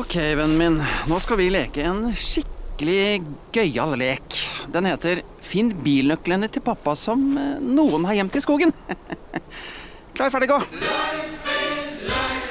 Ok, 0.00 0.14
vennen 0.16 0.56
min. 0.58 0.76
Nå 1.08 1.18
skal 1.20 1.36
vi 1.36 1.50
leke 1.52 1.82
en 1.84 2.06
skikkelig 2.16 3.20
gøyal 3.52 3.92
lek. 4.00 4.38
Den 4.72 4.88
heter 4.88 5.20
Finn 5.44 5.74
bilnøklene 5.84 6.48
til 6.48 6.64
pappa 6.64 6.94
som 6.96 7.20
eh, 7.36 7.58
noen 7.60 8.06
har 8.08 8.16
gjemt 8.16 8.38
i 8.38 8.40
skogen. 8.40 8.72
Klar, 10.16 10.32
ferdig, 10.32 10.48
gå! 10.48 10.58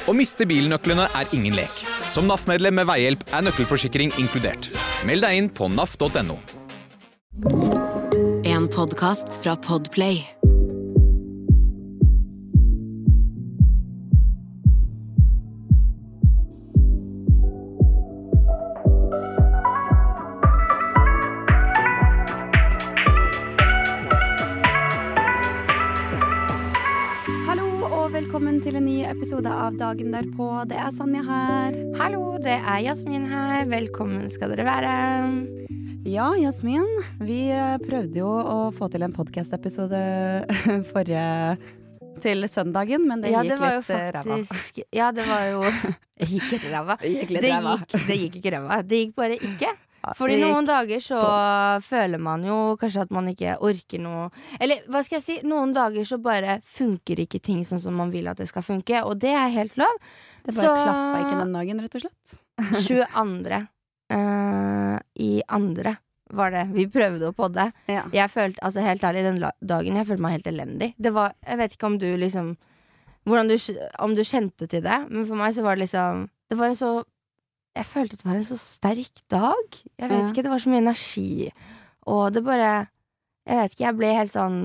Å 0.06 0.14
miste 0.14 0.46
bilnøklene 0.46 1.08
er 1.10 1.34
ingen 1.34 1.58
lek. 1.58 1.82
Som 2.14 2.30
NAF-medlem 2.30 2.78
med 2.78 2.86
veihjelp 2.90 3.26
er 3.34 3.46
nøkkelforsikring 3.48 4.14
inkludert. 4.22 4.70
Meld 5.08 5.26
deg 5.26 5.42
inn 5.42 5.50
på 5.50 5.66
naf.no. 5.74 6.38
En 8.46 8.70
podkast 8.70 9.40
fra 9.42 9.58
Podplay. 9.58 10.22
Til 28.70 28.78
en 28.78 28.84
ny 28.86 29.00
episode 29.02 29.50
av 29.50 29.74
Dagen 29.74 30.12
derpå. 30.14 30.46
Det 30.70 30.76
er 30.78 30.92
Sanja 30.94 31.24
her. 31.26 31.74
Hallo, 31.98 32.36
det 32.38 32.54
er 32.54 32.76
Jasmin 32.84 33.24
her. 33.26 33.64
Velkommen 33.66 34.28
skal 34.30 34.52
dere 34.52 34.66
være. 34.68 34.92
Ja, 36.06 36.28
Jasmin. 36.38 36.86
Vi 37.18 37.40
eh, 37.50 37.80
prøvde 37.82 38.20
jo 38.20 38.28
å 38.30 38.70
få 38.76 38.86
til 38.92 39.02
en 39.02 39.16
podkast-episode 39.16 40.04
forrige 40.92 41.26
til 42.22 42.46
søndagen, 42.52 43.08
men 43.10 43.24
det 43.24 43.34
ja, 43.34 43.42
gikk 43.42 43.56
det 43.56 43.60
var 43.64 43.76
litt 43.80 43.90
faktisk, 43.90 44.78
ræva. 44.78 44.88
Ja, 45.00 45.10
det 45.18 45.26
var 45.26 45.50
jo 45.50 45.66
gikk 46.30 46.58
ikke 46.60 46.70
ræva. 46.70 47.00
Det 47.02 47.14
gikk 47.16 47.34
Det 47.40 47.54
gikk, 47.56 48.00
det 48.06 48.20
gikk 48.22 48.42
ikke 48.44 48.54
ræva. 48.54 48.82
Det 48.86 49.02
gikk 49.02 49.16
bare 49.18 49.40
ikke. 49.50 49.74
Fordi 50.18 50.38
noen 50.40 50.66
dager 50.68 51.02
så 51.04 51.20
føler 51.86 52.20
man 52.22 52.44
jo 52.46 52.58
kanskje 52.80 53.04
at 53.06 53.14
man 53.14 53.30
ikke 53.30 53.56
orker 53.66 54.02
noe 54.02 54.28
Eller 54.58 54.82
hva 54.90 55.02
skal 55.06 55.20
jeg 55.20 55.26
si, 55.26 55.36
noen 55.46 55.74
dager 55.76 56.06
så 56.08 56.20
bare 56.22 56.58
funker 56.66 57.22
ikke 57.24 57.42
ting 57.44 57.62
sånn 57.66 57.82
som 57.82 57.96
man 57.98 58.12
vil 58.14 58.30
at 58.30 58.40
det 58.40 58.48
skal 58.50 58.66
funke, 58.66 59.04
og 59.06 59.20
det 59.22 59.32
er 59.36 59.52
helt 59.54 59.76
lov. 59.80 59.98
Det 60.44 60.56
bare 60.56 60.76
klaffa 60.84 61.20
ikke 61.24 61.40
den 61.42 61.56
dagen, 61.58 61.82
rett 61.84 61.98
og 61.98 62.06
slett. 62.06 62.38
22. 62.88 63.60
Uh, 64.10 64.96
i 65.22 65.32
andre 65.46 65.94
var 66.34 66.50
det. 66.54 66.64
Vi 66.74 66.86
prøvde 66.90 67.30
å 67.30 67.36
podde. 67.36 67.68
Ja. 67.90 68.04
Jeg 68.14 68.30
følte, 68.32 68.62
altså 68.66 68.82
helt 68.84 69.04
ærlig, 69.06 69.24
den 69.26 69.40
dagen 69.42 69.98
jeg 69.98 70.08
følte 70.08 70.24
meg 70.24 70.36
helt 70.38 70.50
elendig. 70.50 70.92
Det 70.98 71.14
var, 71.14 71.34
jeg 71.46 71.60
vet 71.60 71.76
ikke 71.76 71.90
om 71.90 71.98
du 72.00 72.10
liksom 72.18 72.52
du, 73.30 73.56
Om 74.00 74.14
du 74.16 74.22
kjente 74.24 74.66
til 74.66 74.82
det, 74.82 74.98
men 75.10 75.26
for 75.28 75.38
meg 75.38 75.54
så 75.54 75.62
var 75.62 75.76
det 75.76 75.84
liksom 75.84 76.24
Det 76.50 76.56
var 76.58 76.70
en 76.70 76.78
så 76.78 76.92
Jeg 77.76 77.86
følte 77.86 78.16
det 78.18 78.26
var 78.26 78.38
en 78.40 78.44
så 78.48 78.58
sterk 78.58 79.20
dag. 79.30 79.76
Jeg 79.98 80.08
vet 80.10 80.18
Ja. 80.18 80.28
ikke, 80.32 80.42
det 80.42 80.50
var 80.50 80.58
så 80.58 80.70
mye 80.72 80.82
energi. 80.82 81.52
Og 82.06 82.32
det 82.34 82.44
bare 82.44 82.88
Jeg 83.48 83.56
vet 83.56 83.72
ikke, 83.72 83.84
jeg 83.86 83.96
ble 83.96 84.14
helt 84.14 84.30
sånn 84.32 84.58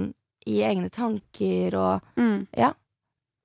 i 0.46 0.60
egne 0.62 0.90
tanker 0.94 1.74
og 1.80 2.02
Mm. 2.18 2.48
Ja. 2.58 2.74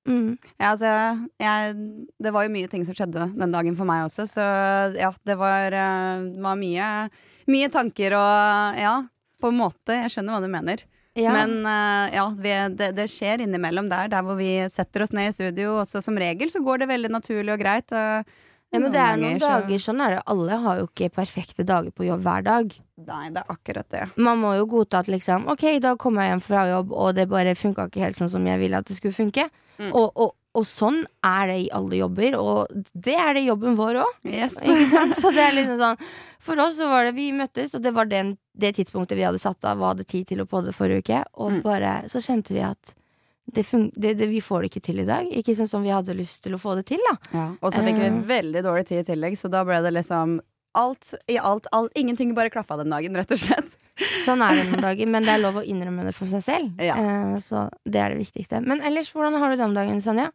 Mm. 0.07 0.37
Ja, 0.59 0.71
altså, 0.73 1.29
jeg, 1.39 1.75
det 2.21 2.33
var 2.33 2.43
jo 2.43 2.49
mye 2.53 2.67
ting 2.69 2.83
som 2.85 2.93
skjedde 2.97 3.37
den 3.37 3.51
dagen 3.53 3.75
for 3.77 3.85
meg 3.85 4.05
også, 4.07 4.25
så 4.27 4.45
ja, 4.97 5.11
det 5.25 5.37
var, 5.37 5.71
eh, 5.71 6.23
det 6.33 6.41
var 6.41 6.55
mye, 6.57 7.09
mye 7.47 7.69
tanker 7.69 8.15
og 8.17 8.77
ja, 8.81 8.95
på 9.41 9.47
en 9.49 9.57
måte. 9.57 9.93
Jeg 10.01 10.09
skjønner 10.09 10.33
hva 10.33 10.41
du 10.41 10.49
mener. 10.49 10.83
Ja. 11.15 11.31
Men 11.35 11.65
uh, 11.65 12.07
ja, 12.13 12.25
vi, 12.33 12.49
det, 12.77 12.95
det 12.95 13.07
skjer 13.11 13.41
innimellom 13.45 13.89
der, 13.91 14.07
der 14.07 14.21
hvor 14.23 14.37
vi 14.39 14.67
setter 14.71 15.03
oss 15.03 15.11
ned 15.13 15.29
i 15.29 15.33
studio. 15.35 15.77
Også 15.81 16.01
som 16.01 16.15
regel 16.17 16.49
så 16.49 16.61
går 16.63 16.79
det 16.79 16.87
veldig 16.91 17.11
naturlig 17.11 17.53
og 17.53 17.59
greit. 17.59 17.91
og 17.91 18.25
ja, 18.71 18.79
men 18.79 18.91
det 18.91 18.99
er 19.01 19.17
noen 19.17 19.37
ganger 19.37 19.39
så- 19.39 19.49
dager 19.67 19.81
sånn 19.85 20.01
er 20.05 20.09
det. 20.15 20.23
Alle 20.27 20.57
har 20.63 20.77
jo 20.79 20.87
ikke 20.87 21.09
perfekte 21.11 21.65
dager 21.65 21.91
på 21.91 22.05
jobb 22.07 22.21
hver 22.23 22.43
dag. 22.43 22.73
Nei, 23.07 23.29
det 23.29 23.37
er 23.43 23.55
akkurat 23.55 23.89
det. 23.89 24.09
Man 24.17 24.39
må 24.39 24.55
jo 24.57 24.65
godta 24.65 24.99
at 24.99 25.07
liksom 25.07 25.47
Ok, 25.49 25.79
da 25.81 25.95
kommer 25.95 25.97
kom 25.97 26.15
jeg 26.21 26.31
hjem 26.31 26.41
fra 26.41 26.67
jobb, 26.69 26.91
og 26.93 27.15
det 27.15 27.29
bare 27.29 27.55
funka 27.55 27.87
ikke 27.89 27.99
helt 28.01 28.15
sånn 28.15 28.29
som 28.29 28.45
jeg 28.45 28.59
ville 28.59 28.77
at 28.77 28.85
det 28.85 28.95
skulle 28.97 29.13
funke. 29.13 29.49
Mm. 29.79 29.91
Og, 29.95 30.11
og, 30.15 30.35
og 30.53 30.65
sånn 30.65 31.05
er 31.23 31.47
det 31.47 31.55
i 31.65 31.69
alle 31.71 31.97
jobber, 31.97 32.35
og 32.37 32.67
det 32.93 33.15
er 33.15 33.33
det 33.33 33.45
jobben 33.47 33.75
vår 33.75 34.01
òg. 34.03 34.13
Yes. 34.23 34.53
Så 35.21 35.31
det 35.33 35.39
er 35.39 35.53
liksom 35.55 35.77
sånn 35.79 35.97
For 36.39 36.59
oss 36.59 36.75
så 36.77 36.87
var 36.89 37.05
det 37.05 37.15
Vi 37.15 37.31
møttes, 37.31 37.73
og 37.75 37.81
det 37.81 37.93
var 37.93 38.05
den, 38.05 38.37
det 38.57 38.75
tidspunktet 38.75 39.15
vi 39.17 39.23
hadde 39.23 39.39
satt 39.39 39.63
av, 39.65 39.77
var 39.79 39.95
det 39.95 40.07
tid 40.07 40.27
til 40.27 40.41
å 40.43 40.45
podde 40.45 40.73
forrige 40.73 41.03
uke, 41.05 41.23
og 41.35 41.51
Mm. 41.51 41.61
bare 41.63 42.03
så 42.07 42.19
kjente 42.21 42.49
vi 42.53 42.59
at 42.61 42.93
det 43.55 43.65
det, 43.95 44.13
det, 44.19 44.27
vi 44.31 44.41
får 44.41 44.61
det 44.63 44.71
ikke 44.71 44.83
til 44.85 44.99
i 45.03 45.07
dag. 45.07 45.27
Ikke 45.41 45.55
sånn 45.57 45.69
som 45.69 45.83
vi 45.83 45.91
hadde 45.93 46.15
lyst 46.17 46.43
til 46.45 46.55
å 46.55 46.59
få 46.61 46.75
det 46.79 46.85
til, 46.91 47.01
da. 47.09 47.17
Ja. 47.35 47.45
Og 47.61 47.73
så 47.73 47.83
fikk 47.85 47.99
vi 47.99 48.07
Eh. 48.09 48.21
veldig 48.31 48.63
dårlig 48.63 48.87
tid 48.87 49.03
i 49.03 49.07
tillegg, 49.13 49.37
så 49.37 49.49
da 49.51 49.63
ble 49.67 49.81
det 49.83 49.91
liksom 49.93 50.39
alt 50.73 51.13
i 51.27 51.35
alt, 51.37 51.65
alt 51.75 51.91
Ingenting 51.99 52.33
bare 52.33 52.49
klaffa 52.49 52.77
den 52.79 52.89
dagen, 52.93 53.15
rett 53.19 53.31
og 53.35 53.39
slett. 53.41 53.73
Sånn 54.25 54.41
er 54.41 54.55
det 54.55 54.69
noen 54.69 54.81
dager, 54.87 55.07
men 55.11 55.23
det 55.27 55.33
er 55.33 55.41
lov 55.43 55.59
å 55.59 55.65
innrømme 55.67 56.05
det 56.07 56.13
for 56.15 56.31
seg 56.31 56.41
selv. 56.45 56.79
Ja. 56.79 56.95
Eh, 56.95 57.35
så 57.43 57.65
det 57.83 57.99
er 57.99 58.15
det 58.15 58.21
viktigste. 58.23 58.61
Men 58.63 58.79
ellers, 58.87 59.11
hvordan 59.11 59.35
har 59.41 59.51
du 59.51 59.57
det 59.59 59.67
om 59.67 59.75
dagen, 59.75 59.99
Sanja? 60.01 60.29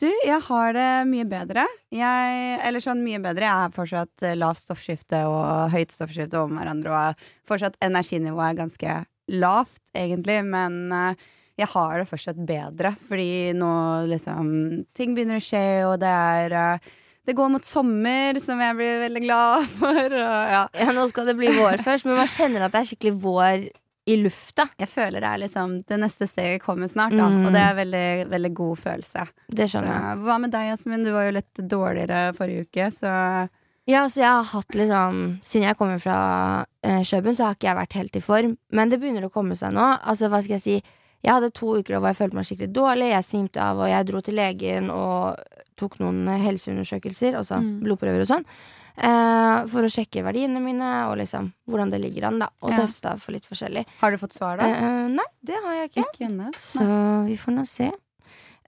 Du, 0.00 0.06
jeg 0.08 0.40
har 0.46 0.72
det 0.72 0.88
mye 1.10 1.26
bedre. 1.28 1.66
Jeg, 1.92 2.60
eller 2.64 2.80
sånn 2.80 3.02
mye 3.04 3.18
bedre. 3.20 3.44
Jeg 3.44 3.64
har 3.64 3.74
fortsatt 3.74 4.24
lavt 4.40 4.62
stoffskifte 4.62 5.18
og 5.28 5.74
høyt 5.74 5.92
stoffskifte 5.92 6.40
om 6.40 6.54
hverandre, 6.56 6.88
og 6.92 7.26
fortsatt 7.48 7.76
energinivået 7.84 8.46
er 8.54 8.60
ganske 8.62 8.94
lavt, 9.30 9.82
egentlig, 9.96 10.38
men 10.44 10.78
eh, 10.96 11.28
jeg 11.60 11.68
har 11.74 11.98
det 12.02 12.08
fortsatt 12.10 12.38
bedre, 12.48 12.94
fordi 13.08 13.52
nå 13.56 13.70
liksom 14.10 14.48
Ting 14.96 15.14
begynner 15.16 15.40
å 15.40 15.44
skje, 15.44 15.64
og 15.88 15.98
det 16.02 16.10
er 16.10 16.54
uh, 16.56 16.88
Det 17.26 17.34
går 17.36 17.50
mot 17.52 17.64
sommer, 17.68 18.40
som 18.42 18.58
jeg 18.64 18.76
blir 18.78 19.02
veldig 19.04 19.22
glad 19.26 19.68
for, 19.80 20.00
og 20.16 20.54
ja. 20.56 20.64
Ja, 20.80 20.88
nå 20.96 21.04
skal 21.12 21.28
det 21.30 21.36
bli 21.38 21.52
vår 21.58 21.82
først, 21.84 22.08
men 22.08 22.16
man 22.18 22.32
kjenner 22.32 22.66
at 22.66 22.72
det 22.74 22.80
er 22.82 22.90
skikkelig 22.94 23.14
vår 23.22 23.68
i 24.10 24.14
lufta. 24.16 24.64
Jeg 24.80 24.88
føler 24.90 25.20
det 25.22 25.28
er 25.28 25.40
liksom 25.42 25.74
Det 25.86 25.98
neste 26.00 26.26
steget 26.26 26.62
kommer 26.64 26.88
snart, 26.90 27.12
da, 27.14 27.28
Mm. 27.28 27.44
og 27.46 27.52
det 27.54 27.60
er 27.62 27.76
veldig, 27.76 28.06
veldig 28.32 28.50
god 28.56 28.78
følelse. 28.80 29.26
Det 29.52 29.66
Så, 29.68 29.74
skjønner 29.76 29.92
jeg. 29.92 30.18
hva 30.24 30.38
med 30.40 30.50
deg, 30.56 30.70
Jasmin? 30.72 31.04
Du 31.04 31.12
var 31.14 31.28
jo 31.28 31.34
litt 31.36 31.60
dårligere 31.70 32.22
forrige 32.34 32.64
uke, 32.66 32.88
så 32.96 33.12
Ja, 33.90 34.02
altså 34.06 34.20
jeg 34.24 34.30
har 34.30 34.44
hatt 34.54 34.74
liksom 34.76 35.20
Siden 35.46 35.66
jeg 35.68 35.76
kommer 35.78 35.98
fra 36.02 36.16
eh, 36.82 37.02
Kjøben, 37.06 37.36
så 37.36 37.44
har 37.50 37.54
ikke 37.58 37.68
jeg 37.68 37.78
vært 37.82 37.96
helt 38.00 38.16
i 38.16 38.20
form. 38.24 38.56
Men 38.72 38.88
det 38.90 38.98
begynner 39.02 39.28
å 39.28 39.32
komme 39.32 39.54
seg 39.60 39.72
nå. 39.76 39.86
Altså, 40.00 40.28
hva 40.32 40.40
skal 40.42 40.56
jeg 40.58 40.64
si 40.64 40.76
Jeg 41.22 41.32
hadde 41.36 41.50
to 41.52 41.66
uker 41.78 41.98
hvor 42.00 42.08
jeg 42.08 42.16
følte 42.16 42.34
meg 42.38 42.46
skikkelig 42.48 42.72
dårlig. 42.72 43.08
Jeg 43.12 43.24
svimte 43.28 43.60
av, 43.60 43.78
og 43.78 43.88
jeg 43.90 44.06
dro 44.08 44.20
til 44.24 44.34
legen 44.40 44.90
og 44.90 45.36
tok 45.76 45.98
noen 46.00 46.26
helseundersøkelser, 46.40 47.34
altså 47.36 47.58
Mm. 47.60 47.80
blodprøver 47.84 48.20
og 48.22 48.28
sånn. 48.28 48.44
eh, 49.00 49.66
for 49.66 49.80
å 49.86 49.88
sjekke 49.88 50.22
verdiene 50.22 50.60
mine 50.60 51.08
og 51.08 51.16
liksom 51.16 51.52
hvordan 51.68 51.90
det 51.90 52.00
ligger 52.02 52.24
an, 52.26 52.38
da. 52.40 52.48
Og 52.62 52.70
Ja. 52.72 52.76
testa 52.84 53.16
for 53.18 53.32
litt 53.32 53.46
forskjellig. 53.48 53.86
Har 54.00 54.10
du 54.10 54.16
fått 54.18 54.32
svar, 54.36 54.58
da? 54.58 54.64
Eh, 54.66 55.08
nei, 55.08 55.24
det 55.42 55.56
har 55.64 55.72
jeg 55.74 55.90
ikke. 55.90 56.04
Ikke 56.12 56.26
ennå. 56.28 56.50
Så 56.54 57.24
vi 57.26 57.36
får 57.36 57.52
nå 57.54 57.66
se. 57.66 57.90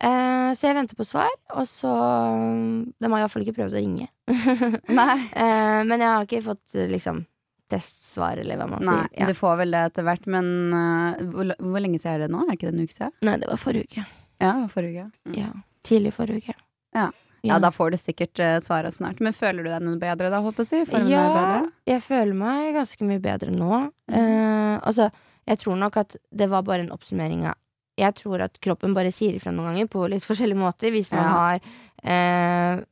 Eh, 0.01 0.51
så 0.55 0.61
jeg 0.63 0.75
venter 0.75 0.97
på 0.97 1.05
svar, 1.07 1.29
og 1.55 1.67
så 1.67 1.93
De 2.99 3.09
har 3.09 3.19
iallfall 3.21 3.45
ikke 3.45 3.57
prøvd 3.57 3.73
å 3.77 3.83
ringe. 3.83 4.09
Eh, 5.37 5.85
men 5.85 5.99
jeg 6.01 6.09
har 6.09 6.25
ikke 6.27 6.43
fått 6.45 6.75
liksom 6.91 7.27
testsvar, 7.73 8.39
eller 8.45 8.61
hva 8.61 8.69
man 8.71 8.85
Nei, 8.87 8.99
sier. 9.09 9.19
Ja. 9.23 9.29
du 9.33 9.35
får 9.39 9.57
vel 9.63 9.75
det 9.75 9.83
etter 9.89 10.07
hvert, 10.07 10.29
men 10.31 10.53
uh, 10.77 11.23
hvor, 11.33 11.53
hvor 11.59 11.83
lenge 11.85 11.99
siden 12.03 12.15
er 12.19 12.27
det 12.27 12.31
nå? 12.35 12.45
Er 12.45 12.53
det 12.53 12.59
ikke 12.61 12.71
det 12.71 12.75
en 12.77 12.87
uke 12.87 12.97
siden? 12.99 13.17
Nei, 13.29 13.37
det 13.43 13.51
var 13.51 13.61
forrige 13.65 13.89
uke. 13.91 14.07
Ja, 14.43 14.53
forrige 14.73 15.09
uke. 15.09 15.11
Mm. 15.33 15.37
Ja, 15.41 15.51
Tidlig 15.83 16.13
forrige 16.15 16.45
uke. 16.45 16.55
Ja. 16.95 17.09
Ja, 17.43 17.57
da 17.59 17.73
får 17.75 17.91
du 17.91 17.99
sikkert 17.99 18.39
uh, 18.39 18.61
svaret 18.63 18.95
snart. 18.95 19.19
Men 19.25 19.35
føler 19.35 19.65
du 19.67 19.71
deg 19.73 19.83
noe 19.83 19.99
bedre 19.99 20.29
da, 20.31 20.39
håper 20.45 20.63
jeg 20.69 20.87
Føler 20.87 21.09
ja, 21.11 21.65
jeg 21.91 22.03
føler 22.05 22.37
meg 22.39 22.69
ganske 22.77 23.09
mye 23.09 23.19
bedre 23.25 23.51
nå. 23.51 23.81
Mm. 24.07 24.15
Uh, 24.15 24.77
altså, 24.87 25.09
jeg 25.51 25.59
tror 25.59 25.81
nok 25.81 25.97
at 26.05 26.15
det 26.31 26.47
var 26.53 26.63
bare 26.63 26.85
en 26.87 26.93
oppsummering 26.95 27.43
av 27.51 27.59
Jeg 27.99 28.15
tror 28.21 28.45
at 28.47 28.61
kroppen 28.63 28.95
bare 28.95 29.11
sier 29.13 29.35
ifra 29.37 29.51
noen 29.53 29.73
ganger 29.73 29.91
på 29.91 30.07
litt 30.09 30.23
forskjellige 30.25 30.61
måter 30.61 30.95
hvis 30.95 31.11
man 31.13 31.27
Ja. 31.27 31.33
har 31.35 31.59
eh, 32.03 32.85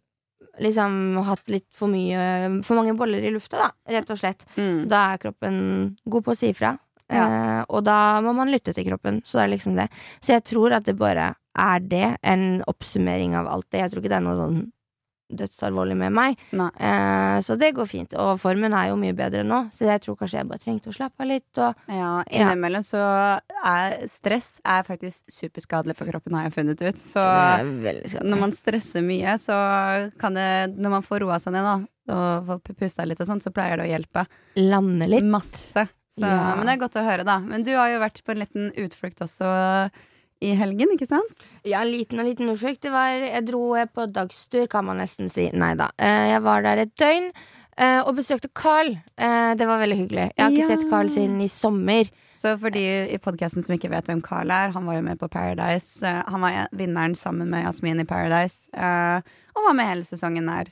liksom 0.60 1.18
hatt 1.26 1.50
litt 1.52 1.68
for 1.76 1.90
mye 1.92 2.60
For 2.66 2.78
mange 2.78 2.94
boller 2.98 3.24
i 3.24 3.32
lufta, 3.34 3.66
da, 3.66 3.96
rett 3.96 4.12
og 4.12 4.20
slett. 4.20 4.46
Mm. 4.56 4.86
Da 4.90 5.02
er 5.12 5.22
kroppen 5.24 5.58
god 6.04 6.26
på 6.26 6.34
å 6.34 6.38
si 6.38 6.52
ifra. 6.54 6.74
Ja. 7.10 7.24
Eh, 7.26 7.62
og 7.68 7.84
da 7.86 8.20
må 8.24 8.34
man 8.36 8.52
lytte 8.52 8.74
til 8.76 8.86
kroppen. 8.86 9.20
Så 9.26 9.38
det 9.38 9.46
er 9.46 9.54
liksom 9.54 9.78
det. 9.78 9.88
Så 10.22 10.36
jeg 10.36 10.46
tror 10.46 10.76
at 10.76 10.86
det 10.86 10.98
bare 11.00 11.32
er 11.58 11.80
det. 11.82 12.06
En 12.22 12.62
oppsummering 12.70 13.34
av 13.38 13.50
alt 13.50 13.68
det. 13.70 13.82
Jeg 13.82 13.92
tror 13.92 14.04
ikke 14.04 14.12
det 14.12 14.20
er 14.20 14.28
noe 14.28 14.38
sånn 14.38 14.60
dødsalvorlig 15.30 15.96
med 15.96 16.12
meg. 16.16 16.38
Eh, 16.52 17.36
så 17.46 17.56
det 17.60 17.72
går 17.76 17.86
fint. 17.90 18.14
Og 18.18 18.40
formen 18.42 18.74
er 18.76 18.88
jo 18.90 18.96
mye 19.00 19.14
bedre 19.16 19.44
nå, 19.46 19.62
så 19.74 19.86
jeg 19.88 20.02
tror 20.04 20.18
kanskje 20.20 20.40
jeg 20.40 20.48
bare 20.50 20.62
trengte 20.64 20.90
å 20.92 20.96
slappe 20.96 21.22
av 21.24 21.30
litt. 21.30 21.50
Og 21.58 21.74
Ja, 21.90 22.10
innimellom 22.30 22.82
så 22.86 23.02
er 23.64 23.96
stress 24.10 24.60
er 24.64 24.82
faktisk 24.88 25.30
superskadelig 25.30 25.96
for 25.98 26.10
kroppen, 26.10 26.34
har 26.38 26.48
jeg 26.48 26.56
funnet 26.58 26.82
ut. 26.82 26.98
Så 26.98 27.22
når 28.24 28.40
man 28.40 28.52
stresser 28.56 29.04
mye, 29.06 29.36
så 29.40 29.56
kan 30.20 30.34
det 30.34 30.48
Når 30.76 30.90
man 30.90 31.02
får 31.06 31.20
roa 31.24 31.38
seg 31.42 31.54
ned, 31.54 31.64
da, 31.66 31.78
og 32.14 32.46
får 32.64 32.76
pusta 32.76 33.04
litt 33.06 33.20
og 33.22 33.28
sånn, 33.28 33.42
så 33.42 33.52
pleier 33.54 33.78
det 33.80 33.86
å 33.88 33.92
hjelpe. 33.92 34.26
Lande 34.56 35.06
litt. 35.10 35.24
Masse. 35.24 35.86
Så, 36.10 36.26
Ja. 36.26 36.56
Men 36.56 36.66
det 36.66 36.72
er 36.74 36.80
godt 36.82 36.96
å 36.98 37.04
høre, 37.06 37.24
da. 37.24 37.38
Men 37.38 37.62
du 37.62 37.70
har 37.76 37.88
jo 37.92 38.00
vært 38.02 38.24
på 38.26 38.32
en 38.34 38.40
liten 38.42 38.72
utflukt 38.74 39.20
også 39.22 39.46
i 40.40 40.54
helgen, 40.56 40.94
ikke 40.96 41.08
sant? 41.10 41.46
Ja, 41.68 41.82
en 41.84 41.90
liten 41.92 42.20
og 42.22 42.24
liten 42.28 42.48
utflukt. 42.52 42.80
Det 42.82 42.92
var, 42.94 43.12
jeg 43.26 43.44
dro 43.48 43.74
eh, 43.76 43.86
på 43.92 44.06
dagstur, 44.12 44.66
kan 44.72 44.86
man 44.88 45.00
nesten 45.02 45.28
si. 45.32 45.50
Nei 45.52 45.74
da. 45.76 45.90
Eh, 46.00 46.30
Jeg 46.32 46.42
var 46.46 46.62
der 46.64 46.82
et 46.86 46.94
døgn 46.96 47.30
eh, 47.76 48.00
og 48.06 48.14
besøkte 48.16 48.48
Carl. 48.56 48.94
Det 49.16 49.66
var 49.68 49.80
veldig 49.82 49.98
hyggelig. 49.98 50.26
Jeg 50.36 50.44
har 50.44 50.50
ikke 50.50 50.66
Ja. 50.66 50.72
sett 50.76 50.88
Carl 50.90 51.08
siden 51.12 51.40
i 51.44 51.48
sommer. 51.48 52.08
Så 52.40 52.54
for 52.58 52.72
de 52.72 52.80
i 53.12 53.18
podkasten 53.20 53.62
som 53.62 53.74
ikke 53.76 53.90
vet 53.92 54.06
hvem 54.08 54.22
Carl 54.24 54.48
er, 54.50 54.70
han 54.72 54.86
var 54.88 54.96
jo 54.96 55.02
med 55.04 55.18
på 55.20 55.28
Paradise. 55.28 56.00
Han 56.04 56.40
var 56.40 56.68
vinneren 56.72 57.14
sammen 57.14 57.50
med 57.52 57.66
Jasmin 57.66 58.00
i 58.00 58.06
Paradise, 58.08 58.64
og 58.72 59.60
var 59.66 59.74
med 59.76 59.90
hele 59.90 60.04
sesongen 60.08 60.46
der. 60.48 60.70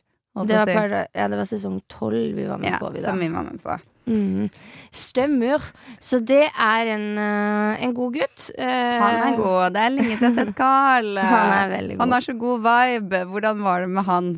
Det 0.49 0.55
var, 0.55 0.71
si. 0.71 1.19
ja, 1.19 1.26
det 1.29 1.37
var 1.37 1.49
sesong 1.50 1.81
tolv 1.91 2.37
vi 2.38 2.47
var 2.49 2.59
med 2.62 2.71
ja, 2.73 2.79
på. 2.81 2.88
Vi, 2.94 3.03
som 3.03 3.19
vi 3.21 3.29
var 3.29 3.43
med 3.43 3.61
på. 3.61 3.76
Mm. 4.08 4.49
Stemmer. 4.94 5.62
Så 6.00 6.19
det 6.25 6.46
er 6.49 6.90
en, 6.94 7.06
eh, 7.20 7.84
en 7.84 7.93
god 7.94 8.14
gutt. 8.16 8.46
Eh, 8.56 8.99
Han 9.02 9.19
er 9.28 9.37
god. 9.37 9.72
Det 9.76 9.82
er 9.84 9.94
lenge 9.94 10.16
siden 10.16 10.31
jeg 10.31 10.34
har 10.38 10.46
sett 10.46 10.56
Carl. 10.56 11.10
Han 11.32 11.52
er 11.58 11.72
veldig 11.76 11.96
god. 11.96 12.02
Han 12.06 12.12
har 12.16 12.26
så 12.26 12.37
god 12.40 12.62
vibe. 12.69 13.20
Hvordan 13.32 13.62
var 13.66 13.81
det 13.84 13.90
med 13.99 14.05
han? 14.08 14.31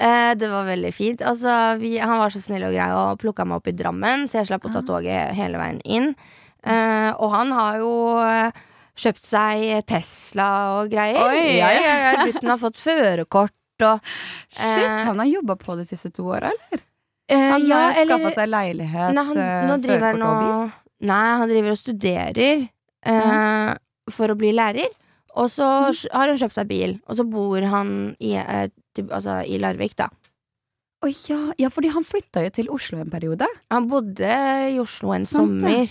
Eh, 0.00 0.32
det 0.40 0.48
var 0.50 0.64
veldig 0.68 0.92
fint. 0.96 1.20
Altså, 1.24 1.52
vi, 1.80 1.94
han 2.00 2.18
var 2.20 2.32
så 2.32 2.40
snill 2.40 2.64
og 2.68 2.72
grei 2.74 2.88
og 2.96 3.18
plukka 3.20 3.44
meg 3.48 3.60
opp 3.60 3.68
i 3.68 3.76
Drammen, 3.76 4.26
så 4.28 4.40
jeg 4.40 4.48
slapp 4.50 4.64
Ah. 4.64 4.70
å 4.70 4.72
ta 4.78 4.82
toget 4.88 5.34
hele 5.36 5.60
veien 5.60 5.80
inn. 5.84 6.10
Eh, 6.64 7.12
og 7.16 7.30
han 7.32 7.52
har 7.56 7.78
jo 7.80 7.92
eh, 8.24 8.52
kjøpt 9.00 9.24
seg 9.30 9.86
Tesla 9.88 10.48
og 10.80 10.90
greier. 10.92 11.20
Oi! 11.28 11.56
Ja, 11.60 11.70
ja, 11.72 11.94
ja, 12.04 12.24
Gutten 12.28 12.48
har 12.52 12.60
fått 12.60 12.76
førerkort 12.80 13.56
og 13.86 14.00
Shit, 14.52 14.84
Eh. 14.84 15.04
han 15.08 15.18
har 15.22 15.26
jobba 15.30 15.56
på 15.56 15.76
de 15.78 15.86
siste 15.88 16.10
to 16.12 16.26
åra, 16.28 16.50
eller? 16.52 16.82
Eh, 17.30 17.46
Han 17.54 17.66
ja, 17.66 17.76
har 17.86 18.00
eller- 18.02 18.18
skaffa 18.18 18.34
seg 18.34 18.48
leilighet, 18.52 19.14
Nei, 19.14 19.24
han, 19.30 19.38
eh, 19.38 19.66
nå 19.70 19.76
driver 19.82 20.10
han 20.12 20.22
og 20.26 20.40
bil. 20.42 20.72
Nei, 21.08 21.36
han 21.40 21.48
driver 21.48 21.70
og 21.70 21.80
studerer 21.80 22.68
eh, 23.06 23.74
for 24.10 24.28
å 24.34 24.36
bli 24.36 24.50
lærer. 24.52 24.88
Og 25.38 25.46
så 25.48 25.62
Mm. 25.62 26.10
har 26.12 26.26
han 26.28 26.36
kjøpt 26.36 26.56
seg 26.58 26.66
bil, 26.68 26.98
og 27.08 27.16
så 27.16 27.24
bor 27.30 27.60
han 27.62 28.16
i, 28.20 28.34
eh, 28.34 28.66
til, 28.94 29.06
altså, 29.14 29.40
i 29.46 29.58
Larvik, 29.62 29.94
da. 29.96 30.08
Å 31.02 31.08
ja, 31.30 31.52
ja, 31.56 31.68
fordi 31.70 31.88
han 31.94 32.02
flytta 32.04 32.42
jo 32.44 32.50
til 32.50 32.68
Oslo 32.68 32.98
en 33.00 33.08
periode. 33.10 33.46
Han 33.70 33.86
bodde 33.88 34.26
i 34.74 34.78
Oslo 34.82 35.12
en 35.14 35.24
Sånt, 35.24 35.62
sommer. 35.62 35.88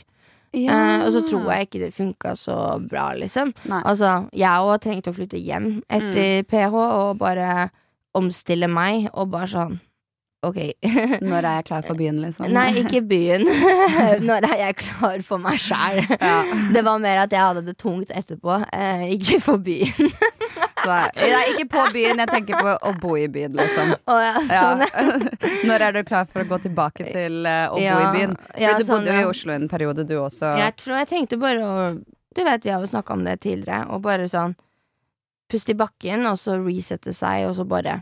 Ja. 0.54 1.00
Eh, 1.00 1.06
og 1.08 1.14
så 1.14 1.22
tror 1.28 1.46
jeg 1.56 1.70
ikke 1.70 1.80
det 1.80 1.94
funka 1.96 2.36
så 2.38 2.56
bra, 2.88 3.14
liksom. 3.16 3.54
Nei. 3.66 3.82
Altså, 3.86 4.30
jeg 4.34 4.50
òg 4.50 4.80
trengte 4.82 5.10
å 5.10 5.16
flytte 5.16 5.42
hjem 5.42 5.82
etter 5.90 6.44
PH 6.44 6.74
og 6.76 7.18
bare 7.18 7.72
omstille 8.14 8.68
meg, 8.70 9.10
og 9.14 9.32
bare 9.32 9.48
sånn 9.48 9.80
Ok. 10.40 10.56
Når 11.20 11.44
er 11.44 11.56
jeg 11.58 11.66
klar 11.68 11.84
for 11.84 12.00
byen, 12.00 12.22
liksom? 12.24 12.48
Nei, 12.56 12.70
ikke 12.80 13.02
byen. 13.04 13.44
Når 14.30 14.46
er 14.48 14.62
jeg 14.62 14.76
klar 14.80 15.24
for 15.28 15.42
meg 15.44 15.60
sjæl? 15.60 16.00
Ja. 16.14 16.38
Det 16.72 16.84
var 16.88 17.02
mer 17.04 17.26
at 17.26 17.34
jeg 17.36 17.44
hadde 17.44 17.64
det 17.68 17.76
tungt 17.82 18.14
etterpå, 18.16 18.62
eh, 18.72 19.04
ikke 19.18 19.42
for 19.44 19.60
byen. 19.64 20.14
Nei, 20.88 21.42
ikke 21.52 21.66
på 21.74 21.84
byen. 21.92 22.22
Jeg 22.24 22.32
tenker 22.32 22.62
på 22.64 22.76
å 22.88 22.94
bo 23.02 23.18
i 23.20 23.26
byen, 23.32 23.58
liksom. 23.60 23.92
Oh, 24.08 24.22
ja, 24.24 24.38
sånn, 24.48 24.86
ja. 24.86 25.04
Når 25.68 25.86
er 25.90 25.98
du 25.98 26.02
klar 26.08 26.30
for 26.30 26.46
å 26.46 26.48
gå 26.54 26.62
tilbake 26.70 27.10
til 27.10 27.44
eh, 27.44 27.66
å 27.68 27.76
bo 27.76 28.00
i 28.00 28.08
byen? 28.16 28.38
For 28.54 28.80
du 28.80 28.88
sånn, 28.88 29.04
bodde 29.04 29.18
jo 29.20 29.26
i. 29.26 29.34
Oslo 29.34 29.56
en 29.58 29.68
periode, 29.72 30.08
du 30.08 30.16
også. 30.22 30.54
Jeg 30.62 30.78
tror 30.80 31.02
jeg 31.02 31.12
tenkte 31.12 31.42
bare 31.42 31.68
å 31.68 31.76
Du 32.00 32.44
vet, 32.46 32.64
vi 32.64 32.72
har 32.72 32.80
jo 32.80 32.88
snakka 32.88 33.18
om 33.18 33.28
det 33.28 33.42
tidligere, 33.44 33.90
og 33.92 34.06
bare 34.08 34.32
sånn 34.32 34.56
Puste 35.50 35.74
i 35.74 35.78
bakken, 35.78 36.24
og 36.30 36.38
så 36.40 36.56
resette 36.62 37.12
seg, 37.18 37.50
og 37.50 37.56
så 37.58 37.68
bare 37.68 38.00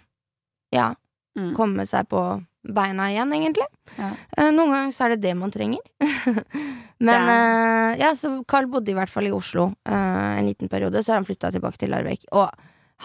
Ja, 0.75 0.91
Mm. 1.37 1.51
komme 1.55 1.85
seg 1.85 2.07
på 2.09 2.21
beina 2.67 3.05
igjen, 3.13 3.29
egentlig. 3.37 3.67
Ja. 3.95 4.09
Eh, 4.37 4.49
Noen 4.51 4.71
ganger 4.73 4.91
så 4.95 5.05
er 5.05 5.09
det 5.15 5.21
det 5.27 5.35
man 5.37 5.51
trenger. 5.53 5.79
Men 7.07 7.29
eh, 7.29 7.99
ja, 8.01 8.13
så 8.17 8.31
Carl 8.49 8.65
bodde 8.71 8.89
i 8.91 8.95
hvert 8.97 9.11
fall 9.13 9.27
i 9.29 9.33
Oslo 9.35 9.69
eh, 9.85 10.39
en 10.39 10.47
liten 10.49 10.69
periode, 10.71 11.03
så 11.05 11.13
har 11.13 11.21
han 11.21 11.27
flytta 11.29 11.51
tilbake 11.53 11.77
til 11.83 11.93
Larvik. 11.93 12.25
Og 12.33 12.49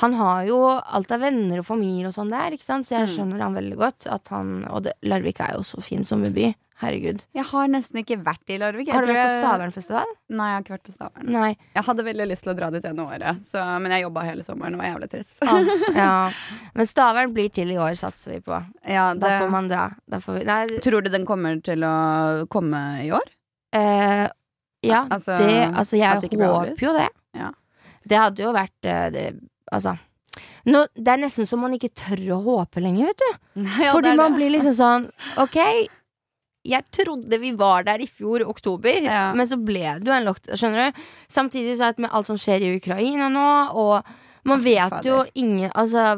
han 0.00 0.14
har 0.17 0.46
jo 0.49 0.58
alt 0.81 1.12
av 1.12 1.20
venner 1.20 1.61
og 1.61 1.67
familie 1.69 2.08
og 2.08 2.14
sånn 2.17 2.32
der, 2.32 2.56
så 2.56 2.81
jeg 2.81 3.05
Mm. 3.05 3.12
skjønner 3.12 3.43
han 3.44 3.55
veldig 3.61 3.76
godt. 3.76 4.06
At 4.08 4.29
han, 4.32 4.64
og 4.73 4.85
det, 4.88 4.94
Larvik 5.05 5.40
er 5.44 5.58
jo 5.58 5.62
så 5.69 5.82
fin 5.85 6.05
sommerby. 6.08 6.55
Herregud. 6.82 7.20
Jeg 7.38 7.44
har 7.46 7.69
nesten 7.70 8.00
ikke 8.02 8.17
vært 8.26 8.50
i 8.50 8.56
Larvik. 8.58 8.88
Jeg 8.90 8.96
Har 8.96 9.06
du 9.06 9.12
vært 9.12 9.29
på 9.31 9.37
Stavernfestival? 9.44 10.12
Nei, 10.34 10.49
jeg 10.50 10.56
har 10.56 10.64
ikke 10.64 10.75
vært 10.75 10.88
på 10.88 10.94
Stavern. 10.96 11.29
Nei. 11.31 11.50
Jeg 11.76 11.84
hadde 11.88 12.05
veldig 12.08 12.26
lyst 12.32 12.43
til 12.46 12.52
å 12.52 12.56
dra 12.58 12.70
dit 12.75 12.88
ene 12.90 13.06
året, 13.06 13.44
så, 13.46 13.62
men 13.84 13.94
jeg 13.94 14.05
jobba 14.06 14.25
hele 14.26 14.46
sommeren 14.46 14.75
og 14.75 14.82
var 14.82 14.90
jævlig 14.90 15.11
trist. 15.14 15.37
Ah, 15.46 15.73
ja. 16.02 16.11
Men 16.75 16.90
Stavern 16.90 17.32
blir 17.37 17.52
til 17.55 17.70
i 17.70 17.79
år, 17.79 17.94
satser 18.00 18.34
vi 18.37 18.40
på. 18.50 18.58
Ja, 18.90 19.06
Da 19.14 19.32
får 19.38 19.55
man 19.55 19.70
dra. 19.70 19.87
Får 20.19 20.40
vi, 20.40 20.44
nei, 20.50 20.61
Tror 20.82 21.06
du 21.06 21.11
den 21.14 21.26
kommer 21.29 21.62
til 21.62 21.87
å 21.87 21.94
komme 22.52 22.82
i 23.06 23.11
år? 23.14 23.31
eh, 23.73 24.26
ja, 24.82 25.05
Altså, 25.08 25.37
det 25.38 25.70
Altså, 25.70 25.96
jeg 25.96 26.20
det 26.26 26.35
håper 26.43 26.82
jo 26.82 26.93
det. 26.99 27.08
Ja. 27.38 27.52
Det 28.02 28.19
hadde 28.19 28.43
jo 28.43 28.50
vært 28.52 28.88
eh, 28.90 29.05
det, 29.14 29.26
Altså 29.73 29.94
nå, 30.67 30.87
Det 30.96 31.12
er 31.12 31.20
nesten 31.23 31.46
så 31.49 31.56
man 31.61 31.75
ikke 31.76 31.93
tør 31.94 32.20
å 32.37 32.40
håpe 32.44 32.82
lenger, 32.82 33.12
vet 33.12 33.23
du. 33.23 33.62
Ja, 33.85 33.93
Fordi 33.94 34.11
det 34.11 34.19
man 34.19 34.35
blir 34.37 34.50
liksom 34.55 34.75
sånn 34.76 35.06
Ok, 35.43 35.58
jeg 36.64 36.85
trodde 36.94 37.38
vi 37.43 37.53
var 37.59 37.82
der 37.87 38.03
i 38.05 38.06
fjor, 38.06 38.44
oktober, 38.47 39.03
Ja. 39.03 39.32
men 39.35 39.47
så 39.50 39.56
ble 39.59 39.99
det 39.99 40.06
jo 40.06 40.12
en 40.14 40.25
lockdown, 40.29 40.56
skjønner 40.61 40.91
du? 40.93 41.00
Samtidig 41.29 41.76
så 41.79 41.88
det 41.93 41.99
med 42.05 42.11
alt 42.14 42.26
som 42.31 42.37
skjer 42.38 42.62
i 42.62 42.76
Ukraina 42.76 43.29
nå, 43.32 43.47
og 43.75 44.05
man 44.44 44.62
vet 44.64 45.05
jo 45.06 45.20
ingen 45.38 45.70
Altså, 45.75 46.17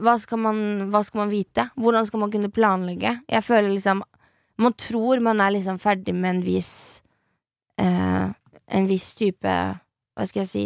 hva 0.00 0.14
skal, 0.18 0.38
man, 0.40 0.60
hva 0.92 1.02
skal 1.04 1.20
man 1.24 1.30
vite? 1.32 1.66
Hvordan 1.76 2.06
skal 2.08 2.20
man 2.20 2.30
kunne 2.32 2.48
planlegge? 2.50 3.20
Jeg 3.28 3.44
føler 3.44 3.68
liksom 3.68 4.02
Man 4.58 4.72
tror 4.72 5.20
man 5.20 5.40
er 5.44 5.50
liksom 5.52 5.76
ferdig 5.78 6.14
med 6.16 6.30
en 6.36 6.42
viss 6.46 7.02
eh, 7.78 8.32
En 8.72 8.86
viss 8.88 9.10
type 9.14 9.44
Hva 9.44 10.24
skal 10.26 10.46
jeg 10.46 10.48
si 10.48 10.64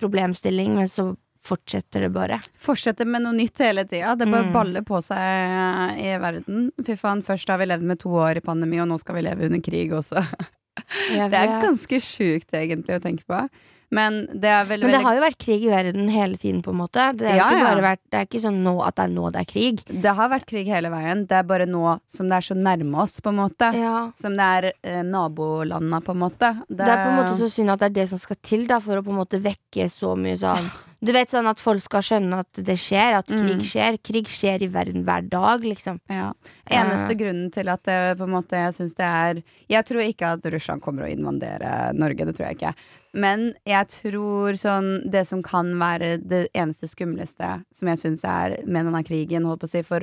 problemstilling, 0.00 0.74
men 0.76 0.88
så 0.88 1.10
fortsetter 1.46 2.06
det 2.06 2.10
bare. 2.14 2.40
Fortsetter 2.62 3.06
med 3.08 3.22
noe 3.24 3.36
nytt 3.38 3.62
hele 3.64 3.84
tida. 3.88 4.16
Det 4.18 4.26
bare 4.30 4.48
Mm. 4.48 4.52
baller 4.52 4.82
på 4.86 4.98
seg 5.02 6.00
i 6.02 6.12
verden. 6.22 6.70
Fy 6.84 6.96
faen, 6.98 7.22
først 7.22 7.48
har 7.48 7.58
vi 7.62 7.66
levd 7.70 7.82
med 7.82 7.98
to 8.02 8.10
år 8.10 8.36
i 8.36 8.44
pandemi, 8.44 8.80
og 8.82 8.88
nå 8.90 8.98
skal 9.00 9.16
vi 9.16 9.22
leve 9.28 9.46
under 9.48 9.60
krig 9.64 9.90
også. 9.94 10.20
Det 10.76 11.32
er 11.32 11.62
ganske 11.62 11.98
sjukt, 12.04 12.50
egentlig, 12.52 12.98
å 12.98 13.00
tenke 13.00 13.24
på. 13.26 13.48
Men 13.96 14.26
det 14.34 14.50
veldig, 14.66 14.82
Men 14.82 14.96
det 14.96 15.02
har 15.04 15.14
jo 15.14 15.22
vært 15.22 15.38
krig 15.38 15.62
i 15.62 15.68
verden 15.70 16.08
hele 16.10 16.36
tiden, 16.36 16.58
på 16.60 16.72
en 16.74 16.80
måte. 16.80 17.04
Det 17.16 17.28
er, 17.30 17.36
Ja, 17.38 17.46
ikke 17.54 17.60
ja. 17.62 17.82
vært, 17.84 18.00
det 18.10 18.18
er 18.18 18.26
ikke 18.26 18.40
sånn 18.42 18.58
nå 18.64 18.72
at 18.84 18.96
det 18.98 19.04
er 19.06 19.12
nå 19.14 19.30
det 19.32 19.40
er 19.40 19.46
krig. 19.52 19.84
Det 20.02 20.14
har 20.18 20.28
vært 20.28 20.46
krig 20.50 20.66
hele 20.66 20.90
veien. 20.90 21.22
Det 21.30 21.36
er 21.38 21.44
bare 21.46 21.66
nå 21.70 22.00
som 22.04 22.28
det 22.28 22.36
er 22.40 22.46
så 22.48 22.56
nærme 22.58 22.98
oss, 23.04 23.20
på 23.22 23.30
en 23.30 23.38
måte. 23.38 23.70
Ja. 23.78 24.10
Som 24.18 24.34
det 24.36 24.48
er 24.58 24.72
eh, 24.82 25.02
nabolanda, 25.06 26.02
på 26.02 26.10
en 26.16 26.18
måte. 26.24 26.50
Det 26.68 26.82
er 26.82 26.98
på 27.04 27.12
en 27.12 27.20
måte 27.22 27.38
så 27.38 27.48
synd 27.48 27.70
at 27.70 27.78
det 27.78 27.86
er 27.92 27.96
det 28.02 28.08
som 28.10 28.18
skal 28.18 28.36
til 28.42 28.66
da 28.66 28.80
for 28.82 28.98
å 28.98 29.04
på 29.06 29.14
en 29.14 29.20
måte 29.22 29.40
vekke 29.40 29.86
så 29.88 30.16
mye 30.18 30.36
sånn 30.42 30.66
Du 31.04 31.12
vet 31.12 31.30
sånn 31.30 31.46
at 31.46 31.60
folk 31.60 31.82
skal 31.84 32.02
skjønne 32.02 32.38
at 32.40 32.60
det 32.64 32.78
skjer, 32.80 33.18
at 33.18 33.26
krig 33.28 33.58
Mm. 33.60 33.64
skjer. 33.68 33.98
Krig 34.02 34.26
skjer 34.32 34.62
i 34.64 34.68
verden 34.72 35.04
hver 35.04 35.28
dag, 35.28 35.60
liksom. 35.60 36.00
Ja. 36.08 36.32
Eneste 36.70 37.12
uh, 37.12 37.18
grunnen 37.20 37.50
til 37.52 37.68
at 37.68 37.82
det, 37.84 38.16
på 38.18 38.24
en 38.24 38.32
måte, 38.32 38.56
jeg 38.56 38.74
syns 38.74 38.94
det 38.96 39.04
er 39.04 39.42
Jeg 39.68 39.84
tror 39.84 40.00
ikke 40.02 40.32
at 40.36 40.46
Russland 40.52 40.80
kommer 40.82 41.04
å 41.04 41.10
invadere 41.12 41.92
Norge, 41.94 42.24
det 42.24 42.36
tror 42.36 42.48
jeg 42.48 42.56
ikke. 42.56 42.74
Men 43.14 43.54
jeg 43.64 43.88
tror 43.88 44.56
sånn 44.60 45.10
Det 45.10 45.26
som 45.26 45.42
kan 45.42 45.70
være 45.78 46.16
det 46.20 46.48
eneste 46.54 46.88
skumleste 46.88 47.62
som 47.72 47.88
jeg 47.88 47.98
syns 47.98 48.24
er 48.24 48.58
med 48.66 48.86
denne 48.86 49.04
krigen, 49.04 49.44
holdt 49.44 49.60
på 49.60 49.68
å 49.68 49.74
si, 49.76 49.82
for 49.82 50.00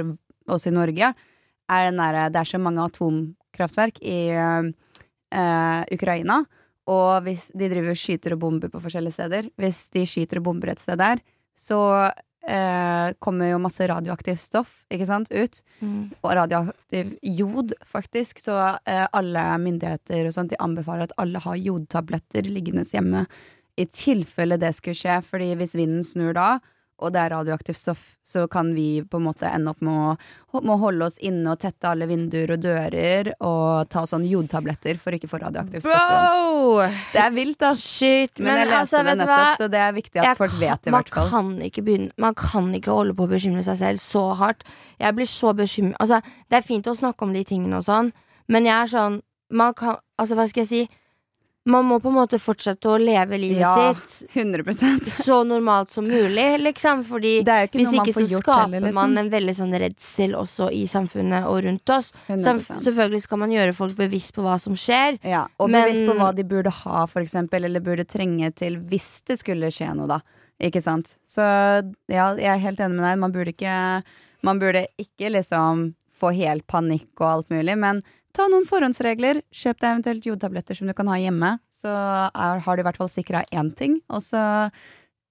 oss 0.48 0.68
i 0.68 0.72
Norge, 0.72 1.14
er 1.70 1.86
den 1.90 1.98
derre 1.98 2.30
Det 2.32 2.40
er 2.42 2.52
så 2.54 2.60
mange 2.62 2.86
atomkraftverk 2.86 4.02
i 4.02 4.30
uh, 4.34 5.84
Ukraina. 5.92 6.44
Og 6.92 7.24
hvis 7.24 7.48
de 7.56 7.70
driver 7.72 7.96
skyter 7.96 8.36
og 8.36 8.42
bomber 8.44 8.72
på 8.72 8.82
forskjellige 8.84 9.16
steder 9.16 9.46
Hvis 9.56 9.86
de 9.96 10.04
skyter 10.10 10.42
og 10.42 10.48
bomber 10.50 10.74
et 10.74 10.82
sted 10.84 11.00
der, 11.00 11.22
så 11.56 11.80
eh, 12.44 13.14
kommer 13.24 13.52
jo 13.52 13.62
masse 13.62 13.88
radioaktivt 13.88 14.42
stoff 14.42 14.74
ikke 14.92 15.08
sant, 15.08 15.32
ut. 15.32 15.62
Og 16.22 16.36
radioaktiv 16.36 17.16
jod, 17.22 17.74
faktisk. 17.86 18.42
Så 18.44 18.58
eh, 18.90 19.08
alle 19.14 19.46
myndigheter 19.64 20.28
og 20.28 20.36
sånt, 20.36 20.52
de 20.52 20.60
anbefaler 20.60 21.08
at 21.08 21.18
alle 21.18 21.40
har 21.40 21.56
jodtabletter 21.56 22.50
liggende 22.50 22.84
hjemme. 22.84 23.26
I 23.78 23.86
tilfelle 23.86 24.60
det 24.62 24.74
skulle 24.76 24.98
skje, 24.98 25.22
fordi 25.26 25.54
hvis 25.58 25.78
vinden 25.78 26.04
snur 26.04 26.36
da, 26.38 26.60
og 27.04 27.12
det 27.14 27.20
er 27.22 27.34
radioaktivt 27.36 27.78
stoff, 27.78 28.04
så 28.24 28.46
kan 28.52 28.70
vi 28.76 29.02
på 29.04 29.20
en 29.20 29.26
måte 29.28 29.50
ende 29.50 29.74
opp 29.74 29.82
med 29.84 29.94
å, 30.54 30.62
med 30.64 30.72
å 30.74 30.78
holde 30.82 31.10
oss 31.10 31.18
inne 31.20 31.52
og 31.52 31.60
tette 31.62 31.90
alle 31.90 32.08
vinduer 32.10 32.54
og 32.56 32.62
dører 32.64 33.30
og 33.44 33.90
ta 33.92 34.06
sånn 34.08 34.24
jodtabletter 34.30 34.98
for 35.02 35.12
å 35.12 35.20
ikke 35.20 35.30
få 35.32 35.42
radioaktivt 35.44 35.84
stoff 35.84 35.92
Det 37.14 37.22
er 37.26 37.36
vilt, 37.36 37.60
da. 37.60 37.74
Shit. 37.76 38.40
Men, 38.40 38.62
jeg 38.64 38.70
leste 38.72 38.80
altså, 38.80 39.04
det 39.04 39.18
nettopp, 39.20 39.58
så 39.60 39.68
det 39.76 39.82
er 39.84 39.94
viktig 40.00 40.22
at 40.24 40.30
Jeg 40.32 40.40
folk 40.40 40.56
kan- 40.56 40.60
vet 40.64 40.82
det, 40.82 40.90
i 40.90 40.96
hvert 40.96 41.14
fall. 41.14 41.30
Man 41.30 41.54
kan 41.58 41.68
ikke 41.70 41.84
begynne 41.84 42.12
Man 42.18 42.34
kan 42.40 42.72
ikke 42.74 42.92
holde 42.96 43.14
på 43.20 43.28
å 43.28 43.32
bekymre 43.36 43.64
seg 43.68 43.78
selv 43.84 44.00
så 44.00 44.24
hardt. 44.40 44.64
Jeg 45.00 45.16
blir 45.20 45.26
så 45.30 45.54
bekymret 45.54 45.96
Altså, 46.00 46.22
det 46.50 46.58
er 46.58 46.68
fint 46.68 46.88
å 46.88 46.96
snakke 46.96 47.22
om 47.28 47.34
de 47.34 47.44
tingene 47.44 47.78
og 47.78 47.84
sånn, 47.86 48.14
men 48.48 48.66
jeg 48.66 48.76
er 48.80 48.92
sånn 48.96 49.22
Man 49.52 49.74
kan 49.74 49.98
Altså, 50.20 50.36
hva 50.38 50.48
skal 50.48 50.64
jeg 50.64 50.70
si? 50.70 50.84
Man 51.66 51.86
må 51.88 51.96
på 52.04 52.10
en 52.12 52.16
måte 52.18 52.38
fortsette 52.44 52.90
å 52.92 52.98
leve 53.00 53.38
livet 53.40 53.62
Ja. 53.62 53.94
sitt 53.96 54.34
100% 54.36 55.06
så 55.24 55.38
normalt 55.48 55.92
som 55.92 56.04
mulig, 56.08 56.60
liksom. 56.60 57.04
Fordi 57.08 57.38
ikke 57.44 57.80
hvis 57.80 57.94
ikke 57.94 58.14
så 58.18 58.42
skaper 58.42 58.62
heller, 58.66 58.82
liksom. 58.82 58.94
man 58.98 59.18
en 59.18 59.30
veldig 59.32 59.56
sånn 59.56 59.78
redsel 59.80 60.36
også 60.36 60.68
i 60.76 60.84
samfunnet 60.92 61.48
og 61.48 61.64
rundt 61.64 61.90
oss. 61.96 62.12
Så 62.28 62.36
100%. 62.36 62.84
selvfølgelig 62.84 63.22
skal 63.22 63.38
man 63.46 63.56
gjøre 63.56 63.74
folk 63.78 63.96
bevisst 63.96 64.34
på 64.36 64.44
hva 64.44 64.60
som 64.60 64.76
skjer. 64.76 65.20
Ja, 65.24 65.46
og 65.58 65.70
Men- 65.70 65.88
bevisst 65.88 66.06
på 66.06 66.18
hva 66.20 66.36
de 66.36 66.44
burde 66.44 66.70
ha, 66.72 67.06
for 67.06 67.22
eksempel, 67.22 67.64
eller 67.64 67.80
burde 67.80 68.06
trenge 68.06 68.54
til 68.56 68.78
hvis 68.78 69.24
det 69.24 69.40
skulle 69.40 69.72
skje 69.72 69.96
noe, 69.96 70.08
da. 70.08 70.20
Ikke 70.62 70.84
sant? 70.84 71.16
Så 71.28 71.42
ja, 72.10 72.36
jeg 72.36 72.46
er 72.46 72.60
helt 72.60 72.80
enig 72.80 72.96
med 73.00 73.06
deg. 73.08 73.20
Man 73.20 73.32
burde 73.32 73.54
ikke, 73.56 74.04
man 74.44 74.60
burde 74.60 74.88
ikke 75.00 75.32
liksom 75.32 75.94
få 76.20 76.34
helt 76.36 76.68
panikk 76.68 77.08
og 77.20 77.28
alt 77.28 77.50
mulig, 77.50 77.78
men 77.78 78.04
ta 78.36 78.48
noen 78.52 78.66
forhåndsregler. 78.70 79.44
Kjøp 79.54 79.80
deg 79.80 79.90
eventuelt 79.92 80.28
jodtabletter 80.28 80.78
som 80.78 80.90
du 80.90 80.96
kan 80.98 81.10
ha 81.12 81.20
hjemme. 81.22 81.56
Så 81.84 81.92
er, 81.92 82.64
har 82.66 82.76
du 82.76 82.84
i 82.84 82.88
hvert 82.88 83.00
fall 83.00 83.12
sikra 83.12 83.44
én 83.54 83.72
ting. 83.78 84.00
Og 84.10 84.24
så 84.26 84.42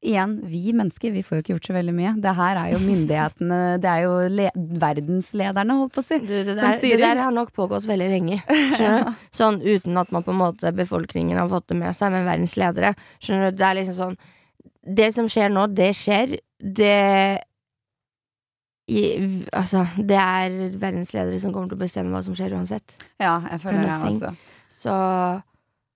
igjen, 0.02 0.34
vi 0.50 0.72
mennesker, 0.74 1.12
vi 1.14 1.22
får 1.22 1.36
jo 1.36 1.42
ikke 1.44 1.52
gjort 1.54 1.68
så 1.68 1.74
veldig 1.76 1.94
mye. 1.94 2.12
Det 2.22 2.32
her 2.34 2.58
er 2.58 2.72
jo 2.72 2.80
myndighetene, 2.82 3.60
det 3.82 3.90
er 3.90 4.00
jo 4.02 4.14
le 4.34 4.48
verdenslederne, 4.82 5.76
holdt 5.78 5.94
på 5.94 6.02
å 6.02 6.06
si. 6.08 6.18
Du, 6.26 6.34
det, 6.34 6.56
Som 6.58 6.74
styrer. 6.74 6.98
det 6.98 7.06
der 7.06 7.22
har 7.22 7.34
nok 7.34 7.52
pågått 7.54 7.86
veldig 7.86 8.08
lenge. 8.10 8.40
Du? 8.48 9.14
Sånn 9.38 9.60
uten 9.62 9.98
at 10.02 10.10
man 10.14 10.26
på 10.26 10.34
en 10.34 10.40
måte 10.42 10.74
befolkningen 10.74 11.38
har 11.38 11.50
fått 11.52 11.70
det 11.70 11.78
med 11.84 11.94
seg, 11.96 12.14
men 12.14 12.26
verdens 12.26 12.56
ledere. 12.58 12.94
Skjønner 13.22 13.52
du? 13.52 13.60
Det 13.62 13.68
er 13.68 13.78
liksom 13.78 13.98
sånn 14.00 14.18
Det 14.82 15.12
som 15.14 15.30
skjer 15.30 15.54
nå, 15.54 15.68
det 15.70 15.92
skjer. 15.94 16.34
Det 16.58 16.94
i, 18.92 19.46
Altså, 19.52 19.84
det 19.96 20.18
er 20.20 20.58
verdens 20.80 21.12
ledere 21.16 21.38
som 21.42 21.52
kommer 21.54 21.72
til 21.72 21.78
å 21.78 21.82
bestemme 21.84 22.12
hva 22.14 22.20
som 22.26 22.36
skjer 22.38 22.54
uansett. 22.58 22.94
Ja, 23.22 23.38
jeg 23.50 23.62
føler 23.64 23.88
det 23.88 23.96
også. 24.10 24.34
Så 24.82 24.96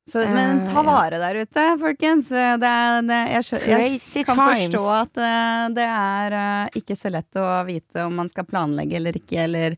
Så, 0.06 0.22
men 0.30 0.60
Eh, 0.62 0.66
ta 0.70 0.82
vare 0.86 1.18
der 1.18 1.40
ute, 1.42 1.62
folkens. 1.82 2.28
Det 2.30 2.68
er, 2.70 3.00
det, 3.02 3.16
jeg, 3.32 3.42
skjø- 3.48 3.62
jeg 3.66 4.24
kan 4.28 4.38
forstå 4.38 4.82
at 4.94 5.16
eh, 5.18 5.62
det 5.74 5.86
er 5.90 6.36
eh, 6.38 6.76
ikke 6.78 6.94
så 7.00 7.10
lett 7.10 7.40
å 7.42 7.46
vite 7.66 8.04
om 8.06 8.14
man 8.14 8.28
skal 8.30 8.46
planlegge 8.46 9.00
eller 9.00 9.18
ikke, 9.18 9.40
eller 9.48 9.74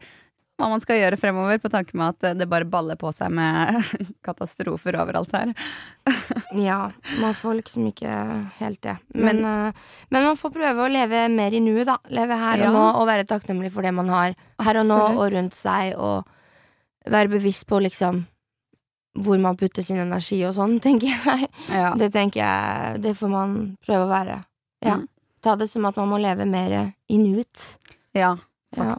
hva 0.58 0.66
man 0.72 0.80
skal 0.82 0.98
gjøre 0.98 1.16
fremover, 1.20 1.60
på 1.62 1.70
tanke 1.70 1.94
med 1.94 2.16
at 2.16 2.34
det 2.38 2.48
bare 2.50 2.66
baller 2.66 2.96
på 2.98 3.12
seg 3.14 3.30
med 3.30 3.78
katastrofer 4.26 4.98
overalt 4.98 5.32
her. 5.36 5.52
Ja, 6.58 6.90
man 7.20 7.34
får 7.36 7.58
liksom 7.60 7.86
ikke 7.90 8.08
helt 8.58 8.80
det. 8.82 8.94
Men, 9.14 9.42
eh, 9.44 9.72
men 10.10 10.24
man 10.24 10.38
får 10.40 10.50
prøve 10.54 10.86
å 10.86 10.88
leve 10.90 11.26
mer 11.30 11.52
i 11.54 11.60
nuet, 11.60 11.84
da. 11.90 11.98
Leve 12.08 12.38
her 12.40 12.62
Ja. 12.64 12.70
og 12.70 12.74
nå 12.78 12.84
og 13.02 13.06
være 13.10 13.26
takknemlig 13.28 13.70
for 13.74 13.84
det 13.84 13.92
man 13.94 14.08
har 14.08 14.32
her 14.64 14.80
og 14.80 14.88
nå 14.88 14.96
Absolutt. 14.96 15.20
og 15.20 15.32
rundt 15.36 15.54
seg, 15.58 15.94
og 16.00 17.12
være 17.12 17.30
bevisst 17.36 17.66
på 17.68 17.78
liksom 17.84 18.24
hvor 19.18 19.38
man 19.42 19.56
putter 19.58 19.82
sin 19.82 19.98
energi 19.98 20.40
og 20.46 20.54
sånn, 20.56 20.78
tenker 20.84 21.12
jeg. 21.12 21.48
Ja. 21.68 21.92
Det 21.98 22.10
tenker 22.14 22.40
jeg 22.42 23.00
Det 23.02 23.14
får 23.18 23.30
man 23.32 23.54
prøve 23.84 24.06
å 24.08 24.10
være. 24.10 24.40
Ja. 24.84 24.96
Mm. 25.02 25.06
Ta 25.44 25.54
det 25.60 25.68
som 25.70 25.84
at 25.86 25.96
man 26.00 26.08
må 26.10 26.18
leve 26.22 26.46
mer 26.48 26.78
i 27.08 27.18
nuet. 27.20 27.76
ja. 28.16 28.34
Ja. 28.76 28.96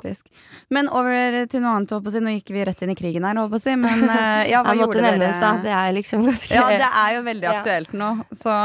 Men 0.73 0.87
over 0.89 1.45
til 1.51 1.61
noe 1.61 1.75
annet, 1.77 1.91
på 1.91 2.09
å 2.09 2.11
si. 2.11 2.19
Nå 2.25 2.31
gikk 2.33 2.49
vi 2.55 2.63
rett 2.65 2.79
inn 2.81 2.89
i 2.89 2.95
krigen 2.97 3.23
her, 3.27 3.37
holdt 3.37 3.51
på 3.53 3.59
å 3.59 3.61
si. 3.61 3.75
Men 3.77 4.01
eh, 4.09 4.49
ja, 4.49 4.61
hva 4.65 4.73
Jeg 4.73 4.81
måtte 4.81 5.03
nevnes, 5.05 5.37
da. 5.43 5.51
Det 5.61 5.73
er 5.77 5.91
liksom 5.93 6.23
ganske 6.25 6.55
Ja, 6.57 6.63
det 6.73 6.87
er 6.89 7.13
jo 7.17 7.21
veldig 7.27 7.45
Ja. 7.49 7.57
aktuelt 7.59 7.93
nå, 7.93 8.07
så 8.33 8.55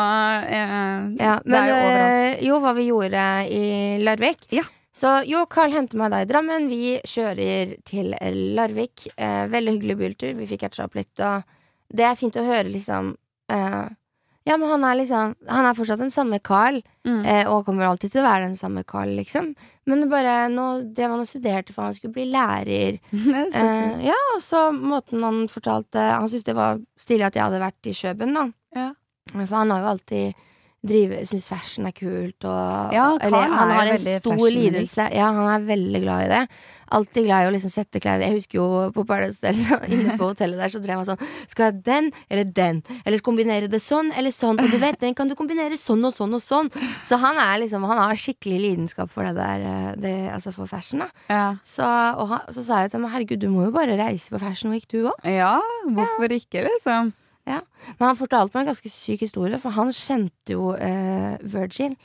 eh, 0.48 1.02
Ja, 1.20 1.34
det 1.44 1.58
er 1.60 1.68
jo 1.68 1.76
overalt. 1.76 2.14
eh, 2.14 2.46
jo, 2.48 2.60
hva 2.64 2.72
vi 2.78 2.86
gjorde 2.88 3.26
i 3.52 3.64
Larvik. 4.04 4.46
Ja. 4.56 4.64
Så 4.94 5.10
jo, 5.26 5.42
Carl 5.50 5.72
henter 5.74 5.98
meg 5.98 6.12
da 6.14 6.20
i 6.22 6.28
Drammen. 6.30 6.68
Vi 6.70 6.94
kjører 7.04 7.74
til 7.84 8.12
Larvik. 8.56 9.08
Eh, 9.18 9.44
veldig 9.50 9.72
hyggelig 9.76 9.96
biltur. 9.98 10.32
Vi 10.38 10.46
fikk 10.46 10.62
catcha 10.68 10.86
opp 10.86 10.94
litt, 10.96 11.12
og 11.18 11.42
det 11.94 12.06
er 12.06 12.16
fint 12.16 12.36
å 12.40 12.44
høre, 12.46 12.70
liksom 12.70 13.12
eh, 13.52 13.84
Ja, 14.46 14.56
men 14.60 14.68
han 14.68 14.82
er 14.84 14.98
liksom 15.00 15.34
Han 15.48 15.64
er 15.64 15.74
fortsatt 15.78 15.98
den 16.02 16.10
samme 16.12 16.38
Carl, 16.44 16.82
Mm. 17.04 17.24
eh, 17.26 17.46
og 17.48 17.66
kommer 17.66 17.84
alltid 17.86 18.12
til 18.12 18.22
å 18.22 18.24
være 18.28 18.46
den 18.46 18.56
samme 18.56 18.82
Carl, 18.88 19.08
liksom. 19.16 19.54
Men 19.86 20.00
det 20.00 20.08
bare 20.10 20.48
nå 20.48 20.66
drev 20.96 21.10
han 21.10 21.20
og 21.20 21.26
studerte 21.28 21.72
for 21.74 21.84
han 21.84 21.94
skulle 21.94 22.14
bli 22.14 22.24
lærer. 22.32 22.98
Er. 23.12 23.50
Eh, 23.52 24.06
ja, 24.06 24.16
og 24.34 24.40
så 24.40 24.70
måten 24.72 25.20
han 25.22 25.42
fortalte 25.52 26.00
Han 26.00 26.28
syntes 26.28 26.44
det 26.48 26.54
var 26.56 26.80
stilig 26.96 27.26
at 27.26 27.34
jeg 27.36 27.44
hadde 27.44 27.60
vært 27.60 27.86
i 27.90 27.92
Kjøben, 27.92 28.32
da. 28.34 28.46
Ja. 28.74 28.90
For 29.34 29.56
han 29.56 29.70
har 29.70 29.80
jo 29.84 29.92
alltid 29.94 30.34
syns 30.84 31.48
fashion 31.48 31.88
er 31.88 31.96
kult 31.96 32.44
og 32.44 32.94
Ja, 32.94 33.16
eller, 33.20 33.48
Han 33.48 33.70
har 33.70 33.86
en 33.94 34.20
stor 34.20 34.48
lidelse. 34.50 35.08
Ja, 35.14 35.32
han 35.32 35.48
er 35.54 35.66
veldig 35.66 36.00
glad 36.02 36.26
i 36.26 36.32
det. 36.32 36.48
Alltid 36.94 37.24
glad 37.24 37.44
i 37.44 37.48
å 37.48 37.52
liksom 37.54 37.72
sette 37.72 38.00
klær 38.02 38.20
Jeg 38.22 38.36
husker 38.36 38.58
jo 38.58 38.66
på 38.94 39.04
Paradise 39.08 39.40
Hotel, 39.40 39.56
inne 39.94 40.18
på 40.20 40.28
hotellet 40.28 40.60
der, 40.60 40.72
så 40.72 40.82
drev 40.84 41.00
han 41.00 41.08
sånn 41.08 41.22
Skal 41.50 41.64
jeg 41.64 41.72
ha 41.72 41.80
den 41.88 42.10
eller 42.28 42.44
den? 42.44 42.82
Eller 43.02 43.24
kombinere 43.24 43.70
det 43.72 43.80
sånn 43.82 44.12
eller 44.12 44.34
sånn? 44.34 44.60
Og 44.60 44.68
du 44.70 44.76
vet, 44.82 45.00
den 45.00 45.16
kan 45.16 45.30
du 45.30 45.34
kombinere 45.38 45.78
sånn 45.80 46.04
og 46.04 46.14
sånn 46.14 46.36
og 46.36 46.44
sånn. 46.44 46.70
Så 47.06 47.18
han 47.22 47.40
er 47.40 47.64
liksom 47.64 47.88
Han 47.88 48.02
har 48.02 48.20
skikkelig 48.20 48.60
lidenskap 48.66 49.10
for 49.10 49.26
det 49.26 49.34
der, 49.40 49.64
eh, 49.64 49.90
det, 50.04 50.14
altså 50.34 50.52
for 50.54 50.70
fashion, 50.70 51.06
da. 51.06 51.08
Ja. 51.32 51.48
Så, 51.66 51.88
han, 51.88 52.46
så 52.54 52.64
sa 52.66 52.84
jeg 52.84 52.92
til 52.92 53.00
ham 53.00 53.10
herregud, 53.12 53.42
du 53.42 53.50
må 53.52 53.66
jo 53.66 53.74
bare 53.74 53.96
reise 53.98 54.30
på 54.30 54.40
Fashion 54.42 54.74
Week, 54.74 54.86
du 54.92 55.08
òg. 55.08 55.16
ja, 55.24 55.56
hvorfor 55.96 56.36
ikke, 56.36 56.66
liksom? 56.68 57.12
Men 57.46 58.06
han 58.08 58.16
fortalte 58.18 58.54
meg 58.56 58.64
en 58.64 58.70
ganske 58.72 58.90
syk 58.90 59.20
historie, 59.26 59.58
for 59.60 59.74
han 59.76 59.90
kjente 59.92 60.54
jo 60.54 60.70
eh, 60.74 61.36
Virgil. 61.42 61.96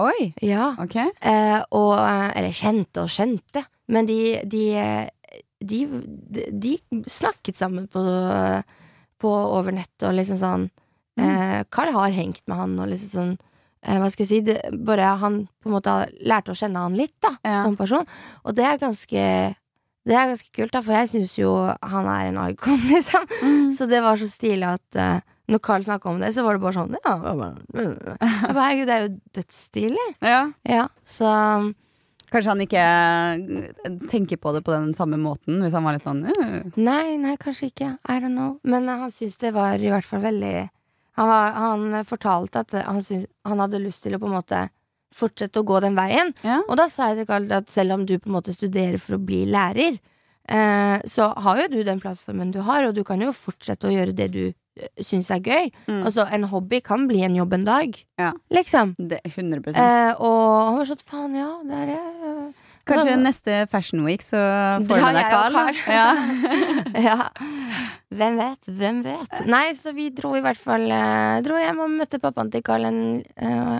Oi, 0.00 0.30
Ja. 0.40 0.70
ok. 0.80 0.96
Eh, 0.96 1.60
og, 1.76 1.92
eh, 1.98 2.30
eller 2.38 2.54
kjente 2.56 3.02
og 3.04 3.10
skjønte, 3.12 3.64
men 3.92 4.06
de, 4.08 4.18
de, 4.48 4.64
de, 5.60 5.80
de, 6.64 6.72
snakket 7.10 7.58
sammen 7.60 7.88
på, 7.92 8.00
på 9.20 9.32
over 9.58 9.74
nett 9.76 10.06
og 10.06 10.14
liksom 10.16 10.38
sånn 10.40 10.66
eh, 11.20 11.60
Carl 11.74 11.92
har 11.96 12.14
hengt 12.16 12.40
med 12.48 12.56
han 12.62 12.78
og 12.80 12.88
liksom 12.92 13.10
sånn 13.12 13.32
eh, 13.84 13.98
Hva 14.00 14.08
skal 14.14 14.24
jeg 14.24 14.30
si? 14.30 14.40
Det, 14.46 14.56
bare 14.86 15.10
han 15.20 15.42
på 15.60 15.68
en 15.68 15.74
måte 15.76 15.92
har 15.98 16.14
lært 16.24 16.48
å 16.48 16.56
kjenne 16.56 16.86
han 16.86 16.96
litt, 16.96 17.16
da, 17.20 17.34
Ja. 17.44 17.60
som 17.66 17.76
person. 17.76 18.08
Og 18.46 18.56
det 18.56 18.64
er 18.64 18.80
ganske 18.80 19.26
det 20.08 20.16
er 20.16 20.30
ganske 20.30 20.54
kult, 20.56 20.72
da, 20.72 20.80
for 20.84 20.96
jeg 20.96 21.10
syns 21.12 21.34
jo 21.38 21.50
han 21.66 22.08
er 22.08 22.30
en 22.30 22.40
icon, 22.46 22.80
liksom. 22.92 23.26
Mm. 23.42 23.68
Så 23.76 23.88
det 23.90 24.00
var 24.04 24.20
så 24.20 24.30
stilig 24.30 24.68
at 24.70 25.00
uh, 25.00 25.20
når 25.50 25.62
Carl 25.66 25.84
snakka 25.84 26.08
om 26.08 26.22
det, 26.22 26.32
så 26.34 26.44
var 26.46 26.56
det 26.56 26.62
bare 26.62 26.78
sånn 26.78 26.96
Ja, 26.96 27.14
jeg 27.26 27.38
bare, 27.42 28.16
herregud, 28.48 28.88
det 28.88 28.96
er 28.96 29.04
jo 29.04 29.12
dødsstilig. 29.36 30.08
Ja. 30.24 30.42
Ja, 30.68 30.88
så 31.04 31.30
Kanskje 32.30 32.52
han 32.52 32.60
ikke 32.62 32.82
eh, 32.86 33.94
tenker 34.10 34.38
på 34.38 34.52
det 34.54 34.60
på 34.62 34.70
den 34.70 34.92
samme 34.94 35.18
måten, 35.18 35.56
hvis 35.64 35.74
han 35.74 35.82
var 35.82 35.96
litt 35.96 36.04
sånn 36.06 36.20
uh. 36.28 36.60
Nei, 36.78 37.16
nei, 37.18 37.34
kanskje 37.42 37.72
ikke. 37.72 37.88
I 38.06 38.20
don't 38.22 38.36
know. 38.36 38.52
Men 38.62 38.86
uh, 38.86 39.00
han 39.02 39.10
syns 39.10 39.40
det 39.42 39.50
var 39.56 39.82
i 39.82 39.90
hvert 39.90 40.06
fall 40.06 40.22
veldig 40.22 40.52
Han, 41.18 41.26
var, 41.26 41.56
han 41.58 42.04
fortalte 42.06 42.62
at 42.62 42.76
han, 42.86 43.02
syntes, 43.02 43.26
han 43.44 43.58
hadde 43.58 43.82
lyst 43.82 44.04
til 44.06 44.14
å 44.14 44.22
på 44.22 44.30
en 44.30 44.36
måte 44.38 44.62
fortsette 45.14 45.60
å 45.60 45.66
gå 45.66 45.80
den 45.84 45.98
veien. 45.98 46.32
Ja. 46.46 46.60
Og 46.66 46.78
da 46.80 46.88
sa 46.92 47.10
jeg 47.10 47.22
til 47.22 47.28
Carl 47.30 47.50
at 47.56 47.70
selv 47.72 47.96
om 47.98 48.06
du 48.06 48.16
på 48.18 48.30
en 48.30 48.38
måte 48.38 48.54
studerer 48.56 48.98
for 49.02 49.18
å 49.18 49.22
bli 49.22 49.42
lærer, 49.50 49.98
eh, 50.48 50.96
så 51.10 51.30
har 51.44 51.64
jo 51.64 51.68
du 51.74 51.82
den 51.86 52.02
plattformen 52.02 52.54
du 52.54 52.60
har, 52.66 52.86
og 52.86 52.96
du 52.96 53.04
kan 53.06 53.22
jo 53.22 53.34
fortsette 53.36 53.88
å 53.88 53.94
gjøre 53.94 54.16
det 54.16 54.30
du 54.34 54.42
eh, 54.48 54.88
syns 55.02 55.30
er 55.34 55.42
gøy. 55.42 55.70
Mm. 55.90 56.00
Altså, 56.04 56.26
en 56.30 56.48
hobby 56.52 56.82
kan 56.84 57.06
bli 57.10 57.24
en 57.26 57.36
jobb 57.38 57.58
en 57.58 57.68
dag. 57.68 58.00
Ja. 58.20 58.32
Liksom. 58.54 58.96
Det, 58.98 59.22
100 59.26 59.62
Eh, 59.70 60.12
og 60.18 60.42
han 60.70 60.80
var 60.80 60.90
sånn 60.90 61.06
faen, 61.06 61.38
ja, 61.38 61.52
det 61.66 61.84
er 61.84 61.94
det. 61.94 62.02
Kanskje 62.90 63.16
neste 63.20 63.56
Fashion 63.70 64.02
Week 64.06 64.22
så 64.24 64.40
får 64.88 65.02
du 65.02 65.06
deg. 65.14 65.28
Carl. 65.30 65.58
Ja. 65.86 66.08
ja. 67.08 67.16
Hvem 68.10 68.40
vet, 68.40 68.70
hvem 68.80 69.02
vet. 69.04 69.42
Nei, 69.46 69.66
så 69.78 69.92
vi 69.94 70.08
dro 70.14 70.32
i 70.34 70.42
hvert 70.42 70.58
fall 70.58 70.88
eh, 70.90 71.38
Dro 71.46 71.60
hjem 71.60 71.84
og 71.84 71.92
møtte 72.00 72.18
pappaen 72.22 72.50
til 72.50 72.64
Carl 72.66 72.88
en, 72.88 73.02
eh, 73.38 73.76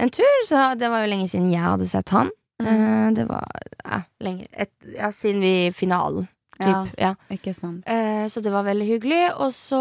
en 0.00 0.12
tur. 0.14 0.36
Så 0.48 0.64
det 0.80 0.90
var 0.92 1.04
jo 1.04 1.10
lenge 1.12 1.28
siden 1.30 1.50
jeg 1.52 1.62
hadde 1.64 1.88
sett 1.90 2.12
han. 2.16 2.30
Eh, 2.60 3.06
det 3.16 3.24
var 3.28 3.46
ja, 3.84 4.02
lenge 4.20 4.46
et, 4.52 4.72
Ja, 4.96 5.08
siden 5.16 5.40
vi 5.44 5.54
finalen, 5.76 6.26
typ. 6.60 6.92
Ja. 7.00 7.14
Ikke 7.32 7.54
sant. 7.56 7.86
Eh, 7.88 8.26
så 8.28 8.42
det 8.44 8.52
var 8.52 8.66
veldig 8.68 8.88
hyggelig. 8.88 9.22
Og 9.40 9.52
så 9.56 9.80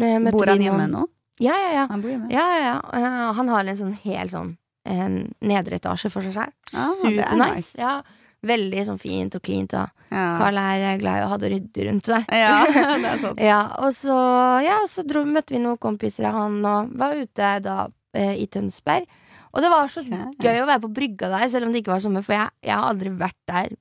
eh, 0.00 0.30
Bor 0.30 0.48
han 0.52 0.64
hjemme 0.64 0.88
nå? 0.92 1.06
Ja, 1.42 1.54
ja, 1.58 1.70
ja. 1.80 1.86
Han. 1.90 2.02
Ja, 2.30 2.46
ja, 2.60 2.74
ja. 2.92 3.12
Han 3.36 3.48
har 3.50 3.64
en 3.66 3.78
sånn 3.78 3.94
hel 4.04 4.30
sånn 4.32 4.56
en 4.88 5.20
nedre 5.46 5.78
etasje 5.78 6.10
for 6.10 6.26
seg 6.26 6.34
selv. 6.34 6.54
Ah, 6.74 6.90
er 6.90 7.16
Supernice. 7.16 7.54
nice. 7.54 7.78
Ja. 7.78 7.94
Veldig 8.42 8.82
sånn 8.88 8.98
fint 8.98 9.36
og 9.38 9.42
cleant. 9.46 9.74
Og 9.78 9.88
Ja. 10.12 10.24
Carl 10.36 10.58
er 10.58 10.98
glad 11.00 11.20
i 11.20 11.24
å 11.24 11.28
ha 11.30 11.36
det 11.40 11.50
ryddig 11.52 11.84
rundt 11.86 12.08
seg. 12.10 12.24
ja, 12.28 12.64
det 13.02 13.12
er 13.12 13.20
sånn. 13.22 13.38
Ja, 13.40 13.60
og 13.78 13.92
så, 13.96 14.16
ja, 14.64 14.80
så 14.90 15.04
dro, 15.08 15.22
møtte 15.24 15.54
vi 15.54 15.60
noen 15.62 15.78
kompiser 15.80 16.26
av 16.28 16.40
han 16.40 16.58
og 16.66 16.90
var 16.98 17.14
ute 17.16 17.52
da 17.64 17.76
eh, 18.14 18.34
i 18.42 18.46
Tønsberg. 18.46 19.06
Og 19.52 19.60
det 19.60 19.70
var 19.72 19.88
så 19.92 20.02
gøy 20.04 20.62
å 20.62 20.68
være 20.68 20.80
på 20.86 20.92
brygga 20.96 21.28
der, 21.28 21.48
selv 21.52 21.66
om 21.68 21.72
det 21.74 21.82
ikke 21.82 21.92
var 21.94 22.04
sommer, 22.04 22.24
for 22.24 22.32
jeg, 22.38 22.48
jeg 22.64 22.72
har 22.76 22.88
aldri 22.88 23.10
vært 23.20 23.40
der 23.50 23.72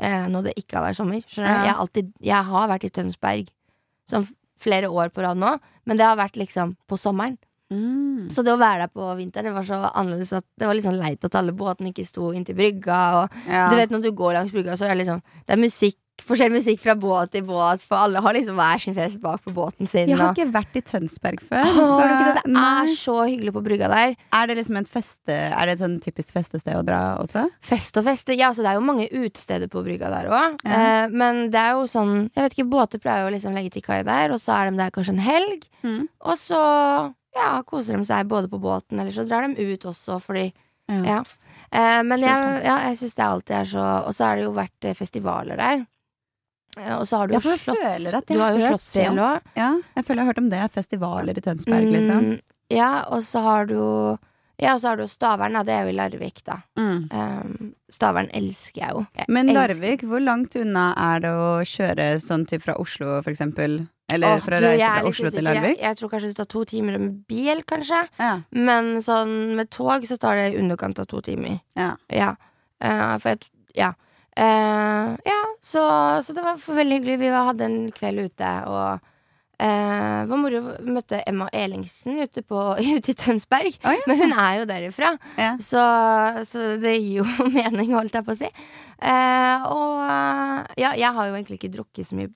eh, 0.00 0.26
når 0.32 0.48
det 0.48 0.54
ikke 0.62 0.78
har 0.78 0.86
vært 0.88 1.00
sommer. 1.00 1.24
Ja. 1.36 1.56
Jeg, 1.66 1.74
alltid, 1.84 2.12
jeg 2.32 2.48
har 2.52 2.68
vært 2.72 2.86
i 2.88 2.92
Tønsberg 2.96 3.50
sånn 4.08 4.28
flere 4.62 4.88
år 4.88 5.10
på 5.12 5.24
rad 5.24 5.40
nå, 5.40 5.56
men 5.84 5.98
det 5.98 6.06
har 6.06 6.16
vært 6.16 6.38
liksom 6.40 6.76
på 6.88 6.96
sommeren. 7.00 7.36
Mm. 7.72 8.28
Så 8.32 8.42
det 8.44 8.52
å 8.52 8.60
være 8.60 8.84
der 8.84 8.92
på 8.92 9.06
vinteren, 9.16 9.48
det 9.48 9.54
var 9.56 9.64
så 9.66 9.78
annerledes 9.88 10.32
at 10.36 10.44
det 10.60 10.68
var 10.68 10.76
litt 10.76 10.84
sånn 10.84 10.98
leit 11.00 11.24
at 11.24 11.36
alle 11.40 11.54
båtene 11.56 11.92
ikke 11.92 12.04
sto 12.04 12.30
inntil 12.36 12.56
brygga. 12.58 12.98
Og 13.22 13.38
Ja. 13.48 13.68
du 13.70 13.76
vet 13.76 13.90
når 13.90 14.02
du 14.04 14.10
går 14.12 14.34
langs 14.36 14.52
brygga, 14.52 14.76
så 14.76 14.84
er 14.86 14.94
det 14.94 15.06
liksom 15.06 15.22
Det 15.46 15.56
er 15.56 15.62
musikk, 15.62 15.96
forskjellig 16.22 16.60
musikk 16.60 16.78
fra 16.80 16.94
båt 16.94 17.32
til 17.32 17.42
båt, 17.42 17.82
for 17.88 17.96
alle 17.96 18.20
har 18.22 18.34
liksom 18.36 18.54
hver 18.54 18.78
sin 18.80 18.94
fest 18.94 19.20
bak 19.20 19.42
på 19.44 19.52
båten 19.56 19.88
sin. 19.88 20.08
Jeg 20.08 20.18
har 20.18 20.28
og- 20.30 20.36
ikke 20.36 20.52
vært 20.52 20.76
i 20.76 20.82
Tønsberg 20.82 21.40
før. 21.40 21.64
Du 21.64 21.80
så- 21.80 22.34
det? 22.34 22.42
Det 22.44 22.56
er 22.56 22.86
så 22.94 23.16
hyggelig 23.26 23.52
på 23.52 23.62
brygga 23.64 23.88
der. 23.88 24.16
Er 24.32 24.46
det 24.46 24.56
liksom 24.58 24.76
en 24.76 24.84
feste 24.84 25.28
Er 25.32 25.66
det 25.66 25.72
et 25.72 25.78
sånn 25.80 26.00
typisk 26.00 26.32
festested 26.32 26.74
å 26.74 26.84
dra 26.84 27.18
også? 27.18 27.48
Fest 27.60 27.96
og 27.96 28.04
feste. 28.04 28.36
Ja, 28.36 28.48
altså 28.50 28.62
det 28.62 28.66
er 28.66 28.74
jo 28.74 28.80
mange 28.80 29.08
utesteder 29.10 29.68
på 29.68 29.82
brygga 29.84 30.10
der 30.10 30.30
òg. 30.30 30.58
Ja. 30.64 31.04
Eh, 31.04 31.08
men 31.08 31.50
det 31.50 31.58
er 31.58 31.72
jo 31.72 31.84
sånn 31.86 32.30
Jeg 32.36 32.44
vet 32.44 32.54
ikke, 32.58 32.70
båter 32.70 33.00
pleier 33.00 33.24
jo 33.28 33.34
liksom 33.36 33.54
legge 33.54 33.72
til 33.72 33.82
kai 33.82 34.02
der, 34.02 34.30
og 34.32 34.38
så 34.38 34.52
er 34.54 34.70
de 34.70 34.76
der 34.76 34.90
kanskje 34.90 35.08
en 35.10 35.18
helg. 35.18 35.64
Mm. 35.82 36.08
Og 36.20 36.36
så 36.36 37.14
ja, 37.34 37.62
koser 37.62 37.96
de 37.96 38.04
seg 38.04 38.28
både 38.28 38.48
på 38.48 38.60
båten, 38.60 39.00
eller 39.00 39.10
så 39.10 39.26
drar 39.26 39.48
de 39.54 39.72
ut 39.74 39.80
også, 39.80 40.20
fordi 40.22 40.52
Ja. 40.88 41.02
Ja. 41.04 41.22
Eh, 41.72 42.02
men 42.02 42.20
jeg, 42.20 42.64
ja, 42.64 42.78
jeg 42.88 42.96
syns 42.98 43.14
det 43.14 43.24
alltid 43.24 43.56
er 43.56 43.64
så 43.64 44.06
Og 44.06 44.12
så 44.12 44.24
har 44.26 44.36
det 44.36 44.44
jo 44.44 44.52
vært 44.52 44.84
eh, 44.84 44.92
festivaler 44.94 45.56
der. 45.56 45.86
Og 46.76 47.04
så 47.06 47.16
har 47.20 47.28
du 47.28 47.34
Ja, 47.34 47.38
jo 47.38 47.40
for 47.44 47.50
jeg 47.50 47.60
slott. 47.60 47.78
føler 47.84 48.14
at 48.16 48.26
jeg 48.26 48.36
Du 48.36 48.40
har 48.42 48.52
jo 48.56 48.60
hørt 48.64 48.80
slått 48.80 48.92
det. 48.94 49.06
òg. 49.12 49.40
Ja, 49.56 49.70
jeg 49.96 50.04
føler 50.04 50.16
jeg 50.16 50.24
har 50.26 50.32
hørt 50.32 50.38
om 50.38 50.48
det. 50.50 50.70
Festivaler 50.72 51.36
i 51.38 51.40
Tønsberg, 51.44 51.88
liksom. 51.92 52.24
Mm, 52.32 52.40
ja, 52.70 53.04
og 53.12 53.22
så 53.22 53.42
har 53.42 53.66
du 53.66 54.18
Ja, 54.62 54.74
og 54.74 54.80
så 54.80 54.88
har 54.92 54.96
du 54.96 55.08
Stavern, 55.08 55.52
da. 55.54 55.62
Det 55.64 55.72
er 55.74 55.82
jo 55.84 55.90
i 55.90 55.96
Larvik, 55.96 56.42
da. 56.44 56.58
Mm. 56.78 57.08
Um, 57.10 57.74
Stavern 57.90 58.28
elsker 58.32 58.80
jeg 58.80 58.90
jo. 58.92 59.06
Jeg 59.16 59.24
Men 59.28 59.46
Larvik, 59.48 60.02
hvor 60.06 60.20
langt 60.22 60.54
unna 60.54 60.94
er 60.96 61.18
det 61.20 61.30
å 61.30 61.48
kjøre 61.66 62.20
sånn 62.22 62.46
typ 62.46 62.62
fra 62.62 62.74
Oslo, 62.78 63.20
for 63.22 63.30
eksempel? 63.32 63.88
Eller 64.12 64.36
Åh, 64.36 64.40
fra 64.44 64.58
å 64.58 64.60
reise 64.62 64.86
fra 65.00 65.08
Oslo 65.08 65.30
til. 65.30 65.42
Larvik? 65.44 65.78
Jeg, 65.78 65.82
jeg 65.82 65.96
tror 65.96 66.10
kanskje 66.10 66.28
det 66.28 66.36
tar 66.36 66.44
to 66.52 66.64
timer 66.64 66.98
med 66.98 67.26
bil, 67.26 67.62
kanskje. 67.64 68.08
Ja. 68.20 68.40
Men 68.52 68.96
sånn 69.02 69.56
med 69.56 69.70
tog 69.70 70.04
så 70.06 70.18
tar 70.20 70.36
det 70.36 70.54
i 70.54 70.58
underkant 70.60 70.98
av 71.00 71.06
to 71.06 71.20
timer. 71.20 71.60
Ja. 71.74 71.96
Ja. 72.12 72.36
Uh, 72.84 73.18
for 73.18 73.30
jeg 73.30 73.48
Ja. 73.74 73.94
Eh, 74.36 75.08
ja, 75.28 75.40
så, 75.62 75.82
så 76.24 76.32
det 76.36 76.42
var 76.44 76.56
veldig 76.56 76.98
hyggelig. 77.00 77.18
Vi 77.20 77.32
hadde 77.34 77.64
en 77.68 77.80
kveld 77.92 78.24
ute, 78.30 78.50
og 78.66 79.00
uh, 79.62 80.20
var 80.30 80.40
moro. 80.40 80.62
Møtte 80.88 81.20
Emma 81.28 81.48
Elingsen 81.52 82.22
ute, 82.24 82.42
på, 82.42 82.62
ute 82.96 83.12
i 83.12 83.16
Tønsberg. 83.18 83.76
Oh, 83.84 83.92
ja. 83.92 84.04
Men 84.08 84.22
hun 84.24 84.32
er 84.32 84.60
jo 84.62 84.68
derifra, 84.70 85.12
Ja. 85.38 85.52
så, 85.60 85.82
så 86.48 86.76
det 86.82 86.96
gir 86.98 87.20
jo 87.22 87.26
mening, 87.56 87.92
holdt 87.96 88.14
jeg 88.18 88.24
på 88.26 88.34
å 88.34 88.40
si. 88.40 88.50
Uh, 89.02 89.66
og 89.74 90.78
ja, 90.78 90.92
jeg 90.94 91.10
har 91.16 91.26
jo 91.28 91.34
egentlig 91.34 91.58
ikke 91.60 91.72
drukket 91.78 92.06
så 92.08 92.14
mye 92.20 92.30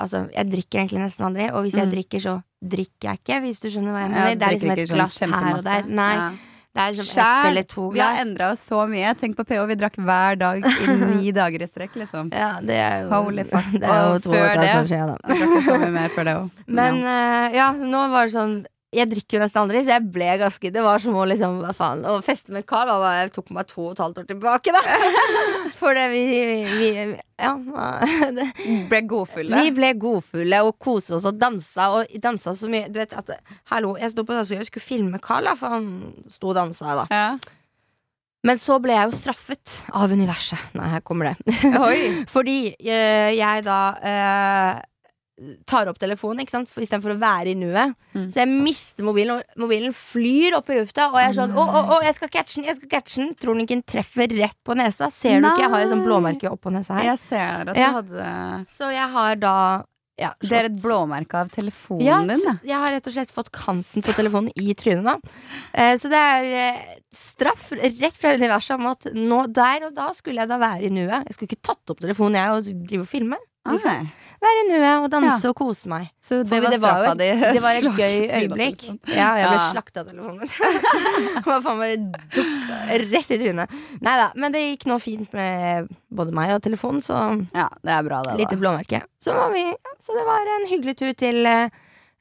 Altså, 0.00 0.22
jeg 0.32 0.48
drikker 0.48 0.78
egentlig 0.80 1.00
nesten 1.02 1.26
aldri, 1.26 1.50
og 1.52 1.66
hvis 1.66 1.74
jeg 1.76 1.84
Mm. 1.84 1.90
drikker, 1.92 2.20
så 2.24 2.32
drikker 2.72 3.10
jeg 3.10 3.18
ikke, 3.20 3.36
hvis 3.44 3.58
du 3.60 3.66
skjønner 3.68 3.92
hva 3.92 4.00
jeg 4.00 4.08
Ja, 4.08 4.14
mener. 4.16 4.38
det 4.40 4.46
er 4.46 4.54
liksom 4.54 4.70
et 4.72 4.80
sånn 4.80 4.96
glass 4.96 5.16
her 5.20 5.56
og 5.58 5.64
der. 5.66 5.82
Nei, 5.98 6.14
Ja. 6.16 6.28
Det 6.74 6.80
er 6.82 6.92
liksom 6.94 7.20
ett 7.22 7.46
eller 7.50 7.62
to 7.66 7.88
glass. 7.90 7.94
Vi 7.94 8.00
har 8.00 8.20
endra 8.24 8.50
oss 8.54 8.60
så 8.70 8.84
mye. 8.86 9.14
Tenk 9.18 9.36
på 9.36 9.44
PH, 9.48 9.64
vi 9.66 9.74
drakk 9.80 9.96
hver 9.98 10.36
dag 10.38 10.64
i 10.64 10.96
ni 11.16 11.32
dager 11.34 11.64
i 11.64 11.66
strekk, 11.66 11.96
liksom. 11.98 12.30
Ja, 12.32 12.52
det 12.62 12.76
er 12.78 13.00
jo 13.02 13.08
Holy 13.10 13.42
fuck. 13.48 13.72
Det 13.74 13.82
er 13.90 14.04
jo 14.06 14.12
Og 14.14 14.22
to 14.22 14.30
år 14.38 14.54
det- 14.60 14.74
siden, 14.88 15.14
da. 15.16 15.34
Jeg 15.34 15.48
drakk 15.50 15.64
så 15.66 15.78
mye 15.82 15.90
mer 15.96 16.08
før 16.14 16.28
det 16.30 16.36
òg. 16.38 16.50
Men 16.80 17.00
uh, 17.02 17.48
ja, 17.56 17.72
nå 17.74 18.04
var 18.14 18.30
det 18.30 18.34
sånn 18.36 18.54
Jeg 18.90 19.06
drikker 19.06 19.36
jo 19.36 19.40
nesten 19.44 19.60
aldri, 19.60 19.80
så 19.86 19.92
jeg 19.94 20.06
ble 20.10 20.28
ganske 20.40 20.70
Det 20.74 20.82
var 20.82 20.98
som 20.98 21.14
å 21.14 21.26
liksom, 21.30 21.60
hva 21.62 21.70
faen 21.78 22.00
Å 22.10 22.16
feste 22.26 22.50
med 22.50 22.64
Carl 22.66 22.90
var 22.90 23.20
Jeg 23.20 23.30
tok 23.36 23.52
meg 23.54 23.68
to 23.70 23.84
og 23.84 23.92
et 23.92 24.02
halvt 24.02 24.18
år 24.22 24.26
tilbake, 24.32 24.74
da. 24.74 24.80
For 25.80 25.94
det 25.94 26.08
vi, 26.10 26.24
vi, 26.26 26.88
vi 26.90 27.04
Ja. 27.38 27.52
Det, 28.40 28.48
ble 28.90 29.00
godfulle. 29.08 29.62
vi 29.62 29.70
ble 29.76 29.92
godfulle 30.00 30.60
og 30.66 30.74
koste 30.82 31.14
oss 31.16 31.28
og 31.30 31.38
dansa, 31.40 31.86
og 31.94 32.18
dansa 32.20 32.52
så 32.58 32.68
mye. 32.70 32.90
Du 32.90 32.98
vet 33.00 33.14
at 33.16 33.30
Hallo, 33.70 33.94
jeg 34.00 34.12
sto 34.12 34.26
på 34.26 34.34
dansegulvet 34.34 34.66
og 34.66 34.72
skulle 34.72 34.88
filme 34.90 35.22
Carl, 35.22 35.46
da, 35.48 35.54
for 35.56 35.72
han 35.78 35.88
sto 36.28 36.50
og 36.50 36.58
dansa, 36.58 36.98
da. 37.00 37.06
Ja. 37.14 37.24
Men 38.46 38.60
så 38.60 38.78
ble 38.80 38.94
jeg 38.96 39.10
jo 39.10 39.16
straffet 39.18 39.74
av 39.96 40.12
universet. 40.12 40.70
Nei, 40.78 40.88
her 40.94 41.02
kommer 41.04 41.30
det. 41.30 41.56
Oi. 41.76 41.98
Fordi 42.34 42.58
eh, 42.72 43.32
jeg 43.36 43.64
da 43.66 43.80
eh, 44.00 44.78
tar 45.68 45.88
opp 45.90 45.98
telefonen 46.00 46.42
ikke 46.44 46.52
sant? 46.54 46.68
For- 46.70 46.84
istedenfor 46.84 47.14
å 47.14 47.20
være 47.20 47.52
i 47.52 47.58
nuet. 47.58 47.94
Mm. 48.14 48.26
Så 48.32 48.42
jeg 48.42 48.50
mister 48.50 49.06
mobilen, 49.06 49.40
og 49.40 49.62
mobilen 49.64 49.94
flyr 49.96 50.58
opp 50.58 50.70
i 50.72 50.80
lufta. 50.80 51.10
Og 51.12 51.20
jeg 51.22 51.30
er 51.30 51.38
sånn 51.38 51.54
å, 51.56 51.64
å, 51.64 51.84
å, 51.96 52.00
jeg 52.04 52.16
skal 52.18 52.32
catche 52.32 52.58
den! 52.60 52.68
jeg 52.70 52.80
skal 52.80 52.92
catche 52.96 53.22
den 53.22 53.30
Tror 53.40 53.56
den 53.56 53.64
ikke 53.64 53.76
den 53.78 53.86
treffer 53.88 54.34
rett 54.40 54.58
på 54.66 54.76
nesa? 54.78 55.08
Ser 55.14 55.40
du 55.40 55.48
ikke 55.48 55.64
jeg 55.64 55.72
har 55.72 55.86
et 55.86 55.92
sånt 55.92 56.02
Nei. 56.04 56.08
blåmerke 56.10 56.50
oppå 56.52 56.72
nesa 56.74 56.98
her? 56.98 57.12
Jeg 57.12 57.22
ser 57.28 57.70
at 57.70 57.76
Ja. 57.78 57.88
du 57.88 58.00
hadde 58.00 58.66
Så 58.68 58.90
jeg 58.92 59.08
har 59.14 59.40
da 59.40 59.54
ja, 60.20 60.34
Det 60.42 60.52
er 60.52 60.68
et 60.68 60.78
blåmerke 60.82 61.38
av 61.40 61.48
telefonen 61.48 62.04
ja, 62.04 62.18
din, 62.28 62.42
Ja, 62.44 62.54
jeg 62.66 62.80
har 62.82 62.92
rett 62.92 63.06
og 63.08 63.14
slett 63.14 63.32
fått 63.32 63.48
kanten 63.56 64.04
på 64.04 64.12
telefonen 64.12 64.52
i 64.60 64.74
trynet 64.76 65.06
nå. 65.06 65.14
Eh, 65.72 65.94
så 65.96 66.10
det 66.12 66.20
er 66.20 66.48
eh, 66.60 66.82
straff 67.16 67.70
rett 67.72 68.18
fra 68.20 68.34
universet 68.36 68.76
om 68.76 68.90
at 68.92 69.08
nå, 69.16 69.46
der 69.56 69.88
og 69.88 69.94
da 69.96 70.10
skulle 70.16 70.42
jeg 70.42 70.50
da 70.50 70.58
være 70.60 70.90
i 70.90 70.92
nuet. 70.92 71.24
Jeg 71.24 71.36
skulle 71.38 71.48
ikke 71.48 71.68
tatt 71.70 71.94
opp 71.94 72.02
telefonen 72.04 72.36
jeg 72.36 72.58
og 72.58 72.84
drive 72.90 73.06
og 73.06 73.08
filme. 73.08 73.40
Okay. 73.64 74.04
nei. 74.04 74.29
Være 74.40 74.60
i 74.62 74.68
nuet 74.70 75.02
og 75.04 75.10
danse 75.12 75.48
og 75.50 75.54
kose 75.58 75.88
meg. 75.92 76.06
Så 76.24 76.38
det 76.48 76.60
var 76.64 76.70
det 76.72 76.78
var 76.80 77.02
jo 77.04 77.14
Det 77.20 77.60
var 77.60 77.76
et 77.76 77.88
gøy 78.00 78.14
øyeblikk. 78.38 78.84
Ja, 79.12 79.34
jeg 79.36 79.50
ble 79.50 79.58
Ja. 79.58 79.66
slakta 79.74 80.00
av 80.00 80.08
telefonen 80.08 80.40
min. 80.40 80.48
Var 81.50 81.60
faen 81.66 81.82
bare 81.82 81.98
dukk 82.38 82.70
rett 83.12 83.34
i 83.36 83.38
trynet. 83.42 83.74
Nei 84.00 84.14
da, 84.22 84.30
men 84.40 84.52
det 84.56 84.62
gikk 84.64 84.86
nå 84.88 84.96
fint 85.02 85.32
med 85.36 85.90
både 86.08 86.32
meg 86.36 86.54
og 86.56 86.62
telefonen, 86.64 87.02
så 87.04 87.18
Ja, 87.52 87.68
det 87.84 87.92
er 87.98 88.02
bra, 88.08 88.22
det, 88.24 88.38
lite 88.40 88.56
da. 88.56 88.60
blåmerke. 88.64 89.02
Så, 89.20 89.34
var 89.36 89.52
vi, 89.52 89.66
så 90.00 90.16
det 90.16 90.24
var 90.26 90.48
en 90.56 90.66
hyggelig 90.72 90.96
tur 91.02 91.12
til 91.20 91.44
eh, 91.46 91.68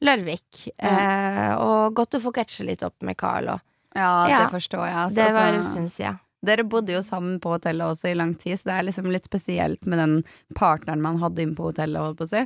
Larvik. 0.03 0.65
Eh, 0.77 1.53
og 1.59 1.95
godt 1.95 2.19
å 2.19 2.23
få 2.23 2.31
catche 2.35 2.67
litt 2.67 2.83
opp 2.83 2.99
med 3.07 3.15
Carl. 3.19 3.47
Og 3.55 3.59
Ja, 3.95 4.27
Ja. 4.29 4.43
det 4.43 4.51
forstår 4.59 4.85
jeg. 4.85 4.95
Altså, 5.05 5.15
det 5.23 5.31
var 5.33 5.47
en 5.53 5.55
altså, 5.63 5.71
stund 5.71 5.91
siden. 5.95 6.19
Dere 6.45 6.63
bodde 6.63 6.93
jo 6.95 7.01
sammen 7.03 7.39
på 7.43 7.51
hotellet 7.57 7.83
også 7.91 8.09
i 8.11 8.15
lang 8.15 8.33
tid, 8.39 8.55
så 8.59 8.69
det 8.69 8.75
er 8.77 8.85
liksom 8.87 9.09
litt 9.11 9.25
spesielt 9.27 9.85
med 9.85 9.99
den 9.99 10.13
partneren 10.55 11.01
man 11.03 11.17
hadde 11.19 11.41
inne 11.43 11.55
på 11.57 11.67
hotellet, 11.71 11.99
holdt 11.99 12.17
på 12.21 12.27
å 12.29 12.31
si. 12.31 12.45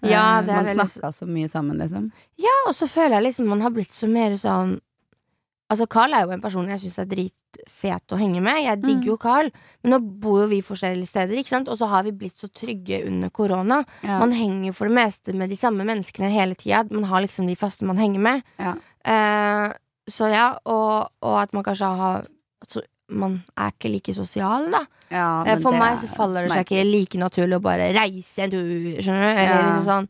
Ja, 0.00 0.38
Eh, 0.40 0.46
det 0.46 0.54
er 0.54 0.62
man 0.74 0.86
snakka 0.88 1.10
så 1.12 1.26
mye 1.28 1.48
sammen, 1.52 1.76
liksom. 1.78 2.06
Ja, 2.40 2.54
og 2.66 2.72
så 2.74 2.88
føler 2.88 3.18
jeg 3.18 3.26
liksom 3.28 3.46
man 3.52 3.60
har 3.60 3.70
blitt 3.70 3.92
så 3.92 4.08
mer 4.08 4.36
sånn 4.40 4.78
Altså, 5.72 5.86
Carl 5.88 6.12
er 6.12 6.26
jo 6.26 6.32
en 6.34 6.42
person 6.44 6.66
jeg 6.68 6.78
syns 6.82 6.98
er 7.00 7.06
dritfet 7.08 8.12
å 8.12 8.18
henge 8.20 8.40
med. 8.44 8.58
Jeg 8.62 8.82
digger 8.82 9.00
Mm. 9.00 9.06
jo 9.08 9.16
Carl, 9.16 9.48
men 9.82 9.92
nå 9.94 9.98
bor 10.20 10.42
jo 10.42 10.46
vi 10.50 10.58
forskjellige 10.62 11.08
steder, 11.08 11.38
ikke 11.40 11.48
sant? 11.48 11.68
og 11.68 11.78
så 11.80 11.88
har 11.88 12.02
vi 12.04 12.12
blitt 12.12 12.36
så 12.36 12.48
trygge 12.52 13.06
under 13.08 13.30
korona. 13.30 13.82
Ja. 14.04 14.18
Man 14.20 14.30
henger 14.32 14.66
jo 14.68 14.72
for 14.72 14.88
det 14.88 14.94
meste 14.94 15.32
med 15.34 15.48
de 15.50 15.56
samme 15.56 15.82
menneskene 15.84 16.30
hele 16.30 16.54
tida. 16.54 16.84
Man 16.92 17.04
har 17.04 17.22
liksom 17.24 17.46
de 17.48 17.56
faste 17.56 17.82
man 17.84 17.96
henger 17.96 18.20
med. 18.20 18.42
Ja. 18.60 18.74
Uh, 19.08 19.72
så 20.06 20.28
ja, 20.30 20.58
og, 20.66 21.08
og 21.24 21.40
at 21.42 21.52
man 21.56 21.64
kanskje 21.64 21.88
har 21.96 22.26
altså, 22.62 22.82
Man 23.10 23.42
er 23.56 23.70
ikke 23.74 23.90
like 23.92 24.14
sosial, 24.16 24.70
da. 24.72 24.84
Ja, 25.10 25.44
Eh, 25.46 25.58
For 25.60 25.72
meg 25.76 25.98
så 26.00 26.08
faller 26.08 26.42
det 26.48 26.52
seg 26.52 26.64
ikke 26.66 26.84
like 26.90 27.18
naturlig 27.20 27.58
å 27.58 27.62
bare 27.62 27.90
reise 27.92 28.42
en 28.46 28.50
tur, 28.50 29.02
skjønner 29.02 29.26
du? 29.28 29.40
Eller 29.40 29.50
Ja. 29.52 29.62
liksom 29.66 29.84
sånn. 29.84 30.08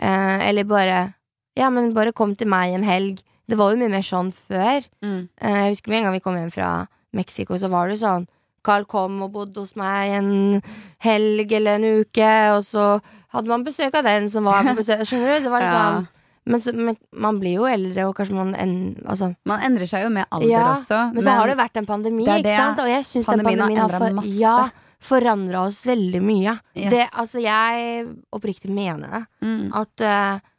Eh, 0.00 0.48
eller 0.48 0.64
bare 0.64 1.14
Ja, 1.56 1.70
men 1.70 1.92
bare 1.94 2.12
kom 2.12 2.34
til 2.34 2.48
meg 2.48 2.74
en 2.74 2.82
helg. 2.82 3.20
Det 3.48 3.56
var 3.56 3.70
jo 3.70 3.76
mye 3.76 3.88
mer 3.90 4.02
sånn 4.02 4.32
før. 4.32 4.82
Mm. 5.02 5.28
Eh, 5.40 5.50
jeg 5.62 5.70
husker 5.76 5.88
med 5.90 5.98
en 5.98 6.04
gang 6.04 6.12
vi 6.14 6.20
kom 6.20 6.34
hjem 6.34 6.50
fra 6.52 6.88
Mexico, 7.12 7.54
så 7.54 7.70
var 7.70 7.88
det 7.88 8.00
sånn 8.00 8.26
Carl 8.64 8.84
kom 8.86 9.22
og 9.22 9.30
bodde 9.32 9.60
hos 9.60 9.76
meg 9.76 10.10
en 10.18 10.62
helg 10.98 11.52
eller 11.52 11.74
en 11.76 12.00
uke, 12.00 12.56
og 12.56 12.62
så 12.64 13.00
hadde 13.34 13.46
man 13.46 13.62
besøk 13.62 13.94
av 13.94 14.04
den 14.04 14.28
som 14.28 14.44
var 14.44 14.62
på 14.64 14.74
besøk. 14.74 15.04
Skjønner 15.06 15.38
du? 15.38 15.44
Det 15.44 15.50
var 15.52 15.60
liksom 15.66 15.94
Ja. 16.02 16.06
Men, 16.44 16.60
så, 16.60 16.72
men 16.76 16.96
man 17.10 17.38
blir 17.40 17.56
jo 17.56 17.66
eldre, 17.68 18.06
og 18.10 18.16
kanskje 18.18 18.36
man 18.36 18.54
en, 18.60 18.72
altså, 19.08 19.30
Man 19.48 19.62
endrer 19.64 19.88
seg 19.88 20.04
jo 20.04 20.10
med 20.12 20.28
alder 20.28 20.50
Ja, 20.50 20.64
også. 20.74 21.00
Men 21.14 21.24
så 21.24 21.36
har 21.40 21.52
det 21.52 21.58
vært 21.60 21.78
en 21.80 21.88
pandemi, 21.88 22.24
det 22.28 22.40
det, 22.44 22.52
ikke 22.52 22.64
sant? 22.66 22.82
Og 22.84 22.90
jeg 22.92 23.06
syns 23.08 23.28
Pandemien 23.30 23.62
har 23.62 23.70
pandemien 23.70 23.84
har 23.84 23.94
for, 24.02 24.16
masse. 24.18 24.34
ja, 24.40 24.56
forandra 25.04 25.62
oss 25.68 25.82
veldig 25.88 26.20
mye. 26.24 26.58
Yes. 26.76 26.90
Det, 26.92 27.06
altså, 27.12 27.40
jeg 27.44 28.02
oppriktig 28.36 28.72
mener 28.72 29.16
det. 29.16 29.22
Mm. 29.46 29.70
At 29.80 30.04
uh, 30.04 30.50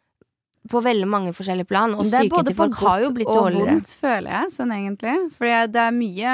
på 0.72 0.82
veldig 0.82 1.08
mange 1.10 1.34
forskjellige 1.38 1.70
plan, 1.70 1.94
og 1.94 2.10
Det 2.10 2.18
er 2.18 2.26
psyken 2.26 2.34
blitt 2.34 2.48
til 2.48 2.56
Det 2.56 2.58
folk 2.58 2.82
har 2.82 3.04
jo 3.04 3.10
godt 3.10 3.18
blitt 3.20 3.30
og 3.30 3.40
dårligere. 3.44 3.76
vondt, 3.76 3.94
føler 4.02 4.32
jeg, 4.32 4.52
sånn 4.56 4.74
egentlig. 4.74 5.16
For 5.38 5.70
det 5.70 5.84
er 5.84 5.94
mye, 5.94 6.34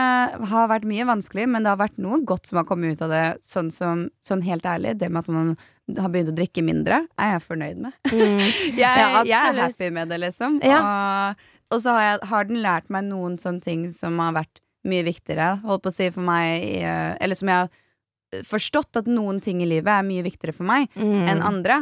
har 0.54 0.72
vært 0.72 0.88
mye 0.88 1.08
vanskelig, 1.12 1.50
men 1.52 1.68
det 1.68 1.74
har 1.74 1.82
vært 1.82 2.00
noe 2.00 2.22
godt 2.24 2.48
som 2.48 2.62
har 2.62 2.68
kommet 2.70 2.96
ut 2.96 3.04
av 3.04 3.12
det. 3.12 3.26
Sånn, 3.44 3.72
som, 3.76 4.08
sånn 4.24 4.48
helt 4.48 4.66
ærlig, 4.66 4.96
det 5.02 5.12
med 5.12 5.26
at 5.26 5.36
man 5.36 5.56
har 6.00 6.10
begynt 6.14 6.30
å 6.32 6.36
drikke 6.38 6.64
mindre, 6.64 7.02
er 7.20 7.34
jeg 7.36 7.44
fornøyd 7.48 7.78
med. 7.88 7.94
Mm. 8.12 8.40
Jeg, 8.40 8.78
Ja, 8.84 9.24
jeg 9.28 9.38
er 9.52 9.62
happy 9.66 9.90
med 9.92 10.10
det, 10.14 10.20
liksom. 10.24 10.60
Ja. 10.64 10.80
Og, 10.82 11.46
og 11.76 11.82
så 11.84 11.96
har, 11.98 12.02
jeg, 12.08 12.20
har 12.32 12.50
den 12.50 12.62
lært 12.64 12.90
meg 12.94 13.08
noen 13.10 13.38
sånne 13.42 13.62
ting 13.66 13.88
som 13.96 14.20
har 14.20 14.34
vært 14.40 14.62
mye 14.88 15.04
viktigere, 15.06 15.60
holdt 15.66 15.84
på 15.86 15.92
å 15.92 15.96
si 15.96 16.10
for 16.14 16.26
meg, 16.26 16.64
eh, 16.82 17.16
eller 17.22 17.38
som 17.38 17.52
jeg 17.52 17.66
har 17.66 18.44
forstått 18.48 19.02
at 19.02 19.10
noen 19.12 19.42
ting 19.44 19.60
i 19.62 19.68
livet 19.70 19.92
er 19.92 20.06
mye 20.08 20.24
viktigere 20.26 20.56
for 20.56 20.68
meg 20.68 20.88
Mm. 20.96 21.28
enn 21.28 21.42
andre. 21.46 21.82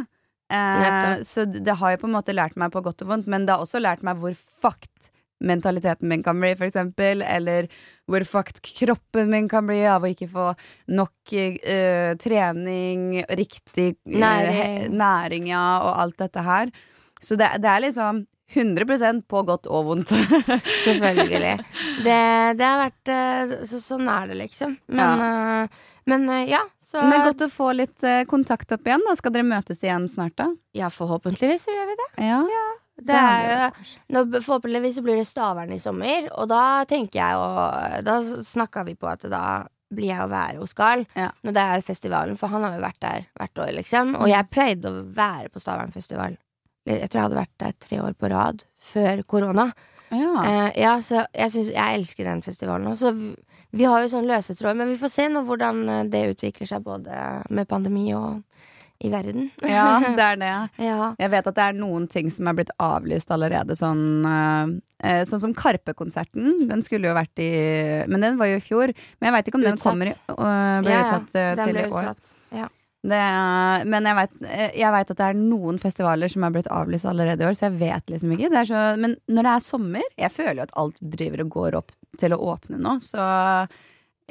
Eh, 0.50 1.20
så 1.22 1.44
det 1.46 1.62
det 1.64 1.76
har 1.78 1.92
jo 1.94 2.00
på 2.02 2.08
en 2.10 2.16
måte 2.16 2.34
lært 2.34 2.56
meg 2.58 2.72
på 2.74 2.82
godt 2.82 3.02
og 3.04 3.08
vondt, 3.12 3.26
men 3.30 3.46
det 3.46 3.54
har 3.54 3.62
også 3.62 3.80
lært 3.80 4.02
meg 4.02 4.18
hvor 4.18 4.34
fucked 4.34 5.09
mentaliteten 5.40 6.08
min 6.08 6.22
kan 6.22 6.40
bli, 6.40 6.52
eksempel. 6.52 7.22
Eller 7.22 7.68
hvor 8.10 8.24
fucked 8.26 8.62
kroppen 8.78 9.30
min 9.30 9.48
kan 9.48 9.66
bli 9.68 9.82
av 9.88 10.04
å 10.04 10.10
ikke 10.10 10.28
få 10.30 10.50
nok 10.90 11.34
uh, 11.34 12.16
trening, 12.20 13.22
riktig 13.38 13.94
uh, 14.10 14.18
Næring. 14.90 15.48
ja, 15.50 15.64
og 15.84 15.94
alt 16.04 16.18
dette 16.18 16.44
her. 16.46 16.74
Så 17.20 17.36
det, 17.36 17.52
det 17.62 17.70
er 17.70 17.84
liksom 17.84 18.24
100% 18.50 19.22
på 19.30 19.42
godt 19.46 19.68
og 19.70 19.86
vondt. 19.86 20.10
Selvfølgelig. 20.86 21.52
Det, 22.02 22.16
det 22.58 22.66
har 22.66 22.80
vært 22.80 23.10
eh, 23.14 23.52
så, 23.68 23.78
Sånn 23.78 24.08
er 24.10 24.32
det, 24.32 24.40
liksom. 24.40 24.74
Men, 24.90 25.22
ja. 25.22 25.60
Men 26.10 26.26
ja, 26.48 26.64
så 26.82 27.04
Men 27.06 27.22
godt 27.28 27.44
å 27.46 27.50
få 27.52 27.68
litt 27.78 28.02
kontakt 28.26 28.72
opp 28.74 28.88
igjen. 28.88 29.04
da 29.06 29.14
Skal 29.20 29.36
dere 29.36 29.46
møtes 29.46 29.84
igjen 29.84 30.08
snart, 30.10 30.34
da? 30.40 30.48
Ja, 30.74 30.90
forhåpentligvis 30.90 31.68
så 31.68 31.76
gjør 31.76 31.92
vi 31.92 31.98
det. 32.00 32.08
Ja. 32.26 32.40
Det 33.06 33.16
er 33.16 33.72
jo, 34.10 34.22
forhåpentligvis 34.40 34.98
så 34.98 35.04
blir 35.06 35.20
det 35.20 35.26
Stavern 35.28 35.72
i 35.72 35.80
sommer, 35.82 36.28
og 36.36 36.48
da 36.50 36.84
tenker 36.90 37.20
jeg 37.20 37.38
jo 37.38 38.04
Da 38.06 38.16
snakka 38.46 38.84
vi 38.88 38.96
på 38.98 39.08
at 39.10 39.24
da 39.30 39.44
blir 39.90 40.12
jeg 40.12 40.22
å 40.22 40.30
være 40.30 40.60
hos 40.60 40.74
Carl 40.78 41.02
Ja. 41.18 41.30
når 41.42 41.54
det 41.56 41.62
er 41.66 41.86
festivalen, 41.86 42.36
for 42.38 42.52
han 42.52 42.62
har 42.62 42.76
jo 42.76 42.84
vært 42.84 43.00
der 43.02 43.24
hvert 43.34 43.58
år, 43.64 43.72
liksom. 43.80 44.14
Og 44.20 44.28
jeg 44.30 44.50
pleide 44.52 44.90
å 44.90 45.04
være 45.16 45.50
på 45.50 45.62
Stavernfestival. 45.62 46.36
Jeg 46.86 47.08
tror 47.10 47.18
jeg 47.18 47.26
hadde 47.28 47.40
vært 47.40 47.56
der 47.58 47.72
tre 47.82 47.98
år 48.00 48.14
på 48.14 48.30
rad 48.30 48.62
før 48.92 49.22
korona. 49.28 49.72
Ja. 50.10 50.30
Eh, 50.44 50.80
ja, 50.82 50.94
så 51.02 51.24
jeg, 51.34 51.50
synes, 51.52 51.72
jeg 51.74 51.98
elsker 51.98 52.26
den 52.26 52.42
festivalen 52.42 52.88
òg. 52.90 52.96
Så 52.98 53.12
vi, 53.14 53.32
vi 53.76 53.86
har 53.86 54.02
jo 54.02 54.12
sånn 54.14 54.30
løse 54.30 54.56
tråder, 54.58 54.78
men 54.80 54.90
vi 54.90 54.98
får 54.98 55.12
se 55.12 55.26
nå 55.30 55.42
hvordan 55.46 55.82
eh, 55.88 56.06
det 56.10 56.22
utvikler 56.32 56.70
seg 56.70 56.86
både 56.86 57.20
med 57.50 57.68
pandemi 57.70 58.08
og 58.14 58.40
i 59.00 59.10
verden. 59.12 59.48
ja, 59.64 60.00
det 60.18 60.24
er 60.24 60.40
det. 60.40 60.54
Ja. 60.84 61.12
Jeg 61.18 61.32
vet 61.32 61.46
at 61.48 61.56
det 61.56 61.68
er 61.70 61.78
noen 61.78 62.08
ting 62.10 62.28
som 62.32 62.50
er 62.50 62.58
blitt 62.58 62.72
avlyst 62.82 63.32
allerede, 63.32 63.76
sånn, 63.78 64.02
eh, 64.26 65.22
sånn 65.28 65.44
som 65.46 65.54
Karpe-konserten. 65.56 66.66
Den 66.68 66.84
skulle 66.84 67.08
jo 67.08 67.16
vært 67.16 67.40
i 67.40 67.50
Men 68.10 68.26
den 68.26 68.36
var 68.40 68.50
jo 68.50 68.58
i 68.60 68.64
fjor. 68.64 68.92
Men 69.18 69.30
jeg 69.30 69.36
veit 69.36 69.48
ikke 69.48 69.60
om 69.60 69.64
den 69.64 69.80
kommer 69.80 70.10
i, 70.12 70.18
uh, 70.34 70.82
ble 70.84 70.92
Ja, 70.92 71.06
utsatt 71.06 71.32
uh, 71.32 71.40
Den 71.56 71.64
til 71.64 71.74
ble 71.78 71.86
i 71.86 71.88
år. 71.88 72.10
utsatt. 72.12 72.36
Ja. 72.60 72.68
Det, 73.00 73.18
men 73.88 74.04
jeg 74.04 74.16
vet, 74.18 74.32
eh, 74.44 74.88
at 75.00 75.12
det 75.16 75.24
er 75.24 75.38
noen 75.38 75.78
festivaler 75.80 76.28
som 76.28 76.44
er 76.44 76.52
blitt 76.52 76.68
avlyst 76.68 77.08
allerede 77.08 77.40
i 77.40 77.48
år, 77.48 77.54
så 77.56 77.70
jeg 77.70 77.78
vet 77.80 78.12
liksom 78.12 78.34
ikke. 78.36 78.50
Det 78.52 78.66
så, 78.68 78.82
men 79.00 79.16
når 79.24 79.46
det 79.46 79.54
er 79.54 79.64
sommer 79.64 80.04
Jeg 80.20 80.34
føler 80.34 80.58
jo 80.60 80.66
at 80.66 80.74
alt 80.82 81.00
driver 81.00 81.46
og 81.46 81.54
går 81.54 81.78
opp 81.80 81.94
til 82.20 82.36
å 82.36 82.42
åpne 82.52 82.76
nå, 82.76 82.98
så 83.00 83.24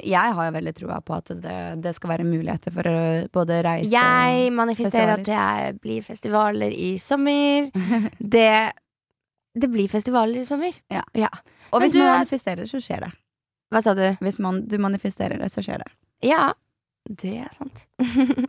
jeg 0.05 0.33
har 0.37 0.45
jo 0.49 0.53
veldig 0.55 0.73
troa 0.77 0.99
på 1.05 1.15
at 1.17 1.31
det, 1.43 1.55
det 1.83 1.93
skal 1.95 2.09
være 2.13 2.25
muligheter 2.27 2.71
for 2.75 2.87
å 2.89 2.97
både 3.33 3.61
reise 3.65 3.89
Jeg 3.91 4.51
manifesterer 4.55 5.17
festivaler. 5.17 5.65
at 5.67 5.73
det 5.73 5.81
blir 5.81 6.01
festivaler 6.07 6.71
i 6.75 6.91
sommer. 7.01 7.69
Det, 8.19 8.71
det 9.59 9.69
blir 9.73 9.89
festivaler 9.91 10.41
i 10.41 10.45
sommer. 10.45 10.73
Ja. 10.93 11.03
Ja. 11.17 11.29
Og 11.73 11.81
hvis 11.83 11.93
man 11.97 12.07
er- 12.07 12.15
manifesterer 12.19 12.65
så 12.69 12.79
skjer 12.81 13.05
det. 13.07 13.11
Hva 13.73 13.81
sa 13.85 13.93
du? 13.93 14.05
Hvis 14.23 14.39
man, 14.41 14.63
du 14.67 14.77
manifesterer 14.81 15.37
det, 15.37 15.51
så 15.53 15.61
skjer 15.61 15.83
det. 15.83 15.91
Ja, 16.25 16.53
det 17.07 17.31
er 17.41 17.49
sant. 17.55 17.85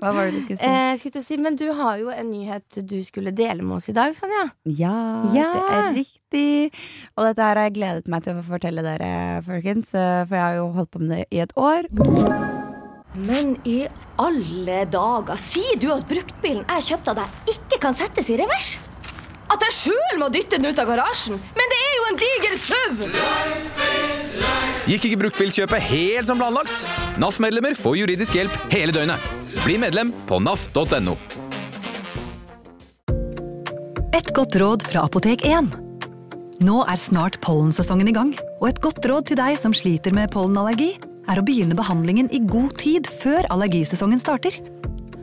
Hva 0.00 0.10
var 0.12 0.26
det 0.28 0.34
du 0.34 0.40
skulle 0.44 0.58
si? 0.60 0.66
Eh, 0.68 0.96
skulle 1.00 1.12
til 1.14 1.22
å 1.22 1.26
si, 1.26 1.36
men 1.40 1.56
du 1.56 1.66
har 1.78 1.96
jo 2.02 2.10
en 2.12 2.28
nyhet 2.30 2.80
du 2.84 2.96
skulle 3.06 3.32
dele 3.32 3.62
med 3.64 3.76
oss 3.78 3.88
i 3.88 3.94
dag, 3.96 4.12
Sonja. 4.18 4.50
Ja, 4.68 4.94
Ja. 5.32 5.46
det 5.54 5.62
er 5.78 5.88
riktig. 5.96 6.72
Og 7.16 7.24
dette 7.30 7.40
her 7.46 7.56
har 7.56 7.68
jeg 7.70 7.74
gledet 7.78 8.08
meg 8.12 8.22
til 8.26 8.34
å 8.36 8.44
fortelle 8.44 8.82
dere, 8.84 9.40
folkens. 9.46 9.94
eh, 9.94 10.24
For 10.26 10.34
jeg 10.36 10.44
har 10.44 10.54
jo 10.60 10.68
holdt 10.76 10.90
på 10.90 11.00
med 11.00 11.10
det 11.16 11.24
i 11.30 11.40
et 11.40 11.52
år. 11.56 11.88
Men 13.16 13.56
i 13.66 13.88
alle 14.18 14.84
dager, 14.92 15.36
sier 15.40 15.76
du 15.80 15.88
at 15.92 16.04
bruktbilen 16.08 16.64
jeg 16.68 16.82
kjøpte 16.92 17.10
av 17.10 17.16
deg, 17.24 17.56
ikke 17.56 17.80
kan 17.80 17.94
settes 17.94 18.28
i 18.30 18.36
revers? 18.38 18.78
At 19.50 19.64
jeg 19.66 19.72
sjøl 19.74 20.20
må 20.20 20.28
dytte 20.30 20.60
den 20.60 20.70
ut 20.70 20.78
av 20.78 20.86
garasjen? 20.92 21.34
Men 21.58 21.72
det 21.74 21.80
er 21.88 21.96
jo 21.96 22.04
en 22.12 22.20
diger 22.22 22.54
SUV! 22.60 24.29
Gikk 24.90 25.04
ikke 25.06 25.20
bruktbilkjøpet 25.20 25.84
helt 25.86 26.26
som 26.26 26.40
planlagt? 26.40 26.80
NAF-medlemmer 27.22 27.76
får 27.78 28.00
juridisk 28.00 28.34
hjelp 28.34 28.54
hele 28.72 28.90
døgnet. 28.90 29.22
Bli 29.62 29.76
medlem 29.78 30.08
på 30.26 30.40
naf.no. 30.42 31.14
Et 34.18 34.32
godt 34.34 34.56
råd 34.58 34.82
fra 34.90 35.04
Apotek 35.06 35.44
1. 35.46 35.68
Nå 36.66 36.80
er 36.90 36.98
snart 36.98 37.38
pollensesongen 37.44 38.10
i 38.10 38.16
gang, 38.16 38.32
og 38.58 38.66
et 38.72 38.80
godt 38.82 39.06
råd 39.06 39.28
til 39.30 39.38
deg 39.38 39.60
som 39.62 39.76
sliter 39.76 40.16
med 40.16 40.32
pollenallergi, 40.34 40.96
er 41.30 41.38
å 41.38 41.46
begynne 41.46 41.78
behandlingen 41.78 42.26
i 42.34 42.42
god 42.42 42.74
tid 42.82 43.06
før 43.20 43.46
allergisesongen 43.54 44.18
starter. 44.18 44.58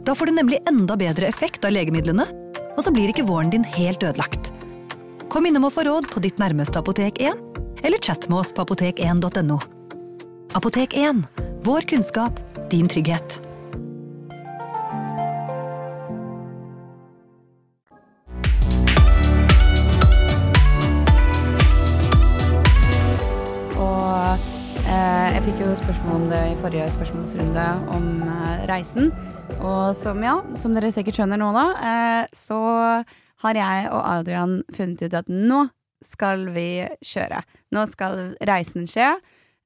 Da 0.07 0.15
får 0.15 0.31
du 0.31 0.37
nemlig 0.37 0.61
enda 0.71 0.95
bedre 0.95 1.27
effekt 1.27 1.67
av 1.67 1.75
legemidlene, 1.75 2.23
og 2.71 2.85
så 2.87 2.95
blir 2.95 3.11
ikke 3.11 3.27
våren 3.27 3.51
din 3.51 3.67
helt 3.75 3.99
ødelagt. 3.99 4.53
Kom 5.27 5.43
innom 5.49 5.67
og 5.67 5.75
få 5.75 5.83
råd 5.83 6.07
på 6.07 6.23
ditt 6.23 6.39
nærmeste 6.39 6.79
Apotek 6.79 7.19
1, 7.19 7.46
eller 7.83 7.97
chat 7.97 8.29
med 8.29 8.39
oss 8.39 8.53
på 8.53 8.65
apotek1.no. 8.65 9.59
Apotek 10.57 10.93
1 10.97 11.25
vår 11.67 11.81
kunnskap, 11.81 12.39
din 12.71 12.87
trygghet. 12.87 13.39
Og 23.75 24.39
eh, 24.87 25.27
jeg 25.35 25.43
fikk 25.49 25.63
jo 25.65 25.73
spørsmål 25.75 26.15
om 26.15 26.27
det 26.31 26.43
i 26.53 26.57
forrige 26.61 26.89
spørsmålsrunde 26.95 27.65
om 27.93 28.11
eh, 28.23 28.67
reisen. 28.71 29.11
Og 29.59 29.95
som, 29.97 30.23
ja, 30.23 30.39
som 30.59 30.75
dere 30.77 30.93
sikkert 30.95 31.19
skjønner 31.19 31.41
nå, 31.41 31.51
da, 31.55 31.65
eh, 31.91 32.35
så 32.35 32.61
har 33.43 33.59
jeg 33.59 33.89
og 33.91 34.01
Adrian 34.01 34.61
funnet 34.73 35.03
ut 35.03 35.19
at 35.19 35.27
nå 35.29 35.67
skal 36.05 36.47
vi 36.55 36.85
kjøre. 37.05 37.41
Nå 37.73 37.85
skal 37.91 38.31
reisen 38.47 38.87
skje. 38.89 39.15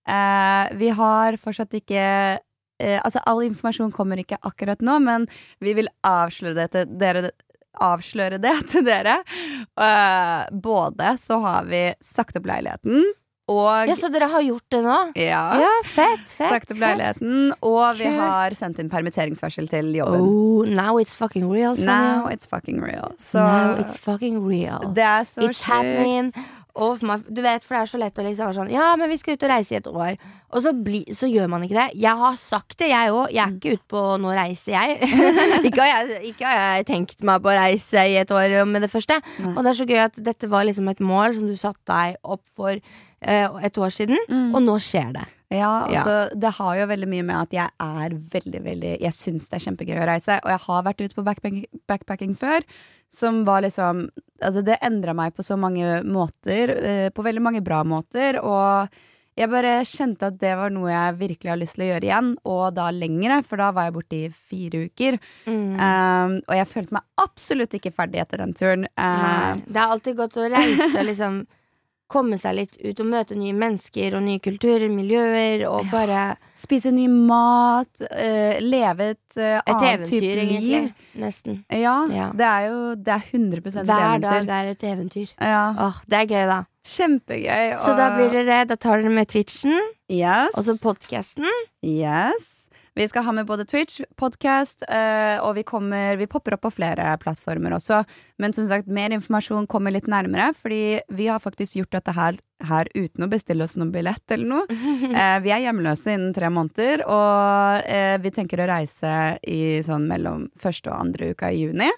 Eh, 0.10 0.66
vi 0.80 0.90
har 0.98 1.38
fortsatt 1.38 1.76
ikke 1.78 2.02
eh, 2.02 2.98
Altså, 3.04 3.22
all 3.30 3.44
informasjon 3.46 3.92
kommer 3.94 4.18
ikke 4.18 4.40
akkurat 4.42 4.82
nå, 4.82 4.98
men 5.06 5.28
vi 5.62 5.76
vil 5.78 5.92
avsløre 6.08 6.58
det 6.58 6.70
til 6.74 6.96
dere. 7.02 7.32
Avsløre 7.82 8.40
det 8.42 8.56
til 8.72 8.86
dere. 8.88 9.20
Eh, 9.78 10.42
både 10.52 11.16
så 11.22 11.40
har 11.46 11.70
vi 11.70 11.84
sagt 12.04 12.40
opp 12.40 12.50
leiligheten, 12.50 13.06
og 13.50 13.88
Ja, 13.90 13.96
Så 13.98 14.12
dere 14.14 14.28
har 14.30 14.42
gjort 14.46 14.68
det 14.72 14.84
nå? 14.86 14.98
ja, 15.16 15.42
Ja, 15.60 15.72
fett, 15.84 16.28
fett. 16.30 16.50
sagt 16.50 16.72
opp 16.72 16.78
leiligheten, 16.80 17.54
og 17.62 17.98
vi 17.98 18.06
har 18.06 18.52
sendt 18.52 18.80
inn 18.80 18.90
permitteringsvarsel 18.90 19.68
til 19.70 19.94
jobben. 19.96 20.22
Oh, 20.22 20.64
now 20.66 20.98
it's 21.02 21.16
fucking 21.16 21.50
real, 21.50 21.76
Now 21.76 22.28
it's 22.28 22.46
fucking 22.48 22.80
real. 22.82 23.14
So, 23.18 23.40
Now 23.40 23.76
it's 23.82 23.98
fucking 24.00 24.40
real. 24.48 24.92
det 24.94 25.04
er 25.04 25.24
så 25.26 25.42
It's 25.50 25.64
sjukt. 25.64 25.66
du 27.28 27.42
vet, 27.42 27.64
for 27.66 27.76
det 27.76 27.82
er 27.82 27.90
så 27.92 28.00
lett 28.00 28.16
å 28.16 28.24
liksom 28.24 28.46
være 28.48 28.56
sånn 28.56 28.70
Ja, 28.72 28.96
men 28.96 29.10
vi 29.10 29.18
skal 29.18 29.34
ut 29.36 29.44
og 29.44 29.50
reise 29.50 29.74
i 29.74 29.78
et 29.82 29.88
år. 29.88 30.16
Og 30.54 30.62
så, 30.64 30.72
bli, 30.72 31.02
så 31.12 31.28
gjør 31.28 31.50
man 31.50 31.64
ikke 31.64 31.76
det. 31.76 32.00
Jeg 32.00 32.16
har 32.16 32.36
sagt 32.40 32.78
det, 32.80 32.88
jeg 32.94 33.12
òg. 33.12 33.28
Jeg 33.32 33.44
er 33.44 33.52
ikke 33.58 33.74
ute 33.76 33.88
på 33.92 34.04
nå 34.24 34.32
reiser 34.36 34.72
jeg. 34.72 34.98
ikke, 35.68 35.82
har 35.82 35.92
jeg 36.08 36.32
ikke 36.32 36.46
har 36.48 36.78
jeg 36.78 36.86
tenkt 36.88 37.24
meg 37.28 37.42
på 37.44 37.52
å 37.52 37.58
reise 37.60 38.06
i 38.08 38.16
et 38.22 38.32
år 38.32 38.64
med 38.66 38.82
det 38.84 38.92
første. 38.92 39.20
Nei. 39.40 39.52
Og 39.56 39.64
det 39.64 39.70
er 39.74 39.80
så 39.82 39.88
gøy 39.92 40.02
at 40.06 40.20
dette 40.24 40.48
var 40.52 40.64
liksom 40.68 40.88
et 40.92 41.00
mål 41.04 41.36
som 41.36 41.48
du 41.52 41.56
satte 41.60 41.92
deg 41.92 42.16
opp 42.24 42.44
for 42.56 42.80
et 43.22 43.78
år 43.78 43.92
siden, 43.94 44.18
Mm. 44.30 44.56
og 44.56 44.62
nå 44.64 44.76
skjer 44.82 45.14
det. 45.14 45.26
Ja, 45.52 45.88
Ja. 45.90 46.00
altså, 46.00 46.40
det 46.40 46.54
har 46.54 46.76
jo 46.78 46.86
veldig 46.88 47.08
mye 47.12 47.24
med 47.26 47.36
at 47.36 47.52
jeg 47.52 47.70
er 47.80 48.10
veldig, 48.10 48.62
veldig 48.64 49.02
Jeg 49.02 49.12
syns 49.12 49.50
det 49.50 49.60
er 49.62 49.72
kjempegøy 49.72 50.00
å 50.00 50.08
reise, 50.08 50.40
og 50.44 50.50
jeg 50.50 50.60
har 50.60 50.84
vært 50.84 51.02
ute 51.02 51.14
på 51.16 51.24
backpacking, 51.26 51.66
backpacking 51.88 52.36
før. 52.38 52.62
Som 53.12 53.44
var 53.46 53.62
liksom 53.62 54.10
Altså, 54.42 54.64
det 54.64 54.80
endra 54.82 55.14
meg 55.14 55.36
på 55.36 55.44
så 55.44 55.56
mange 55.60 56.02
måter. 56.04 56.70
eh, 56.70 57.10
på 57.10 57.22
veldig 57.24 57.42
mange 57.42 57.62
bra 57.64 57.84
måter. 57.84 58.42
Og 58.44 58.90
jeg 59.38 59.50
bare 59.50 59.84
kjente 59.86 60.24
at 60.24 60.40
det 60.40 60.56
var 60.58 60.70
noe 60.72 60.90
jeg 60.90 61.18
virkelig 61.20 61.50
har 61.50 61.58
lyst 61.58 61.76
til 61.76 61.84
å 61.86 61.92
gjøre 61.94 62.04
igjen, 62.10 62.36
og 62.44 62.74
da 62.74 62.90
lengre, 62.90 63.44
for 63.46 63.58
da 63.58 63.72
var 63.72 63.84
jeg 63.86 63.94
borte 63.94 64.14
i 64.14 64.30
fire 64.30 64.88
uker. 64.90 65.20
Mm. 65.46 65.80
Um, 65.80 66.42
og 66.50 66.56
jeg 66.58 66.68
følte 66.68 66.92
meg 66.94 67.04
absolutt 67.20 67.70
ikke 67.78 67.94
ferdig 67.94 68.20
etter 68.22 68.38
den 68.38 68.54
turen. 68.54 68.88
Um, 68.98 69.62
Det 69.68 69.78
er 69.78 69.88
alltid 69.88 70.16
godt 70.18 70.34
å 70.38 70.50
reise 70.52 70.98
og 71.00 71.06
liksom 71.06 71.46
komme 72.12 72.38
seg 72.42 72.56
litt 72.58 72.76
ut 72.84 73.00
og 73.00 73.08
møte 73.08 73.38
nye 73.40 73.56
mennesker 73.56 74.18
og 74.20 74.24
nye 74.26 74.42
kulturer, 74.44 74.90
miljøer, 74.92 75.64
og 75.70 75.88
bare 75.94 76.36
spise 76.60 76.92
ny 76.94 77.08
mat, 77.10 78.04
uh, 78.04 78.60
leve 78.62 79.14
et 79.16 79.38
Et 79.40 79.62
annet 79.72 80.04
type 80.10 80.20
eventyr, 80.20 80.42
liv. 80.44 80.52
egentlig. 80.52 80.94
Nesten. 81.24 81.62
Ja, 81.72 81.96
Ja. 82.12 82.28
det 82.36 82.48
er 82.52 82.68
jo 82.68 82.82
det 82.96 83.16
er 83.16 83.24
100 83.32 83.58
et 83.82 83.86
Hver 83.88 84.20
dag 84.22 84.50
er 84.60 84.72
et 84.76 84.84
eventyr. 84.92 85.32
Ja, 85.40 85.64
Åh, 85.88 86.02
det 86.08 86.20
er 86.20 86.28
gøy, 86.28 86.46
da. 86.52 86.60
kjempegøy. 86.88 87.78
Så 87.80 87.96
da 87.96 88.10
blir 88.18 88.32
dere 88.36 88.66
Da 88.68 88.76
tar 88.76 89.02
dere 89.02 89.10
med 89.14 89.28
Twitchen 89.32 89.80
yes. 90.12 90.52
og 90.58 90.66
så 90.68 90.78
podkasten. 90.82 91.48
yes. 91.84 92.51
Vi 92.96 93.08
skal 93.08 93.24
ha 93.24 93.32
med 93.32 93.48
både 93.48 93.64
Twitch, 93.66 94.02
podkast, 94.20 94.84
og 94.84 95.54
vi, 95.56 95.64
kommer, 95.64 96.18
vi 96.20 96.28
popper 96.28 96.58
opp 96.58 96.66
på 96.66 96.74
flere 96.76 97.14
plattformer 97.22 97.72
også. 97.78 98.02
Men 98.36 98.52
som 98.52 98.66
sagt, 98.68 98.90
mer 98.92 99.14
informasjon 99.16 99.70
kommer 99.72 99.96
litt 99.96 100.10
nærmere, 100.12 100.50
fordi 100.52 101.00
vi 101.08 101.30
har 101.32 101.40
faktisk 101.40 101.78
gjort 101.80 101.96
dette 101.96 102.12
her, 102.18 102.40
her 102.68 102.90
uten 102.92 103.24
å 103.24 103.30
bestille 103.32 103.64
oss 103.64 103.78
noen 103.80 103.94
billett 103.96 104.36
eller 104.36 104.50
noe. 104.50 104.66
Eh, 105.22 105.38
vi 105.44 105.52
er 105.56 105.64
hjemløse 105.64 106.12
innen 106.14 106.34
tre 106.36 106.50
måneder, 106.52 107.06
og 107.08 107.88
eh, 107.88 108.18
vi 108.24 108.32
tenker 108.36 108.62
å 108.64 108.68
reise 108.70 109.38
i 109.48 109.80
sånn 109.86 110.06
mellom 110.12 110.50
første 110.60 110.92
og 110.92 111.00
andre 111.08 111.32
uka 111.32 111.52
i 111.52 111.64
juni. 111.64 111.90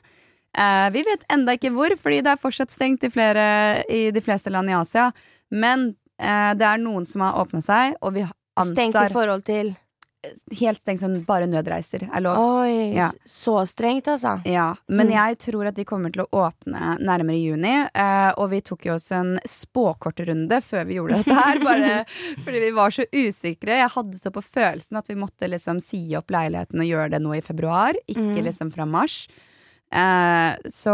Eh, 0.57 0.87
vi 0.93 1.03
vet 1.07 1.25
enda 1.33 1.55
ikke 1.57 1.73
hvor, 1.73 1.93
fordi 1.97 2.21
det 2.25 2.33
er 2.33 2.41
fortsatt 2.41 2.73
stengt 2.73 3.05
i, 3.05 3.11
flere, 3.13 3.45
i 3.89 4.11
de 4.13 4.21
fleste 4.21 4.53
land 4.53 4.69
i 4.69 4.77
Asia. 4.77 5.09
Men 5.53 5.93
eh, 6.21 6.51
det 6.57 6.67
er 6.69 6.81
noen 6.81 7.07
som 7.09 7.25
har 7.25 7.39
åpna 7.41 7.63
seg, 7.65 7.97
og 8.01 8.17
vi 8.17 8.27
Stengt 8.53 8.77
i 8.77 8.85
antar 8.85 9.09
forhold 9.15 9.47
til 9.47 9.71
helt 10.59 10.79
tenkt 10.85 11.01
sånn 11.01 11.25
bare 11.25 11.45
nødreiser 11.47 12.05
er 12.13 12.21
lov. 12.21 12.37
Oi, 12.63 12.93
Ja. 12.95 13.11
så 13.27 13.65
strengt, 13.67 14.05
altså. 14.07 14.41
Ja, 14.45 14.75
men 14.87 15.07
Mm. 15.07 15.13
jeg 15.13 15.37
tror 15.39 15.67
at 15.67 15.75
de 15.75 15.83
kommer 15.85 16.11
til 16.13 16.23
å 16.25 16.29
åpne 16.31 16.97
nærmere 16.99 17.35
i 17.35 17.45
juni. 17.49 17.89
Eh, 17.93 18.31
og 18.37 18.49
vi 18.51 18.61
tok 18.61 18.85
jo 18.85 18.93
oss 18.95 19.11
en 19.11 19.39
spåkortrunde 19.45 20.59
før 20.63 20.85
vi 20.87 20.95
gjorde 20.99 21.19
dette 21.23 21.33
her, 21.37 21.59
bare 21.59 22.05
fordi 22.45 22.59
vi 22.59 22.71
var 22.71 22.89
så 22.95 23.05
usikre. 23.11 23.77
Jeg 23.81 23.89
hadde 23.95 24.19
så 24.19 24.31
på 24.31 24.43
følelsen 24.43 24.97
at 24.97 25.07
vi 25.07 25.15
måtte 25.19 25.49
liksom 25.49 25.81
si 25.81 26.03
opp 26.15 26.27
leiligheten 26.33 26.79
og 26.79 26.87
gjøre 26.87 27.11
det 27.11 27.21
nå 27.21 27.35
i 27.37 27.41
februar, 27.41 27.93
ikke 28.07 28.23
Mm. 28.37 28.43
liksom 28.45 28.71
fra 28.73 28.85
mars. 28.85 29.27
Eh, 29.93 30.55
så, 30.73 30.93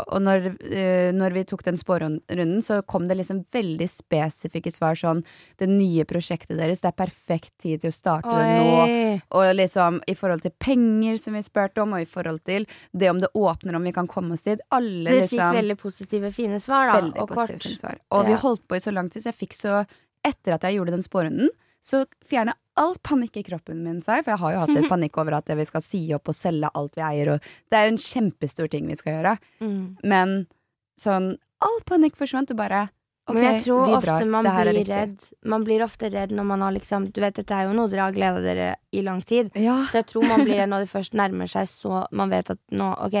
og 0.00 0.22
når, 0.24 0.46
eh, 0.72 1.10
når 1.12 1.34
vi 1.36 1.42
tok 1.50 1.66
den 1.66 1.76
spårunden, 1.76 2.62
så 2.64 2.78
kom 2.88 3.04
det 3.08 3.18
liksom 3.18 3.42
veldig 3.52 3.88
spesifikke 3.92 4.72
svar 4.72 4.96
sånn 4.96 5.20
Det 5.60 5.68
nye 5.68 6.06
prosjektet 6.08 6.56
deres, 6.56 6.80
det 6.80 6.88
er 6.88 6.96
perfekt 6.96 7.52
tid 7.60 7.82
til 7.82 7.92
å 7.92 7.96
starte 7.96 8.32
det 8.32 8.56
nå. 8.56 9.20
Og 9.36 9.52
liksom 9.58 10.00
i 10.08 10.16
forhold 10.16 10.46
til 10.46 10.54
penger, 10.56 11.20
som 11.20 11.36
vi 11.36 11.44
spurte 11.44 11.84
om, 11.84 11.92
og 11.98 12.06
i 12.06 12.08
forhold 12.08 12.40
til 12.48 12.64
det 12.96 13.12
om 13.12 13.20
det 13.20 13.28
åpner, 13.36 13.76
om 13.76 13.84
vi 13.84 13.92
kan 13.92 14.08
komme 14.08 14.38
oss 14.38 14.46
dit. 14.48 14.64
Alle 14.72 15.10
Dere 15.10 15.28
fikk 15.28 15.36
liksom 15.36 15.60
veldig 15.60 15.78
positive, 15.82 16.32
fine 16.32 16.60
svar, 16.64 16.94
da. 16.94 17.04
og 17.20 17.34
kort. 17.36 17.68
Og 18.16 18.28
vi 18.30 18.42
holdt 18.46 18.64
på 18.64 18.78
i 18.78 18.84
så 18.84 18.94
lang 18.96 19.12
tid, 19.12 19.26
så 19.26 19.34
jeg 19.34 19.42
fikk 19.44 19.58
så 19.58 19.82
Etter 20.26 20.56
at 20.56 20.64
jeg 20.66 20.74
gjorde 20.74 20.96
den 20.96 21.04
spårunden, 21.04 21.52
så 21.84 22.00
fjerna 22.26 22.56
all 22.78 22.94
panikk 23.04 23.36
i 23.40 23.44
kroppen 23.46 23.82
min 23.84 23.98
seg. 24.04 24.22
For 24.24 24.32
jeg 24.34 24.42
har 24.42 24.54
jo 24.54 24.60
hatt 24.64 24.74
litt 24.76 24.90
panikk 24.94 25.18
over 25.20 25.38
at 25.40 25.50
vi 25.58 25.66
skal 25.68 25.84
si 25.84 26.02
opp 26.16 26.30
og 26.30 26.36
selge 26.38 26.70
alt 26.78 26.94
vi 26.98 27.04
eier, 27.06 27.34
og 27.34 27.50
det 27.70 27.78
er 27.78 27.88
jo 27.88 27.96
en 27.96 28.04
kjempestor 28.04 28.70
ting 28.72 28.86
vi 28.90 28.96
skal 29.00 29.18
gjøre. 29.18 29.34
Mm. 29.64 29.82
Men 30.06 30.38
sånn 31.00 31.36
All 31.58 31.80
panikk 31.82 32.14
forsvant, 32.14 32.52
og 32.54 32.58
bare 32.60 32.84
OK, 33.28 33.34
Men 33.34 33.44
jeg 33.44 33.62
tror 33.64 33.80
vi 33.88 33.94
ofte 33.96 34.12
drar. 34.12 34.28
man 34.30 34.46
blir 34.46 34.84
redd. 34.86 35.24
Man 35.42 35.64
blir 35.66 35.82
ofte 35.82 36.08
redd 36.14 36.30
når 36.32 36.46
man 36.48 36.62
har 36.62 36.72
liksom 36.76 37.08
Du 37.12 37.18
vet, 37.20 37.34
dette 37.34 37.52
er 37.56 37.66
jo 37.66 37.74
noe 37.74 37.90
dere 37.90 38.06
har 38.06 38.14
gleda 38.14 38.40
dere 38.44 38.68
i 38.94 39.02
lang 39.02 39.18
tid. 39.26 39.50
Ja. 39.58 39.80
Så 39.90 39.98
jeg 40.00 40.06
tror 40.12 40.28
man 40.30 40.44
blir 40.46 40.56
redd 40.62 40.70
når 40.70 40.86
det 40.86 40.92
først 40.92 41.18
nærmer 41.18 41.50
seg 41.50 41.66
så 41.68 42.04
Man 42.14 42.30
vet 42.30 42.54
at 42.54 42.60
nå, 42.70 42.92
ok, 43.04 43.18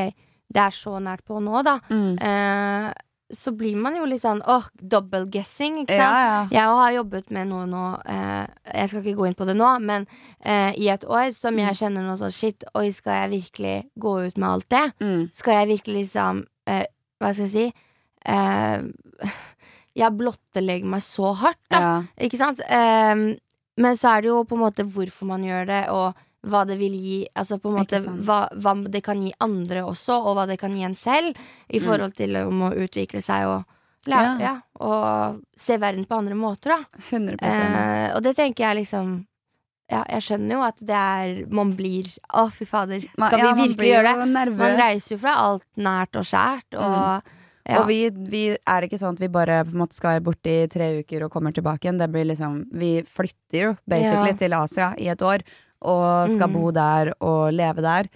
det 0.54 0.62
er 0.62 0.72
så 0.78 0.94
nært 1.02 1.26
på 1.28 1.42
nå, 1.44 1.60
da. 1.66 1.76
Mm. 1.90 2.14
Eh, 2.14 2.88
så 3.34 3.52
blir 3.52 3.76
man 3.76 3.96
jo 3.98 4.06
litt 4.08 4.22
sånn 4.22 4.38
åh, 4.48 4.64
double 4.80 5.26
guessing, 5.28 5.82
ikke 5.82 5.96
sant? 5.98 6.14
Ja, 6.16 6.20
ja. 6.24 6.38
Jeg 6.54 6.76
har 6.78 6.92
jobbet 6.94 7.30
med 7.36 7.48
noe 7.50 7.66
nå 7.68 7.82
eh, 8.08 8.46
Jeg 8.74 8.88
skal 8.88 9.02
ikke 9.04 9.18
gå 9.18 9.26
inn 9.28 9.36
på 9.36 9.44
det 9.48 9.56
nå, 9.58 9.68
men 9.84 10.06
eh, 10.44 10.72
i 10.80 10.88
et 10.88 11.04
år 11.04 11.34
som 11.36 11.52
Mm. 11.52 11.60
jeg 11.66 11.76
kjenner 11.82 12.06
nå 12.06 12.14
sånn 12.20 12.32
Shit, 12.32 12.64
oi, 12.74 12.86
skal 12.96 13.18
jeg 13.26 13.30
virkelig 13.34 13.74
gå 14.00 14.14
ut 14.26 14.38
med 14.40 14.48
alt 14.48 14.68
det? 14.72 14.84
Mm. 15.04 15.26
Skal 15.36 15.58
jeg 15.60 15.68
virkelig 15.74 16.06
liksom 16.06 16.40
eh, 16.66 16.86
Hva 17.20 17.34
skal 17.34 17.44
jeg 17.48 17.52
si? 17.52 17.66
Eh, 18.24 19.28
jeg 20.00 20.14
blottlegger 20.18 20.86
meg 20.88 21.02
så 21.04 21.34
hardt, 21.34 21.60
da. 21.72 21.80
ja. 21.82 21.92
Ikke 22.24 22.38
sant? 22.40 22.60
Ehm, 22.70 23.26
men 23.78 23.96
så 23.98 24.12
er 24.16 24.22
det 24.24 24.30
jo 24.32 24.40
på 24.48 24.56
en 24.56 24.62
måte 24.64 24.84
hvorfor 24.86 25.26
man 25.30 25.44
gjør 25.46 25.66
det, 25.68 25.82
og 25.90 26.14
hva 26.46 26.64
det 26.66 26.78
vil 26.78 26.92
gi 26.94 27.26
Altså 27.36 27.58
på 27.60 27.68
en 27.72 27.80
måte 27.80 27.98
hva, 28.24 28.48
hva 28.54 28.74
det 28.90 29.02
kan 29.02 29.18
gi 29.18 29.32
andre 29.40 29.82
også, 29.82 30.14
og 30.24 30.36
hva 30.36 30.46
det 30.46 30.58
kan 30.60 30.72
gi 30.76 30.82
en 30.84 30.94
selv, 30.94 31.34
i 31.68 31.78
Mm. 31.80 31.84
forhold 31.84 32.14
til 32.14 32.36
om 32.36 32.60
å 32.62 32.74
utvikle 32.74 33.20
seg 33.22 33.46
og 33.46 33.64
lære, 34.06 34.38
Ja. 34.40 34.52
ja. 34.54 34.60
og 34.80 35.42
se 35.56 35.76
verden 35.78 36.04
på 36.06 36.16
andre 36.18 36.34
måter, 36.34 36.70
da. 36.76 36.84
100 37.10 37.36
Eh, 37.42 38.14
og 38.16 38.22
det 38.22 38.36
tenker 38.36 38.64
jeg 38.68 38.76
liksom 38.84 39.26
Ja, 39.90 40.04
jeg 40.08 40.20
skjønner 40.22 40.52
jo 40.52 40.62
at 40.62 40.76
det 40.84 40.94
er 40.94 41.46
Man 41.50 41.72
blir 41.72 42.04
Å, 42.34 42.50
fy 42.52 42.64
fader. 42.66 43.00
Skal 43.00 43.38
ja, 43.38 43.54
vi 43.54 43.68
virkelig 43.68 43.88
gjøre 43.88 44.14
det? 44.20 44.28
nervøs. 44.34 44.58
Man 44.58 44.76
reiser 44.78 45.10
jo 45.16 45.18
fra 45.18 45.34
alt 45.34 45.64
nært 45.76 46.14
og 46.16 46.24
skjært, 46.24 46.76
og 46.76 47.22
ja. 47.68 47.80
Og 47.82 47.86
vi, 47.86 48.08
vi 48.10 48.56
er 48.66 48.80
ikke 48.86 48.96
sånn 48.98 49.12
at 49.12 49.20
vi 49.20 49.28
bare 49.28 49.62
på 49.64 49.72
en 49.74 49.80
måte 49.82 49.92
skal 49.92 50.20
borte 50.24 50.46
i 50.48 50.66
tre 50.68 51.02
uker 51.02 51.24
og 51.26 51.30
kommer 51.30 51.52
tilbake 51.52 51.84
igjen. 51.84 51.98
Det 51.98 52.08
blir 52.10 52.24
liksom 52.24 52.64
Vi 52.72 53.02
flytter 53.02 53.58
jo 53.60 53.76
basically 53.86 54.30
Ja. 54.30 54.36
til 54.36 54.52
Asia 54.54 54.94
i 54.96 55.08
et 55.08 55.20
år 55.20 55.42
og 55.82 56.30
skal 56.30 56.48
Mm. 56.48 56.52
bo 56.58 56.70
der 56.70 57.12
og 57.20 57.52
leve 57.52 57.82
der. 57.82 58.08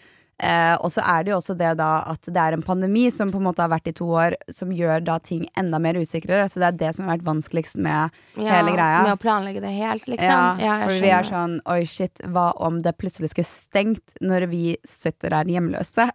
Eh, 0.43 0.75
og 0.83 0.91
så 0.91 0.99
er 1.07 1.23
det 1.23 1.31
jo 1.31 1.37
også 1.39 1.55
det 1.55 1.77
da 1.79 2.03
at 2.11 2.19
det 2.27 2.37
er 2.37 2.53
en 2.57 2.63
pandemi 2.67 3.05
som 3.15 3.31
på 3.31 3.39
en 3.39 3.45
måte 3.47 3.63
har 3.63 3.69
vært 3.71 3.87
i 3.87 3.93
to 3.95 4.09
år, 4.11 4.35
som 4.51 4.73
gjør 4.75 5.05
da 5.05 5.19
ting 5.23 5.45
enda 5.57 5.79
mer 5.79 5.95
usikrere. 5.95 6.49
Så 6.51 6.59
det 6.59 6.67
er 6.67 6.79
det 6.81 6.95
som 6.97 7.07
har 7.07 7.17
vært 7.19 7.29
vanskeligst 7.29 7.77
med 7.77 8.11
ja, 8.35 8.49
hele 8.49 8.73
greia. 8.75 9.05
Med 9.07 9.15
å 9.15 9.21
planlegge 9.23 9.61
det 9.63 9.71
helt, 9.71 10.09
liksom. 10.11 10.59
Ja, 10.59 10.59
ja 10.59 10.81
for 10.89 10.99
vi 10.99 11.13
er 11.15 11.23
sånn 11.23 11.61
Oi, 11.71 11.85
shit, 11.87 12.19
hva 12.27 12.49
om 12.59 12.83
det 12.83 12.97
plutselig 12.99 13.31
skulle 13.31 13.47
stengt 13.47 14.17
når 14.21 14.49
vi 14.51 14.77
sitter 14.85 15.31
her 15.39 15.45
hjemløse? 15.45 16.09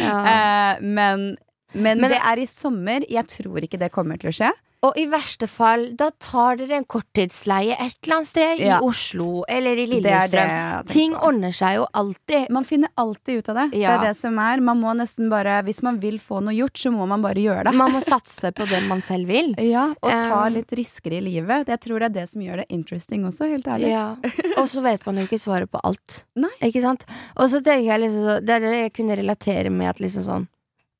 Ja. 0.00 0.16
eh, 0.32 0.80
men, 0.80 1.36
men, 1.74 2.00
Men- 2.00 2.10
det 2.10 2.22
er 2.24 2.40
i 2.40 2.46
sommer. 2.48 3.04
Jeg 3.04 3.26
tror 3.28 3.60
ikke 3.60 3.78
det 3.78 3.92
kommer 3.92 4.16
til 4.22 4.32
å 4.32 4.36
skje. 4.38 4.52
Og 4.82 4.96
i 4.98 5.04
verste 5.06 5.46
fall, 5.46 5.84
da 5.94 6.08
tar 6.18 6.56
dere 6.58 6.74
en 6.80 6.84
korttidsleie 6.90 7.76
et 7.78 7.94
eller 8.02 8.16
annet 8.16 8.26
sted 8.26 8.58
Ja. 8.58 8.78
i 8.80 8.82
Oslo 8.82 9.44
eller 9.48 9.78
i 9.78 9.84
Lillestrøm. 9.86 10.86
Ting 10.90 11.14
ordner 11.14 11.52
seg 11.54 11.76
jo 11.76 11.84
alltid. 11.94 12.48
Man 12.50 12.64
finner 12.66 12.90
alltid 12.98 13.38
ut 13.38 13.48
av 13.52 13.54
det. 13.60 13.66
Ja. 13.78 13.92
Det 13.92 14.00
er 14.00 14.08
det 14.10 14.16
som 14.18 14.38
er. 14.42 14.58
Man 14.60 14.80
må 14.82 14.90
nesten 14.98 15.30
bare 15.30 15.62
Hvis 15.62 15.82
man 15.86 16.00
vil 16.02 16.18
få 16.18 16.40
noe 16.42 16.52
gjort, 16.56 16.74
så 16.82 16.90
må 16.90 17.06
man 17.06 17.22
bare 17.22 17.38
gjøre 17.38 17.64
det. 17.70 17.74
Man 17.78 17.92
må 17.94 18.00
satse 18.02 18.50
på 18.52 18.66
det 18.68 18.82
man 18.88 19.02
selv 19.02 19.28
vil. 19.30 19.54
Ja, 19.62 19.94
Og 20.02 20.10
ta 20.10 20.46
Eh. 20.46 20.50
litt 20.50 20.72
risker 20.72 21.12
i 21.12 21.20
livet. 21.20 21.68
Jeg 21.68 21.78
tror 21.80 22.00
det 22.00 22.10
er 22.10 22.20
det 22.20 22.28
som 22.30 22.42
gjør 22.42 22.56
det 22.56 22.66
interesting 22.68 23.22
også, 23.24 23.48
helt 23.52 23.64
ærlig. 23.70 23.88
Ja. 23.94 24.16
Og 24.58 24.66
så 24.68 24.82
vet 24.82 25.06
man 25.06 25.16
jo 25.16 25.28
ikke 25.28 25.38
svaret 25.38 25.70
på 25.70 25.78
alt. 25.84 26.24
Nei. 26.34 26.50
Ikke 26.60 26.82
sant? 26.82 27.06
Og 27.36 27.48
så 27.50 27.62
tenker 27.62 27.86
jeg 27.86 28.00
liksom 28.00 28.24
så 28.26 28.40
Det 28.44 28.50
er 28.50 28.60
det 28.66 28.74
jeg 28.82 28.92
kunne 28.98 29.16
relatere 29.16 29.70
med 29.70 29.88
at 29.94 30.00
liksom 30.02 30.24
sånn 30.26 30.48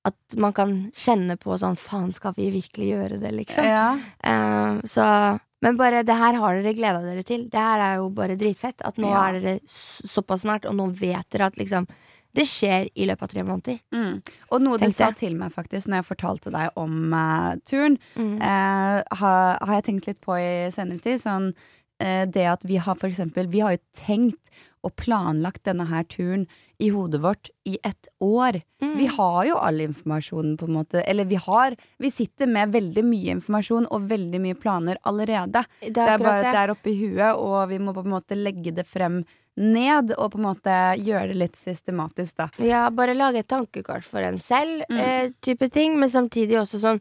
At 0.04 0.34
man 0.36 0.52
kan 0.52 0.90
kjenne 0.98 1.36
på 1.38 1.54
sånn 1.62 1.76
Faen, 1.78 2.12
skal 2.12 2.32
vi 2.34 2.48
virkelig 2.50 2.88
gjøre 2.90 3.20
det, 3.22 3.30
liksom? 3.36 3.64
Ja. 3.64 3.98
Eh, 4.24 4.80
så 4.84 5.38
Men 5.62 5.76
bare 5.78 6.02
det 6.02 6.16
her 6.18 6.34
har 6.34 6.56
dere 6.58 6.74
gleda 6.74 7.02
dere 7.04 7.22
til. 7.22 7.44
Det 7.48 7.60
her 7.60 7.78
er 7.78 7.96
jo 8.00 8.08
bare 8.10 8.34
dritfett. 8.36 8.82
At 8.84 8.96
nå 8.98 9.08
Ja. 9.12 9.28
er 9.28 9.40
dere 9.40 9.60
såpass 9.66 10.40
snart, 10.42 10.64
og 10.66 10.74
nå 10.74 10.88
vet 10.98 11.28
dere 11.30 11.46
at 11.46 11.56
liksom 11.56 11.86
Det 12.34 12.46
skjer 12.48 12.88
i 12.96 13.04
løpet 13.04 13.22
av 13.22 13.28
tre 13.28 13.42
måneder. 13.44 13.78
Mm. 13.92 14.22
Og 14.50 14.62
noe 14.62 14.78
du 14.78 14.90
sa 14.90 15.10
jeg. 15.10 15.16
til 15.16 15.34
meg 15.36 15.52
faktisk 15.52 15.86
når 15.86 15.96
jeg 16.00 16.16
fortalte 16.16 16.50
deg 16.50 16.70
om 16.80 17.12
uh, 17.12 17.56
turen, 17.68 17.98
Mm. 18.16 18.40
uh, 18.40 19.02
har, 19.12 19.58
har 19.60 19.74
jeg 19.74 19.84
tenkt 19.84 20.06
litt 20.06 20.20
på 20.22 20.38
i 20.40 20.70
senere 20.72 20.98
tid. 21.04 21.20
Sånn, 21.20 21.52
eh, 22.00 22.24
det 22.24 22.46
at 22.48 22.62
vi 22.64 22.76
har 22.76 22.94
for 22.96 23.08
eksempel 23.10 23.46
Vi 23.52 23.60
har 23.60 23.72
jo 23.76 23.82
tenkt 23.94 24.48
og 24.82 24.94
planlagt 24.96 25.62
denne 25.64 25.86
her 25.86 26.04
turen 26.04 26.46
i 26.82 26.88
hodet 26.90 27.20
vårt 27.22 27.50
i 27.68 27.76
et 27.86 28.08
år. 28.20 28.60
Mm. 28.82 28.96
Vi 28.98 29.06
har 29.06 29.44
jo 29.46 29.56
all 29.56 29.78
informasjonen, 29.84 30.56
på 30.58 30.66
en 30.66 30.74
måte. 30.80 31.02
Eller 31.06 31.24
vi 31.24 31.36
har 31.36 31.76
Vi 31.98 32.10
sitter 32.10 32.46
med 32.50 32.72
veldig 32.72 33.04
mye 33.04 33.30
informasjon 33.36 33.86
og 33.90 34.08
veldig 34.10 34.40
mye 34.40 34.54
planer 34.58 34.96
allerede. 35.06 35.64
Det 35.80 35.94
Det 35.94 36.02
er 36.02 36.14
er 36.14 36.18
bare 36.18 36.40
at 36.46 36.52
det 36.52 36.62
er 36.64 36.70
oppi 36.74 36.96
huet, 36.98 37.36
og 37.36 37.68
vi 37.68 37.78
må 37.78 37.94
på 37.94 38.02
en 38.04 38.10
måte 38.10 38.34
legge 38.36 38.74
det 38.74 38.86
frem 38.86 39.24
ned, 39.56 40.14
og 40.18 40.32
på 40.32 40.38
en 40.38 40.46
måte 40.48 40.74
gjøre 40.98 41.28
det 41.28 41.36
litt 41.36 41.56
systematisk, 41.56 42.36
da. 42.36 42.48
Ja, 42.58 42.88
bare 42.90 43.14
lage 43.14 43.38
et 43.44 43.48
tankekart 43.48 44.02
for 44.02 44.20
en 44.20 44.38
selv, 44.38 44.82
Mm. 44.88 44.98
eh, 44.98 45.28
type 45.42 45.70
ting. 45.70 45.98
Men 46.00 46.08
samtidig 46.08 46.56
også 46.56 46.80
sånn 46.80 47.00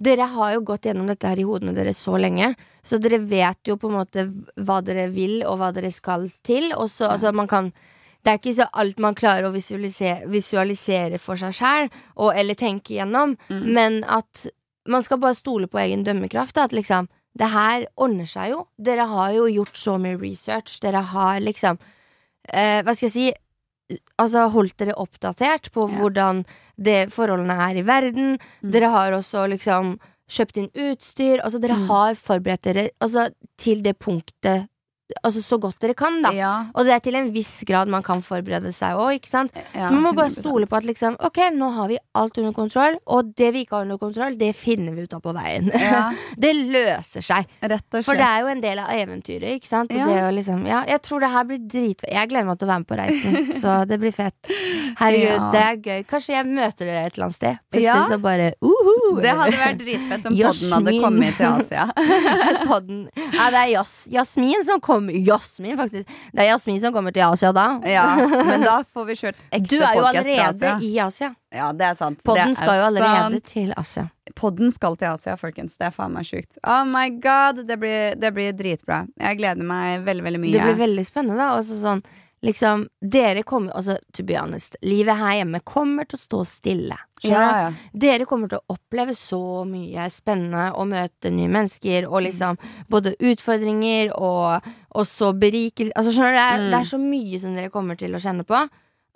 Dere 0.00 0.26
har 0.32 0.54
jo 0.54 0.60
gått 0.64 0.86
gjennom 0.88 1.06
dette 1.10 1.28
her 1.28 1.38
i 1.38 1.44
hodene 1.44 1.74
deres 1.76 1.98
så 2.00 2.16
lenge, 2.16 2.54
så 2.82 2.96
dere 2.98 3.18
vet 3.28 3.68
jo 3.68 3.76
på 3.76 3.90
en 3.90 3.98
måte 3.98 4.24
hva 4.56 4.78
dere 4.84 5.10
vil, 5.12 5.42
og 5.44 5.58
hva 5.60 5.68
dere 5.76 5.90
skal 5.92 6.30
til. 6.46 6.70
Og 6.72 6.88
så, 6.88 7.10
altså, 7.12 7.32
man 7.36 7.48
kan 7.50 7.72
Det 8.22 8.28
er 8.32 8.36
ikke 8.38 8.52
så 8.52 8.66
alt 8.76 8.98
man 9.00 9.14
klarer 9.16 9.46
å 9.48 9.52
visualisere, 9.54 10.26
visualisere 10.28 11.16
for 11.18 11.36
seg 11.40 11.54
sjæl, 11.56 11.86
eller 12.34 12.54
tenke 12.54 12.92
igjennom, 12.92 13.36
Mm. 13.48 13.62
men 13.72 14.04
at 14.04 14.46
man 14.86 15.02
skal 15.02 15.16
bare 15.18 15.34
stole 15.34 15.66
på 15.66 15.78
egen 15.80 16.04
dømmekraft. 16.04 16.54
Da, 16.54 16.64
at 16.64 16.72
liksom 16.72 17.08
Det 17.38 17.48
her 17.48 17.86
ordner 17.96 18.26
seg 18.26 18.50
jo. 18.50 18.66
Dere 18.76 19.06
har 19.06 19.32
jo 19.32 19.44
gjort 19.46 19.76
så 19.76 19.96
mye 19.98 20.18
research. 20.20 20.80
Dere 20.80 21.00
har 21.00 21.40
liksom 21.40 21.78
eh, 22.52 22.82
Hva 22.82 22.94
skal 22.94 23.08
jeg 23.08 23.12
si 23.12 23.32
Altså 24.18 24.48
holdt 24.52 24.76
dere 24.78 24.94
oppdatert 24.96 25.70
på 25.74 25.88
Ja. 25.90 25.98
hvordan 25.98 26.44
det 26.80 27.10
forholdene 27.12 27.56
er 27.70 27.76
i 27.76 27.82
verden. 27.84 28.38
Mm. 28.62 28.70
Dere 28.72 28.88
har 28.88 29.12
også 29.12 29.48
liksom 29.50 29.98
kjøpt 30.30 30.56
inn 30.62 30.70
utstyr. 30.74 31.40
Altså 31.42 31.60
dere 31.60 31.76
Mm. 31.76 31.86
har 31.88 32.14
forberedt 32.14 32.62
dere 32.62 32.90
altså, 33.00 33.28
til 33.58 33.82
det 33.82 33.98
punktet 33.98 34.68
Altså 35.22 35.42
så 35.44 35.58
godt 35.60 35.78
dere 35.82 35.94
kan, 35.98 36.20
da. 36.22 36.30
Ja, 36.36 36.52
Og 36.74 36.84
det 36.86 36.92
er 36.94 37.02
til 37.04 37.16
en 37.18 37.30
viss 37.34 37.64
grad 37.68 37.88
man 37.90 38.02
kan 38.06 38.22
forberede 38.22 38.72
seg 38.72 38.96
òg, 38.98 39.16
ikke 39.18 39.28
sant. 39.30 39.52
ja, 39.74 39.86
Så 39.86 39.92
man 39.92 40.02
må 40.08 40.12
bare 40.16 40.28
100%. 40.30 40.40
stole 40.40 40.66
på 40.70 40.76
at 40.78 40.84
liksom 40.88 41.16
Ok, 41.26 41.38
nå 41.56 41.70
har 41.74 41.88
vi 41.88 41.98
alt 42.14 42.38
under 42.38 42.52
kontroll, 42.56 42.96
og 43.06 43.32
det 43.36 43.52
vi 43.54 43.64
ikke 43.64 43.76
har 43.78 43.82
under 43.88 43.98
kontroll, 43.98 44.36
det 44.38 44.52
finner 44.56 44.94
vi 44.94 45.02
ut 45.08 45.14
av 45.14 45.20
på 45.24 45.34
veien. 45.36 45.70
Ja, 45.74 46.10
det 46.44 46.54
løser 46.56 47.24
seg. 47.24 47.48
For 48.04 48.14
det 48.18 48.26
er 48.26 48.40
jo 48.44 48.52
en 48.54 48.60
del 48.62 48.78
av 48.82 48.90
eventyret, 48.94 49.56
ikke 49.58 49.68
sant? 49.70 49.90
Liksom, 49.90 50.66
ja, 50.68 50.84
jeg 50.88 51.02
tror 51.02 51.20
det 51.24 51.30
her 51.32 51.44
blir 51.48 51.58
dritfett. 51.66 52.10
Jeg 52.12 52.28
gleder 52.30 52.46
meg 52.50 52.58
til 52.60 52.68
å 52.68 52.70
være 52.70 52.84
med 52.84 52.90
på 52.90 52.98
reisen, 53.00 53.38
så 53.62 53.80
det 53.88 53.98
blir 54.02 54.12
fett. 54.14 54.50
Herregud, 55.00 55.48
det 55.54 55.60
er 55.64 55.76
gøy. 55.80 56.04
Kanskje 56.10 56.34
jeg 56.36 56.46
møter 56.50 56.86
dere 56.88 57.06
et 57.06 57.14
eller 57.16 57.26
annet 57.28 57.36
sted. 57.38 57.60
Plutselig 57.72 58.08
så 58.10 58.18
bare 58.22 58.52
uhu. 58.60 59.20
Det 59.20 59.32
hadde 59.36 59.58
vært 59.60 59.80
dritfett 59.80 60.26
om 60.30 60.36
podden 60.40 60.72
hadde 60.76 60.94
kommet 61.02 61.36
til 61.38 61.46
Asia. 61.50 61.86
podden. 62.66 63.00
Ja, 63.34 63.48
det 63.52 63.60
er 63.64 63.70
Jas 63.74 63.94
Jasmin 64.10 64.64
som 64.66 64.80
kommer 64.80 64.99
Jasmin, 65.08 65.76
faktisk. 65.78 66.08
Det 66.34 66.44
er 66.44 66.50
Jasmin 66.50 66.80
som 66.82 66.92
kommer 66.94 67.14
til 67.16 67.24
Asia 67.24 67.52
da. 67.56 67.66
Ja, 67.88 68.04
men 68.20 68.66
da 68.66 68.80
får 68.94 69.08
vi 69.08 69.16
kjørt 69.22 69.40
ekte 69.50 69.70
Du 69.72 69.76
er 69.80 69.96
jo 69.96 70.06
allerede 70.10 70.72
i 70.86 70.92
Asia. 71.02 71.32
Ja, 71.50 71.72
det 71.74 71.86
er 71.88 71.96
sant. 71.98 72.20
Podden 72.26 72.52
er 72.52 72.58
skal 72.58 72.76
jo 72.78 72.86
allerede 72.90 73.40
til 73.48 73.72
Asia. 73.80 74.06
Podden 74.38 74.70
skal 74.74 74.94
til 75.00 75.10
Asia, 75.10 75.34
folkens. 75.40 75.74
Det 75.80 75.88
er 75.88 75.94
faen 75.94 76.12
meg 76.14 76.28
sjukt. 76.28 76.60
Oh 76.62 76.84
my 76.86 77.08
god, 77.22 77.64
det 77.66 77.78
blir, 77.82 78.14
det 78.20 78.30
blir 78.36 78.52
dritbra. 78.56 79.02
Jeg 79.18 79.40
gleder 79.40 79.66
meg 79.66 80.04
veldig, 80.06 80.26
veldig 80.28 80.42
mye. 80.44 80.54
Det 80.54 80.68
blir 80.68 80.78
veldig 80.84 81.06
spennende, 81.08 81.40
da. 81.40 81.48
Også 81.58 81.80
sånn, 81.80 82.04
liksom, 82.42 82.86
dere 83.04 83.42
kommer 83.44 83.72
Altså, 83.76 83.98
to 84.16 84.22
be 84.24 84.34
honest, 84.38 84.76
livet 84.82 85.16
her 85.18 85.34
hjemme 85.40 85.60
kommer 85.64 86.08
til 86.08 86.18
å 86.18 86.22
stå 86.22 86.40
stille. 86.48 86.96
Ja, 87.22 87.42
ja. 87.68 87.72
Dere 87.92 88.24
kommer 88.26 88.48
til 88.48 88.58
å 88.62 88.74
oppleve 88.76 89.12
så 89.18 89.40
mye 89.68 90.06
spennende 90.10 90.70
og 90.72 90.88
møte 90.88 91.30
nye 91.34 91.50
mennesker 91.52 92.06
og 92.08 92.22
liksom 92.24 92.56
både 92.88 93.12
utfordringer 93.20 94.14
og 94.16 94.64
også 94.96 95.34
berikelser 95.38 95.92
Altså, 95.96 96.14
skjønner 96.16 96.32
du, 96.32 96.38
det 96.40 96.46
er, 96.46 96.58
Mm. 96.64 96.70
det 96.70 96.80
er 96.80 96.90
så 96.94 96.98
mye 97.02 97.40
som 97.40 97.54
dere 97.54 97.70
kommer 97.70 97.96
til 98.00 98.14
å 98.16 98.22
kjenne 98.24 98.44
på 98.48 98.56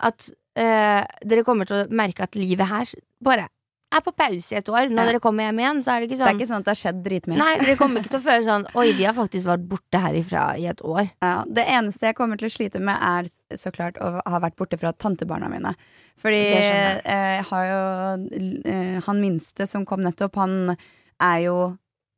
at 0.05 0.29
eh, 0.55 1.03
dere 1.25 1.43
kommer 1.43 1.65
til 1.65 1.81
å 1.81 1.89
merke 1.89 2.23
at 2.23 2.35
livet 2.35 2.67
her 2.69 2.85
bare 3.23 3.47
er 3.95 4.03
på 4.05 4.13
pause 4.15 4.53
i 4.55 4.57
et 4.59 4.69
år. 4.69 4.89
Når 4.91 5.01
Ja. 5.01 5.05
dere 5.11 5.19
kommer 5.23 5.43
hjem 5.47 5.59
igjen, 5.63 5.79
så 5.85 5.91
er 5.95 5.99
det 6.01 6.09
ikke 6.09 6.17
Det 6.17 6.21
er 6.21 6.31
sånn 6.31 6.39
ikke 6.39 6.47
sånn 6.49 6.59
at 6.61 6.65
det 6.65 6.73
har 6.73 6.81
skjedd 6.81 7.03
dritmye. 7.05 7.37
Nei, 7.37 7.57
dere 7.59 7.75
kommer 7.79 8.01
ikke 8.01 8.11
til 8.15 8.19
å 8.19 8.25
føle 8.29 8.45
sånn 8.45 8.65
Oi, 8.75 8.87
vi 8.93 9.03
har 9.07 9.13
faktisk 9.17 9.45
vært 9.45 9.67
borte 9.71 10.01
herifra 10.03 10.43
i 10.59 10.65
et 10.71 10.81
år. 10.83 11.09
Ja, 11.21 11.43
det 11.47 11.65
eneste 11.67 12.01
jeg 12.11 12.15
kommer 12.15 12.37
til 12.37 12.47
å 12.49 12.55
slite 12.55 12.79
med, 12.81 12.97
er 13.01 13.57
så 13.57 13.71
klart 13.71 13.97
å 14.03 14.19
ha 14.25 14.39
vært 14.43 14.55
borte 14.57 14.77
fra 14.79 14.91
tantebarna 14.93 15.49
mine. 15.49 15.75
Fordi 16.21 16.41
jeg. 16.41 17.01
eh, 17.05 17.35
jeg 17.37 17.43
har 17.49 17.65
jo 17.71 18.29
eh, 18.65 18.99
Han 19.05 19.21
minste 19.21 19.67
som 19.67 19.85
kom 19.85 20.01
nettopp, 20.01 20.35
han 20.35 20.75
er 21.21 21.39
jo 21.47 21.57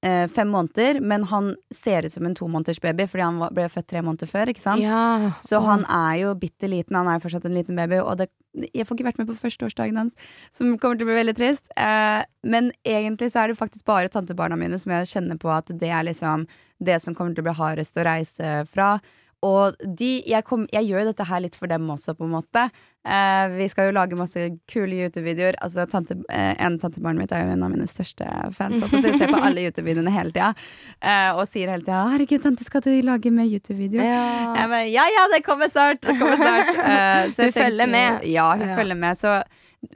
eh, 0.06 0.26
fem 0.28 0.50
måneder, 0.50 1.00
men 1.02 1.24
han 1.32 1.56
ser 1.74 2.06
ut 2.06 2.14
som 2.14 2.26
en 2.26 2.36
tomåneders 2.36 2.82
baby, 2.82 3.08
fordi 3.10 3.26
han 3.26 3.40
var, 3.42 3.54
ble 3.56 3.68
født 3.72 3.90
tre 3.90 4.04
måneder 4.06 4.30
før. 4.30 4.52
ikke 4.52 4.64
sant? 4.64 4.84
Ja. 4.84 5.34
Så 5.44 5.62
han 5.66 5.86
er 5.86 6.20
jo 6.24 6.34
bitte 6.40 6.70
liten, 6.70 6.98
han 6.98 7.10
er 7.10 7.18
jo 7.18 7.26
fortsatt 7.28 7.48
en 7.50 7.58
liten 7.58 7.80
baby, 7.80 8.02
og 8.04 8.18
det, 8.22 8.30
jeg 8.74 8.88
får 8.88 8.98
ikke 8.98 9.10
vært 9.10 9.22
med 9.22 9.30
på 9.32 9.40
førsteårsdagen 9.42 10.02
hans, 10.02 10.18
som 10.56 10.76
kommer 10.78 11.00
til 11.00 11.08
å 11.08 11.12
bli 11.12 11.20
veldig 11.22 11.38
trist. 11.38 11.70
Eh, 11.76 12.22
men 12.48 12.72
egentlig 12.88 13.32
så 13.34 13.44
er 13.44 13.52
det 13.52 13.60
faktisk 13.60 13.86
bare 13.90 14.12
tantebarna 14.14 14.60
mine 14.60 14.80
som 14.82 14.94
jeg 14.96 15.12
kjenner 15.14 15.40
på 15.42 15.52
at 15.54 15.72
det 15.74 15.92
er 15.94 16.08
liksom 16.08 16.48
det 16.78 17.00
som 17.02 17.16
kommer 17.18 17.34
til 17.34 17.46
å 17.46 17.50
bli 17.50 17.58
hardest 17.58 17.98
å 17.98 18.06
reise 18.06 18.60
fra. 18.70 18.98
Og 19.46 19.76
de, 20.00 20.24
jeg, 20.26 20.44
kom, 20.48 20.64
jeg 20.74 20.88
gjør 20.90 21.04
jo 21.04 21.10
dette 21.12 21.26
her 21.30 21.42
litt 21.44 21.56
for 21.56 21.70
dem 21.70 21.86
også, 21.94 22.16
på 22.18 22.26
en 22.26 22.32
måte. 22.34 22.64
Eh, 23.08 23.44
vi 23.54 23.68
skal 23.70 23.92
jo 23.92 23.94
lage 23.94 24.18
masse 24.18 24.42
kule 24.72 24.98
YouTube-videoer. 24.98 25.60
Altså, 25.62 25.86
tante, 25.92 26.18
eh, 26.34 26.56
en 26.58 26.80
tantebarnet 26.82 27.22
mitt 27.22 27.32
er 27.38 27.46
jo 27.46 27.54
en 27.54 27.64
av 27.68 27.70
mine 27.70 27.86
største 27.88 28.26
fans. 28.58 28.82
Så 28.82 29.04
jeg 29.06 29.20
ser 29.22 29.30
på 29.30 29.38
alle 29.38 29.62
YouTube-videoene 29.68 30.12
hele 30.16 30.34
tida. 30.34 30.50
Eh, 30.98 31.30
og 31.38 31.46
sier 31.52 31.70
hele 31.70 31.86
tida 31.86 32.02
'herregud, 32.10 32.42
tante, 32.48 32.66
skal 32.66 32.82
du 32.82 32.90
lage 33.06 33.30
med 33.32 33.46
YouTube-video'? 33.54 34.02
Ja. 34.02 34.66
Ja, 34.90 35.06
ja, 35.06 35.28
det 35.36 35.44
kommer 35.46 35.70
snart! 35.70 36.02
Det 36.02 36.18
kommer 36.18 36.36
snart. 36.42 36.74
Eh, 36.74 37.32
så 37.38 37.46
jeg 37.46 37.54
Hun 37.54 37.62
følger 37.62 37.88
med. 37.94 38.26
Ja, 38.26 38.50
hun 38.58 38.68
Ja. 38.68 38.76
følger 38.76 38.96
med. 39.06 39.18
Så 39.22 39.44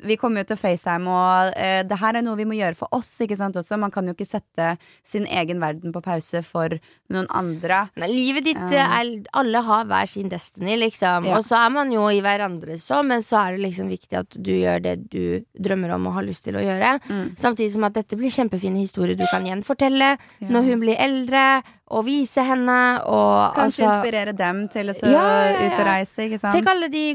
vi 0.03 0.15
kommer 0.17 0.41
jo 0.43 0.49
til 0.51 0.57
FaceTime, 0.57 1.07
og 1.11 1.53
eh, 1.59 1.81
det 1.83 1.97
her 1.99 2.15
er 2.17 2.23
noe 2.25 2.37
vi 2.39 2.45
må 2.47 2.55
gjøre 2.57 2.75
for 2.79 2.87
oss. 2.95 3.09
ikke 3.21 3.37
sant 3.37 3.55
også? 3.59 3.77
Man 3.79 3.91
kan 3.91 4.07
jo 4.07 4.13
ikke 4.15 4.27
sette 4.29 4.77
sin 5.07 5.25
egen 5.27 5.59
verden 5.59 5.91
på 5.93 6.01
pause 6.05 6.41
for 6.43 6.69
noen 7.11 7.27
andre. 7.29 7.89
Men 7.99 8.09
livet 8.09 8.45
ditt 8.45 8.71
Ja. 8.71 8.87
er 9.01 9.23
Alle 9.33 9.61
har 9.61 9.85
hver 9.85 10.07
sin 10.07 10.29
destiny, 10.29 10.77
liksom. 10.79 11.25
Ja. 11.27 11.37
Og 11.37 11.43
så 11.45 11.55
er 11.65 11.69
man 11.69 11.91
jo 11.91 12.07
i 12.09 12.21
hverandres 12.21 12.83
så, 12.87 13.03
men 13.05 13.21
så 13.21 13.37
er 13.47 13.57
det 13.57 13.65
liksom 13.67 13.89
viktig 13.91 14.17
at 14.17 14.29
du 14.41 14.51
gjør 14.51 14.81
det 14.81 15.09
du 15.11 15.43
drømmer 15.59 15.93
om 15.95 16.07
og 16.07 16.13
har 16.13 16.23
lyst 16.23 16.43
til 16.43 16.55
å 16.55 16.63
gjøre. 16.63 16.99
Mm. 17.09 17.35
Samtidig 17.37 17.71
som 17.73 17.83
at 17.83 17.93
dette 17.93 18.15
blir 18.17 18.29
kjempefine 18.31 18.79
historier 18.79 19.15
du 19.19 19.25
kan 19.31 19.45
gjenfortelle 19.45 20.17
Ja. 20.39 20.47
når 20.49 20.63
hun 20.71 20.79
blir 20.79 20.95
eldre, 20.97 21.63
og 21.91 22.05
vise 22.07 22.43
henne 22.47 22.77
og 23.11 23.55
Kanskje 23.57 23.83
altså 23.83 23.89
inspirere 23.89 24.33
dem 24.37 24.63
til 24.71 24.89
å 24.93 24.95
Ja, 25.03 25.25
ja, 25.51 25.67
ut 25.67 25.77
og 25.81 25.85
reise, 25.89 26.25
ikke 26.27 26.39
sant? 26.39 26.55
Tenk 26.55 26.71
alle 26.71 26.87
de 26.93 27.05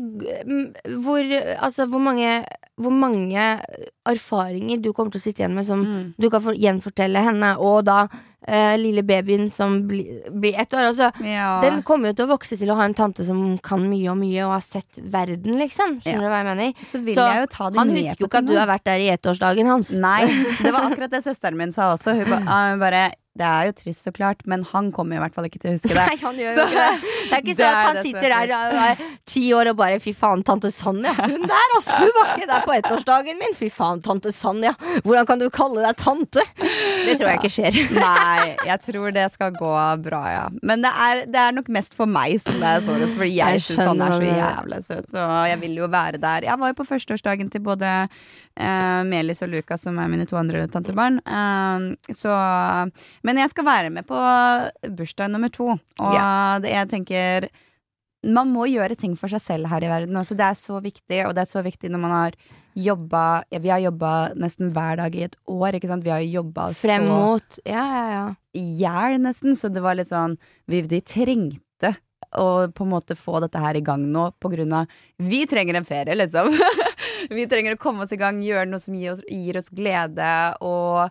hvor, 1.03 1.25
altså, 1.57 1.87
hvor, 1.91 2.03
mange, 2.03 2.45
hvor 2.77 2.93
mange 2.93 3.49
erfaringer 4.07 4.81
du 4.85 4.93
kommer 4.93 5.15
til 5.15 5.23
å 5.23 5.27
sitte 5.27 5.43
igjen 5.45 5.57
med 5.57 5.67
som 5.69 5.83
Mm. 5.87 6.15
du 6.19 6.29
kan 6.31 6.43
for, 6.43 6.57
gjenfortelle 6.59 7.21
henne, 7.23 7.53
og 7.63 7.85
da 7.87 8.07
eh, 8.49 8.77
lille 8.79 9.03
babyen 9.07 9.49
som 9.51 9.81
bli, 9.89 10.03
blir 10.31 10.55
ett 10.59 10.75
år. 10.75 10.91
Altså, 10.93 11.11
Ja. 11.25 11.61
Den 11.63 11.83
kommer 11.83 12.09
jo 12.13 12.15
til 12.15 12.27
å 12.27 12.35
vokse 12.37 12.57
til 12.59 12.71
å 12.71 12.77
ha 12.79 12.85
en 12.85 12.95
tante 12.95 13.25
som 13.25 13.59
kan 13.59 13.83
mye 13.91 14.11
og 14.11 14.19
mye, 14.19 14.45
og 14.47 14.53
har 14.57 14.65
sett 14.67 14.99
verden, 15.03 15.59
liksom. 15.59 16.01
Skjønner 16.03 16.27
du 16.27 16.31
hva 16.31 16.43
jeg 16.43 16.49
mener? 16.51 16.73
så 16.83 17.03
Så 17.03 17.27
jeg 17.27 17.49
Han 17.77 17.91
husker 17.91 18.21
jo 18.21 18.27
ikke 18.27 18.39
at 18.39 18.47
du 18.47 18.57
har 18.57 18.67
vært 18.67 18.85
der 18.85 18.99
i 18.99 19.11
ettårsdagen 19.17 19.67
hans. 19.67 19.91
Nei, 19.93 20.27
det 20.63 20.73
var 20.73 20.91
akkurat 20.91 21.11
det 21.11 21.23
søsteren 21.25 21.57
min 21.57 21.73
sa 21.73 21.95
også. 21.95 22.15
Hun 22.15 22.31
ba, 22.31 22.39
hun 22.71 22.79
bare 22.81 23.13
Det 23.37 23.45
er 23.47 23.67
jo 23.69 23.73
trist, 23.77 24.03
så 24.07 24.13
klart, 24.17 24.41
men 24.49 24.63
han 24.73 24.91
kommer 24.97 25.19
i 25.19 25.21
hvert 25.21 25.35
fall 25.37 25.45
ikke 25.49 25.61
til 25.61 25.71
å 25.71 25.77
huske 25.77 25.91
det. 25.93 26.07
Nei, 26.11 26.17
han 26.23 26.39
gjør 26.41 26.55
Så- 26.57 26.65
jo 26.65 26.73
ikke 26.73 26.87
det. 26.87 27.13
Det 27.27 27.35
er 27.37 27.43
ikke 27.43 27.55
sånn 27.59 27.75
at 27.77 27.87
han 27.87 27.97
sitter 28.07 28.33
er 28.37 28.47
der 28.47 28.73
og 28.73 28.83
er 28.87 29.01
ti 29.27 29.41
år 29.57 29.69
og 29.73 29.77
bare 29.81 29.97
Fy 30.01 30.13
faen, 30.15 30.45
tante 30.47 30.71
Sanja. 30.71 31.11
Hun 31.19 31.43
der, 31.51 31.73
altså. 31.77 31.97
Hun 32.05 32.13
var 32.17 32.29
ikke 32.37 32.47
der 32.53 32.63
på 32.69 32.75
ettårsdagen 32.77 33.41
min. 33.41 33.57
Fy 33.59 33.69
faen, 33.75 34.01
tante 34.05 34.31
Sanja. 34.33 34.73
Hvordan 35.03 35.27
kan 35.29 35.43
du 35.43 35.49
kalle 35.51 35.83
deg 35.83 35.99
tante? 35.99 36.45
Det 36.61 37.17
tror 37.19 37.33
jeg 37.33 37.41
ikke 37.41 37.51
skjer. 37.57 37.79
Nei, 37.99 38.55
jeg 38.69 38.79
tror 38.87 39.11
det 39.17 39.27
skal 39.35 39.53
gå 39.59 39.73
bra, 40.07 40.23
ja. 40.31 40.45
Men 40.63 40.87
det 40.87 40.93
er, 41.09 41.25
det 41.35 41.43
er 41.49 41.57
nok 41.59 41.69
mest 41.77 41.99
for 41.99 42.07
meg 42.11 42.39
som 42.45 42.61
det 42.63 42.71
er 42.77 42.87
sårest, 42.87 43.19
fordi 43.19 43.35
jeg, 43.41 43.59
Jeg 43.59 43.67
syns 43.67 43.83
han 43.91 44.07
er 44.07 44.17
så 44.17 44.31
jævlig 44.31 44.81
søt. 44.87 45.11
Og 45.27 45.37
jeg 45.51 45.61
vil 45.67 45.77
jo 45.83 45.91
være 45.93 46.23
der. 46.23 46.47
Jeg 46.53 46.63
var 46.63 46.73
jo 46.73 46.79
på 46.79 46.89
førsteårsdagen 46.95 47.51
til 47.53 47.67
både 47.67 47.93
eh, 48.57 49.03
Melis 49.09 49.43
og 49.45 49.53
Lukas, 49.53 49.85
som 49.87 49.99
er 50.03 50.11
mine 50.13 50.27
to 50.29 50.39
andre 50.41 50.67
tantebarn. 50.73 51.21
Eh, 51.23 52.13
så 52.17 52.33
Men 53.23 53.43
jeg 53.43 53.53
skal 53.53 53.69
være 53.69 53.93
med 53.95 54.07
på 54.09 54.19
bursdag 54.97 55.31
nummer 55.31 55.53
to, 55.53 55.77
og 55.77 56.19
det, 56.65 56.73
jeg 56.73 56.89
tenker 56.93 57.49
man 58.27 58.51
må 58.51 58.67
gjøre 58.67 58.97
ting 58.99 59.15
for 59.19 59.31
seg 59.31 59.43
selv 59.45 59.71
her 59.71 59.85
i 59.85 59.91
verden 59.91 60.17
også. 60.19 60.35
Det 60.35 60.47
er 60.47 60.57
så 60.59 60.81
viktig, 60.83 61.21
og 61.29 61.35
det 61.37 61.45
er 61.45 61.51
så 61.51 61.63
viktig 61.63 61.91
når 61.93 62.03
man 62.03 62.15
har 62.15 62.39
jobba 62.77 63.45
ja, 63.49 63.61
Vi 63.63 63.71
har 63.73 63.81
jobba 63.81 64.13
nesten 64.37 64.73
hver 64.75 64.99
dag 65.01 65.15
i 65.17 65.23
et 65.29 65.37
år, 65.49 65.79
ikke 65.79 65.89
sant? 65.89 66.05
Vi 66.05 66.13
har 66.13 66.25
jobba 66.25 66.69
Frem 66.77 67.07
mot 67.09 67.61
Ja, 67.65 67.85
ja, 67.89 68.03
ja. 68.13 68.25
i 68.53 68.65
hjel, 68.83 69.21
nesten. 69.25 69.57
Så 69.57 69.71
det 69.73 69.81
var 69.85 69.97
litt 69.97 70.11
sånn 70.13 70.37
vi, 70.69 70.83
De 70.85 71.01
trengte 71.01 71.95
å 72.37 72.67
på 72.75 72.85
en 72.85 72.93
måte 72.93 73.17
få 73.17 73.39
dette 73.41 73.61
her 73.63 73.79
i 73.79 73.85
gang 73.85 74.05
nå, 74.13 74.29
på 74.43 74.51
grunn 74.53 74.75
av 74.77 74.93
Vi 75.23 75.45
trenger 75.49 75.79
en 75.79 75.89
ferie, 75.89 76.19
liksom. 76.19 76.53
vi 77.31 77.47
trenger 77.51 77.77
å 77.77 77.81
komme 77.81 78.05
oss 78.05 78.15
i 78.15 78.21
gang, 78.21 78.43
gjøre 78.45 78.69
noe 78.71 78.83
som 78.83 78.95
gir 78.97 79.15
oss, 79.15 79.25
gir 79.29 79.59
oss 79.61 79.73
glede. 79.75 80.31
Og 80.65 81.07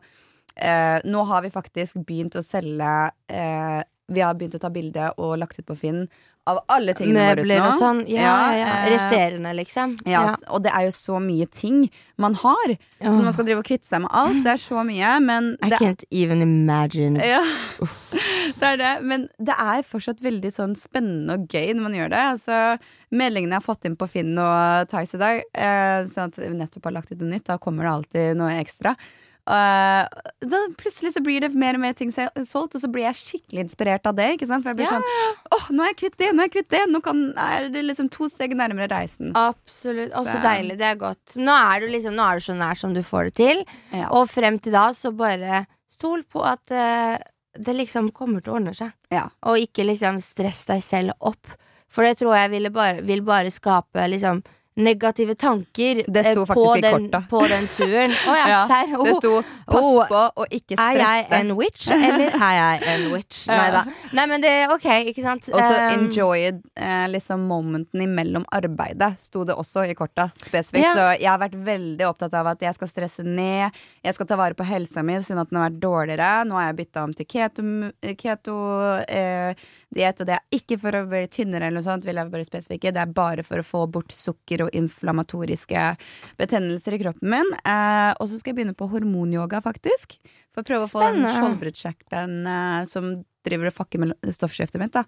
eh, 0.56 1.00
nå 1.06 1.26
har 1.32 1.44
vi 1.46 1.54
faktisk 1.54 2.00
begynt 2.08 2.38
å 2.38 2.46
selge 2.46 2.94
eh, 3.28 3.82
Vi 4.06 4.22
har 4.22 4.36
begynt 4.38 4.56
å 4.56 4.62
ta 4.62 4.70
bilde 4.70 5.12
og 5.18 5.38
lagt 5.42 5.60
ut 5.60 5.66
på 5.66 5.78
Finn 5.80 6.06
av 6.46 6.60
alle 6.70 6.94
tingene 6.94 7.24
våre 7.32 7.46
nå. 7.50 7.56
og 7.66 7.80
sånn. 7.80 8.00
Ja, 8.12 8.22
ja, 8.22 8.58
ja. 8.60 8.74
eh, 8.84 8.92
Resterende, 8.94 9.54
liksom. 9.58 9.96
ja, 10.06 10.28
og 10.54 10.62
det 10.66 10.74
er 10.78 10.86
jo 10.88 10.92
så 10.94 11.18
mye 11.24 11.48
ting 11.50 11.88
man 12.22 12.36
har. 12.38 12.76
Så 13.02 13.16
man 13.18 13.34
skal 13.36 13.48
drive 13.48 13.64
og 13.64 13.68
kvitte 13.68 13.90
seg 13.90 14.04
med 14.06 14.14
alt. 14.14 14.44
Det 14.46 14.54
er 14.54 14.62
så 14.62 14.84
mye, 14.88 15.16
men 15.26 15.50
I 15.66 15.72
det 15.74 15.80
can't 15.82 16.06
even 16.12 16.46
imagine. 16.46 17.18
ja, 17.20 17.42
det 18.62 18.70
er 18.76 18.80
det. 18.84 18.94
Men 19.10 19.28
det 19.42 19.58
er 19.58 19.84
fortsatt 19.90 20.22
veldig 20.26 20.54
sånn 20.54 20.78
spennende 20.80 21.40
og 21.40 21.50
gøy 21.50 21.74
når 21.74 21.84
man 21.90 21.98
gjør 21.98 22.14
det. 22.14 22.24
Altså, 22.36 22.62
meldingene 23.16 23.58
jeg 23.58 23.64
har 23.64 23.68
fått 23.68 23.90
inn 23.90 23.98
på 24.00 24.10
Finn 24.14 24.34
og 24.38 24.90
Tice 24.94 25.18
i 25.18 25.24
dag, 25.26 25.44
eh, 25.58 26.00
sånn 26.14 26.30
at 26.30 26.40
vi 26.42 26.54
nettopp 26.56 26.90
har 26.92 27.00
lagt 27.02 27.12
ut 27.12 27.22
noe 27.22 27.34
nytt, 27.34 27.48
da 27.50 27.58
kommer 27.62 27.88
det 27.90 27.96
alltid 27.98 28.40
noe 28.40 28.58
ekstra. 28.62 28.96
Eh, 29.46 30.24
da 30.50 30.60
plutselig 30.80 31.12
så 31.14 31.22
blir 31.22 31.44
det 31.44 31.52
mer 31.54 31.78
og 31.78 31.84
mer 31.84 31.94
ting 31.98 32.10
solgt, 32.10 32.74
og 32.74 32.82
så 32.82 32.90
blir 32.90 33.06
jeg 33.06 33.20
skikkelig 33.20 33.66
inspirert 33.68 34.08
av 34.10 34.18
det. 34.18 34.32
Ikke 34.36 34.48
sant? 34.50 34.66
For 34.66 34.74
jeg 34.74 34.80
blir 34.80 34.88
Ja, 34.90 34.98
sånn 34.98 35.54
Åh, 35.58 35.68
nå 35.70 35.86
er 35.86 35.92
jeg 35.92 36.00
kvitt 36.00 36.18
det! 36.22 36.32
Nå 36.34 36.42
er 36.42 36.50
jeg 36.50 36.56
kvitt 36.56 36.72
det! 36.74 36.82
Nå 36.90 37.02
kan, 37.06 37.22
er 37.38 37.70
det 37.74 37.84
liksom 37.86 38.10
to 38.14 38.30
steg 38.32 38.56
nærmere 38.58 38.90
reisen. 38.92 39.36
Absolutt. 39.38 40.16
Og 40.18 40.26
så 40.30 40.40
deilig. 40.42 40.80
Det 40.82 40.90
er 40.90 40.98
godt. 41.02 41.38
Nå 41.38 41.60
er 41.60 41.86
du 41.86 41.94
liksom 41.94 42.18
Nå 42.18 42.26
er 42.26 42.42
du 42.42 42.48
så 42.48 42.58
nær 42.58 42.82
som 42.82 42.98
du 42.98 43.04
får 43.06 43.30
det 43.30 43.36
til. 43.44 43.64
Ja. 43.94 44.10
Og 44.18 44.28
frem 44.34 44.58
til 44.64 44.74
da, 44.76 44.90
så 44.98 45.14
bare 45.16 45.66
stol 45.94 46.26
på 46.28 46.42
at 46.44 46.74
uh, 46.74 47.16
det 47.56 47.78
liksom 47.78 48.10
kommer 48.16 48.42
til 48.42 48.54
å 48.54 48.58
ordne 48.58 48.74
seg. 48.76 48.92
Ja. 49.14 49.28
Og 49.48 49.62
ikke 49.62 49.86
liksom 49.88 50.20
stress 50.24 50.66
deg 50.68 50.84
selv 50.84 51.16
opp. 51.20 51.54
For 51.92 52.04
det 52.04 52.18
tror 52.20 52.36
jeg 52.36 52.52
ville 52.58 52.74
bare, 52.74 53.04
vil 53.06 53.22
bare 53.26 53.54
skape 53.54 54.10
liksom 54.12 54.42
negative 54.76 55.36
tanker 55.36 56.04
Det 56.08 56.24
sto 56.24 56.42
eh, 56.42 56.46
faktisk 56.46 56.58
på, 56.58 56.76
den, 56.82 57.28
på 57.30 57.42
den 57.48 57.68
turen. 57.68 58.12
Oh, 58.28 58.36
ja, 58.36 58.48
Ja, 58.48 58.98
oh, 58.98 59.04
Det 59.06 59.12
Oh, 59.12 59.20
sto 59.20 59.42
'pass 59.42 59.82
oh, 59.82 60.08
på 60.08 60.22
å 60.36 60.46
ikke 60.50 60.76
stresse'. 60.76 61.00
er 61.00 61.00
jeg 61.00 61.26
en 61.40 61.52
witch, 61.58 61.88
eller 61.92 62.36
er 62.36 62.56
jeg 62.58 62.82
en 62.94 63.06
witch? 63.14 63.46
Nei 63.52 63.70
da. 63.72 63.84
Nei, 64.14 64.26
men 64.32 64.44
det 64.44 64.52
er 64.52 64.74
Ok, 64.76 64.86
ikke 65.12 65.24
sant? 65.24 65.50
Og 65.54 65.60
så 65.60 65.74
Um, 65.76 66.06
enjoyed 66.06 66.62
eh, 66.76 67.06
liksom 67.12 67.46
momenten 67.48 68.02
imellom 68.02 68.46
arbeidet, 68.52 69.20
sto 69.20 69.44
det 69.46 69.56
også 69.56 69.86
i 69.90 69.96
korta 69.98 70.30
spesifikt. 70.40 70.86
Ja. 70.86 70.94
Så 70.96 71.06
jeg 71.22 71.30
har 71.30 71.40
vært 71.42 71.58
veldig 71.66 72.08
opptatt 72.08 72.34
av 72.34 72.48
at 72.54 72.64
jeg 72.64 72.74
skal 72.78 72.88
stresse 72.90 73.26
ned, 73.26 73.76
jeg 74.06 74.18
skal 74.18 74.30
ta 74.30 74.38
vare 74.40 74.58
på 74.58 74.66
helsa 74.68 75.04
mi 75.04 75.18
siden 75.22 75.42
at 75.42 75.52
den 75.52 75.60
har 75.60 75.70
vært 75.70 75.82
dårligere. 75.84 76.30
Nå 76.48 76.58
har 76.60 76.70
jeg 76.70 76.80
bytta 76.82 77.04
om 77.04 77.14
til 77.16 77.30
keto, 77.30 77.66
keto 78.18 78.58
eh, 79.08 79.66
diett, 79.94 80.20
og 80.20 80.28
det 80.28 80.34
er 80.40 80.58
ikke 80.58 80.78
for 80.82 80.96
å 80.98 81.04
bli 81.08 81.22
tynnere 81.32 81.68
eller 81.68 81.80
noe 81.82 81.86
sånt, 81.86 82.06
vil 82.08 82.16
jeg 82.20 82.32
bare 82.34 82.48
spesifikke. 82.48 82.92
Det 82.96 83.02
er 83.04 83.14
bare 83.16 83.44
for 83.46 83.62
å 83.62 83.66
få 83.66 83.84
bort 83.92 84.12
sukker 84.16 84.66
og 84.66 84.74
inflammatoriske 84.76 85.84
betennelser 86.40 86.98
i 86.98 87.02
kroppen 87.04 87.30
min. 87.36 87.54
Eh, 87.66 88.12
og 88.20 88.28
så 88.30 88.40
skal 88.40 88.54
jeg 88.54 88.60
begynne 88.62 88.78
på 88.78 88.90
hormonyoga, 88.92 89.62
faktisk. 89.64 90.18
For 90.56 90.64
å 90.64 90.68
prøve 90.68 90.88
å 90.88 90.92
få 90.92 91.04
den 91.04 91.22
Spennende. 91.22 91.36
skjoldbruskkjertelen 91.38 92.36
eh, 92.56 92.84
som 92.90 93.10
driver 93.46 93.70
og 93.70 93.78
fucker 93.78 94.02
med 94.02 94.32
stoffskiftet 94.34 94.82
mitt, 94.82 94.96
da. 94.96 95.04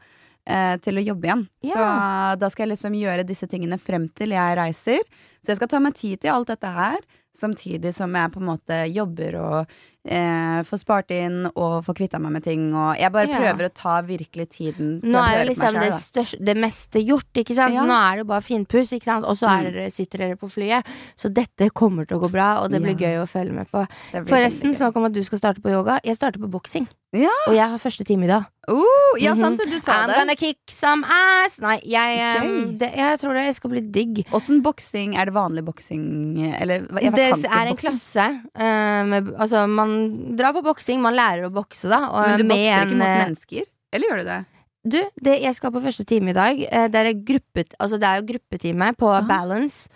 eh, 0.46 0.76
Til 0.84 1.00
å 1.02 1.06
jobbe 1.06 1.28
igjen. 1.30 1.46
Ja. 1.66 1.74
Så 1.74 2.40
da 2.44 2.50
skal 2.54 2.68
jeg 2.68 2.76
liksom 2.76 2.98
gjøre 3.00 3.26
disse 3.28 3.48
tingene 3.50 3.80
frem 3.82 4.10
til 4.14 4.36
jeg 4.36 4.58
reiser. 4.60 5.02
Så 5.42 5.54
jeg 5.54 5.62
skal 5.62 5.72
ta 5.72 5.80
meg 5.82 5.96
tid 5.98 6.22
til 6.22 6.34
alt 6.36 6.48
dette 6.52 6.68
her, 6.76 7.00
samtidig 7.38 7.94
som 7.96 8.14
jeg 8.18 8.32
på 8.34 8.42
en 8.42 8.50
måte 8.50 8.82
jobber 8.94 9.36
og 9.42 9.68
eh, 10.10 10.62
får 10.64 10.80
spart 10.80 11.12
inn 11.12 11.50
og 11.50 11.82
får 11.84 11.96
kvitta 11.98 12.20
meg 12.24 12.32
med 12.38 12.44
ting. 12.46 12.70
Og 12.74 12.96
jeg 12.98 13.12
bare 13.12 13.28
Ja. 13.28 13.40
prøver 13.42 13.68
å 13.68 13.74
ta 13.76 14.02
virkelig 14.08 14.50
tiden 14.56 15.02
til 15.02 15.12
Nå 15.12 15.20
å 15.20 15.24
er 15.24 15.38
høre 15.38 15.44
på 15.44 15.50
liksom 15.52 15.74
meg 15.74 15.82
det, 15.82 15.92
sjøl. 15.92 16.06
største, 16.08 16.46
det 16.46 16.56
meste 16.58 17.00
gjort, 17.06 17.34
ikke 17.44 17.56
sant? 17.56 17.74
Ja. 17.76 17.82
Så 17.82 17.88
nå 17.88 17.98
er 18.14 18.16
det 18.22 18.28
bare 18.28 18.42
finpuss, 18.42 18.94
ikke 18.96 19.04
sant? 19.04 19.26
Og 19.26 19.36
så 19.36 19.48
er 19.52 19.72
Mm. 19.72 19.92
sitter 19.92 20.18
dere 20.18 20.36
på 20.38 20.48
flyet. 20.50 20.86
Så 21.18 21.28
dette 21.34 21.70
kommer 21.72 22.08
til 22.08 22.18
å 22.20 22.22
gå 22.24 22.32
bra, 22.32 22.64
og 22.64 22.72
det 22.72 22.82
blir 22.82 22.96
Ja. 22.98 23.08
gøy 23.08 23.24
å 23.24 23.28
følge 23.28 23.52
med 23.54 23.68
på. 23.70 23.86
Forresten, 24.26 24.74
snakk 24.76 24.96
om 24.96 25.06
at 25.06 25.12
du 25.14 25.24
skal 25.24 25.40
starte 25.40 25.62
på 25.62 25.70
yoga. 25.70 26.00
Jeg 26.06 26.16
starter 26.16 26.40
på 26.40 26.50
boksing. 26.50 26.88
Ja. 27.16 27.32
Og 27.48 27.54
jeg 27.56 27.64
har 27.72 27.80
første 27.80 28.04
time 28.04 28.26
i 28.26 28.28
dag. 28.28 28.44
Uh, 28.68 29.16
ja, 29.22 29.32
Mhm. 29.34 29.40
sant 29.40 29.60
det, 29.62 29.70
du 29.72 29.80
sa 29.80 29.94
I'm 30.04 30.08
det. 30.08 30.16
gonna 30.18 30.36
kick 30.36 30.58
some 30.70 31.06
ass! 31.08 31.60
Nei, 31.62 31.80
jeg, 31.88 32.44
um, 32.44 32.78
det, 32.78 32.90
jeg 32.96 33.20
tror 33.22 33.34
det 33.34 33.56
skal 33.56 33.70
bli 33.72 33.80
digg. 33.82 34.26
Åssen 34.36 34.62
boksing? 34.62 35.16
Er 35.16 35.26
det 35.26 35.34
vanlig 35.34 35.64
boksing? 35.64 36.04
Eller 36.60 36.84
jeg 37.02 37.14
Det 37.16 37.46
er 37.48 37.68
en 37.72 37.78
klasse. 37.78 38.28
med, 39.08 39.32
altså, 39.40 39.68
man 39.70 40.36
drar 40.36 40.52
på 40.54 40.64
boksing, 40.64 41.00
man 41.00 41.14
lærer 41.16 41.48
å 41.48 41.54
bokse, 41.54 41.88
da. 41.88 42.10
Og 42.12 42.28
Men 42.28 42.38
du 42.40 42.44
bokser 42.44 42.86
ikke 42.86 42.98
mot 43.00 43.08
eh, 43.08 43.26
mennesker? 43.26 43.64
Eller 43.94 44.08
gjør 44.10 44.18
du 44.18 44.24
det? 44.26 44.46
Du, 44.88 45.02
det, 45.24 45.42
jeg 45.42 45.56
skal 45.56 45.72
på 45.72 45.82
første 45.84 46.06
time 46.06 46.30
i 46.30 46.34
dag. 46.34 46.60
Eh, 46.70 46.88
Det 46.90 46.96
er, 47.06 47.14
gruppet, 47.14 47.74
altså 47.80 47.98
det 48.00 48.04
er 48.04 48.20
jo 48.22 48.34
gruppetime 48.34 48.94
på 48.98 49.08
Ah. 49.08 49.22
Balance. 49.22 49.88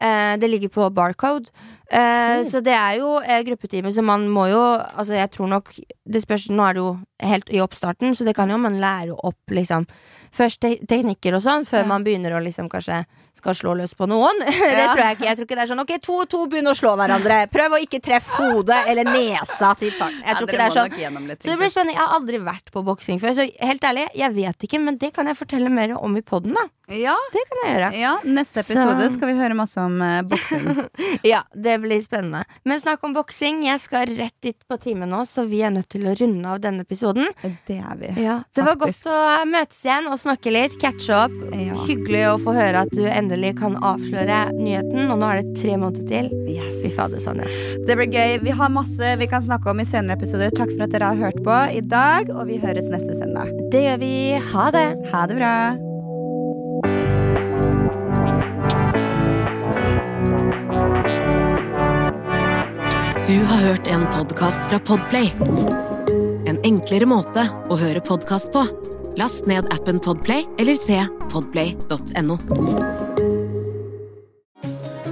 Det 0.00 0.48
ligger 0.48 0.68
på 0.70 0.94
Barcode. 0.94 1.50
Eh, 1.90 2.44
Så 2.46 2.60
det 2.62 2.72
er 2.72 2.98
jo 3.00 3.16
eh, 3.18 3.42
gruppetime, 3.42 3.90
så 3.92 4.02
man 4.02 4.28
må 4.30 4.44
jo 4.50 4.60
Altså, 4.94 5.14
jeg 5.18 5.30
tror 5.34 5.48
nok 5.50 5.72
Det 6.06 6.22
spørs 6.22 6.48
Nå 6.50 6.62
er 6.68 6.74
det 6.74 6.82
jo 6.84 6.98
helt 7.20 7.50
i 7.50 7.58
oppstarten, 7.60 8.14
så 8.14 8.24
det 8.24 8.36
kan 8.36 8.48
jo 8.50 8.58
man 8.58 8.78
lære 8.80 9.16
opp, 9.24 9.40
liksom. 9.50 9.86
Først 10.32 10.60
te 10.62 10.76
teknikker 10.86 11.34
og 11.34 11.42
sånn, 11.42 11.66
før 11.66 11.82
Ja. 11.82 11.86
man 11.90 12.04
begynner 12.04 12.30
å 12.38 12.42
liksom 12.44 12.68
kanskje 12.70 13.04
skal 13.40 13.56
slå 13.58 13.74
løs 13.80 13.94
på 13.98 14.06
noen. 14.10 14.40
det 14.44 14.86
tror 14.92 15.02
jeg 15.02 15.16
ikke. 15.18 15.28
Jeg 15.30 15.38
tror 15.40 15.48
ikke 15.48 15.58
det 15.58 15.64
er 15.66 15.72
sånn 15.72 15.82
ok, 15.84 15.92
to 16.06 16.18
og 16.22 16.28
to 16.30 16.42
begynner 16.52 16.76
å 16.76 16.78
slå 16.78 16.94
hverandre. 17.00 17.40
Prøv 17.52 17.76
å 17.78 17.82
ikke 17.82 18.02
treffe 18.04 18.38
hodet 18.52 18.82
eller 18.92 19.08
nesa 19.10 19.72
til 19.80 19.92
partneren. 19.98 20.24
Jeg 20.28 20.38
tror 20.38 20.48
ikke 20.50 20.60
det 20.60 20.68
er 20.68 20.76
sånn. 20.76 21.30
Så 21.40 21.50
det 21.52 21.58
blir 21.60 21.72
spennende. 21.72 21.96
Jeg 21.96 22.04
har 22.04 22.16
aldri 22.20 22.42
vært 22.46 22.70
på 22.74 22.84
boksing 22.86 23.20
før, 23.22 23.34
så 23.40 23.46
helt 23.48 23.84
ærlig, 23.90 24.06
jeg 24.20 24.36
vet 24.36 24.68
ikke, 24.68 24.80
men 24.84 25.00
det 25.00 25.12
kan 25.16 25.26
jeg 25.30 25.38
fortelle 25.40 25.72
mer 25.72 25.96
om 25.98 26.16
i 26.20 26.22
poden, 26.26 26.54
da. 26.56 26.66
Ja, 26.90 27.14
Det 27.30 27.42
kan 27.46 27.58
jeg 27.62 27.74
gjøre. 27.76 27.88
ja, 28.00 28.12
neste 28.26 28.64
episode 28.64 29.04
Så- 29.06 29.12
skal 29.14 29.28
vi 29.30 29.34
høre 29.38 29.54
masse 29.54 29.78
om 29.78 30.00
uh, 30.02 30.22
boksing. 30.26 30.64
Ja, 31.30 31.44
det 31.54 31.76
blir 31.84 32.00
spennende. 32.02 32.40
Men 32.66 32.80
snakk 32.82 33.04
om 33.06 33.12
boksing. 33.14 33.60
Jeg 33.68 33.78
skal 33.84 34.10
rett 34.18 34.34
dit 34.42 34.56
på 34.68 34.78
time 34.82 35.06
nå, 35.06 35.20
så 35.28 35.44
vi 35.46 35.60
er 35.62 35.70
nødt 35.70 35.88
til 35.92 36.08
å 36.10 36.14
runde 36.18 36.50
av 36.50 36.58
denne 36.64 36.82
episoden. 36.82 37.30
det 37.68 37.78
er 37.78 37.94
vi. 38.00 38.10
Ja, 38.24 38.40
Det 38.54 38.64
var 38.66 38.74
Faktisk. 38.74 39.04
godt 39.06 39.14
å 39.14 39.44
møtes 39.46 39.84
igjen 39.86 40.08
og 40.10 40.18
snakke 40.18 40.50
litt, 40.54 40.74
catche 40.82 41.14
opp. 41.14 41.36
Ja. 41.54 41.78
Hyggelig 41.86 42.24
å 42.32 42.36
få 42.42 42.54
høre 42.58 42.82
at 42.82 42.90
du 42.90 43.04
endelig 43.30 43.58
kan 43.60 43.76
avsløre 43.78 44.50
nyheten, 44.56 45.10
og 45.10 45.20
nå 45.20 45.28
er 45.30 45.42
det 45.42 45.60
tre 45.60 45.76
måneder 45.78 46.06
til. 46.08 46.30
Yes. 46.50 46.80
Fy 46.82 46.90
fader, 46.94 47.20
Sanja. 47.22 47.46
Det 47.86 47.96
blir 47.98 48.10
gøy. 48.10 48.40
Vi 48.42 48.50
har 48.50 48.72
masse 48.72 49.14
vi 49.20 49.28
kan 49.30 49.44
snakke 49.44 49.70
om 49.70 49.80
i 49.80 49.86
senere 49.86 50.18
episoder. 50.18 50.50
Takk 50.50 50.72
for 50.74 50.86
at 50.86 50.94
dere 50.94 51.12
har 51.12 51.20
hørt 51.20 51.38
på 51.44 51.60
i 51.76 51.80
dag, 51.80 52.30
og 52.34 52.48
vi 52.50 52.58
høres 52.62 52.88
neste 52.90 53.18
søndag. 53.20 53.52
Det 53.70 53.84
gjør 53.86 54.02
vi. 54.02 54.14
Ha 54.50 54.66
det. 54.74 54.88
Ha 55.12 55.26
det 55.30 55.38
bra. 55.38 55.54
Du 63.30 63.36
har 63.46 63.60
hørt 63.62 63.86
en 63.86 64.08
podkast 64.10 64.64
fra 64.66 64.80
Podplay. 64.82 65.30
En 66.50 66.58
enklere 66.66 67.06
måte 67.06 67.44
å 67.70 67.78
høre 67.78 68.02
podkast 68.02 68.50
på. 68.50 68.64
Last 69.20 69.46
ned 69.46 69.68
appen 69.74 70.00
Podplay 70.02 70.48
eller 70.58 70.74
se 70.74 70.98
podplay.no. 71.30 73.09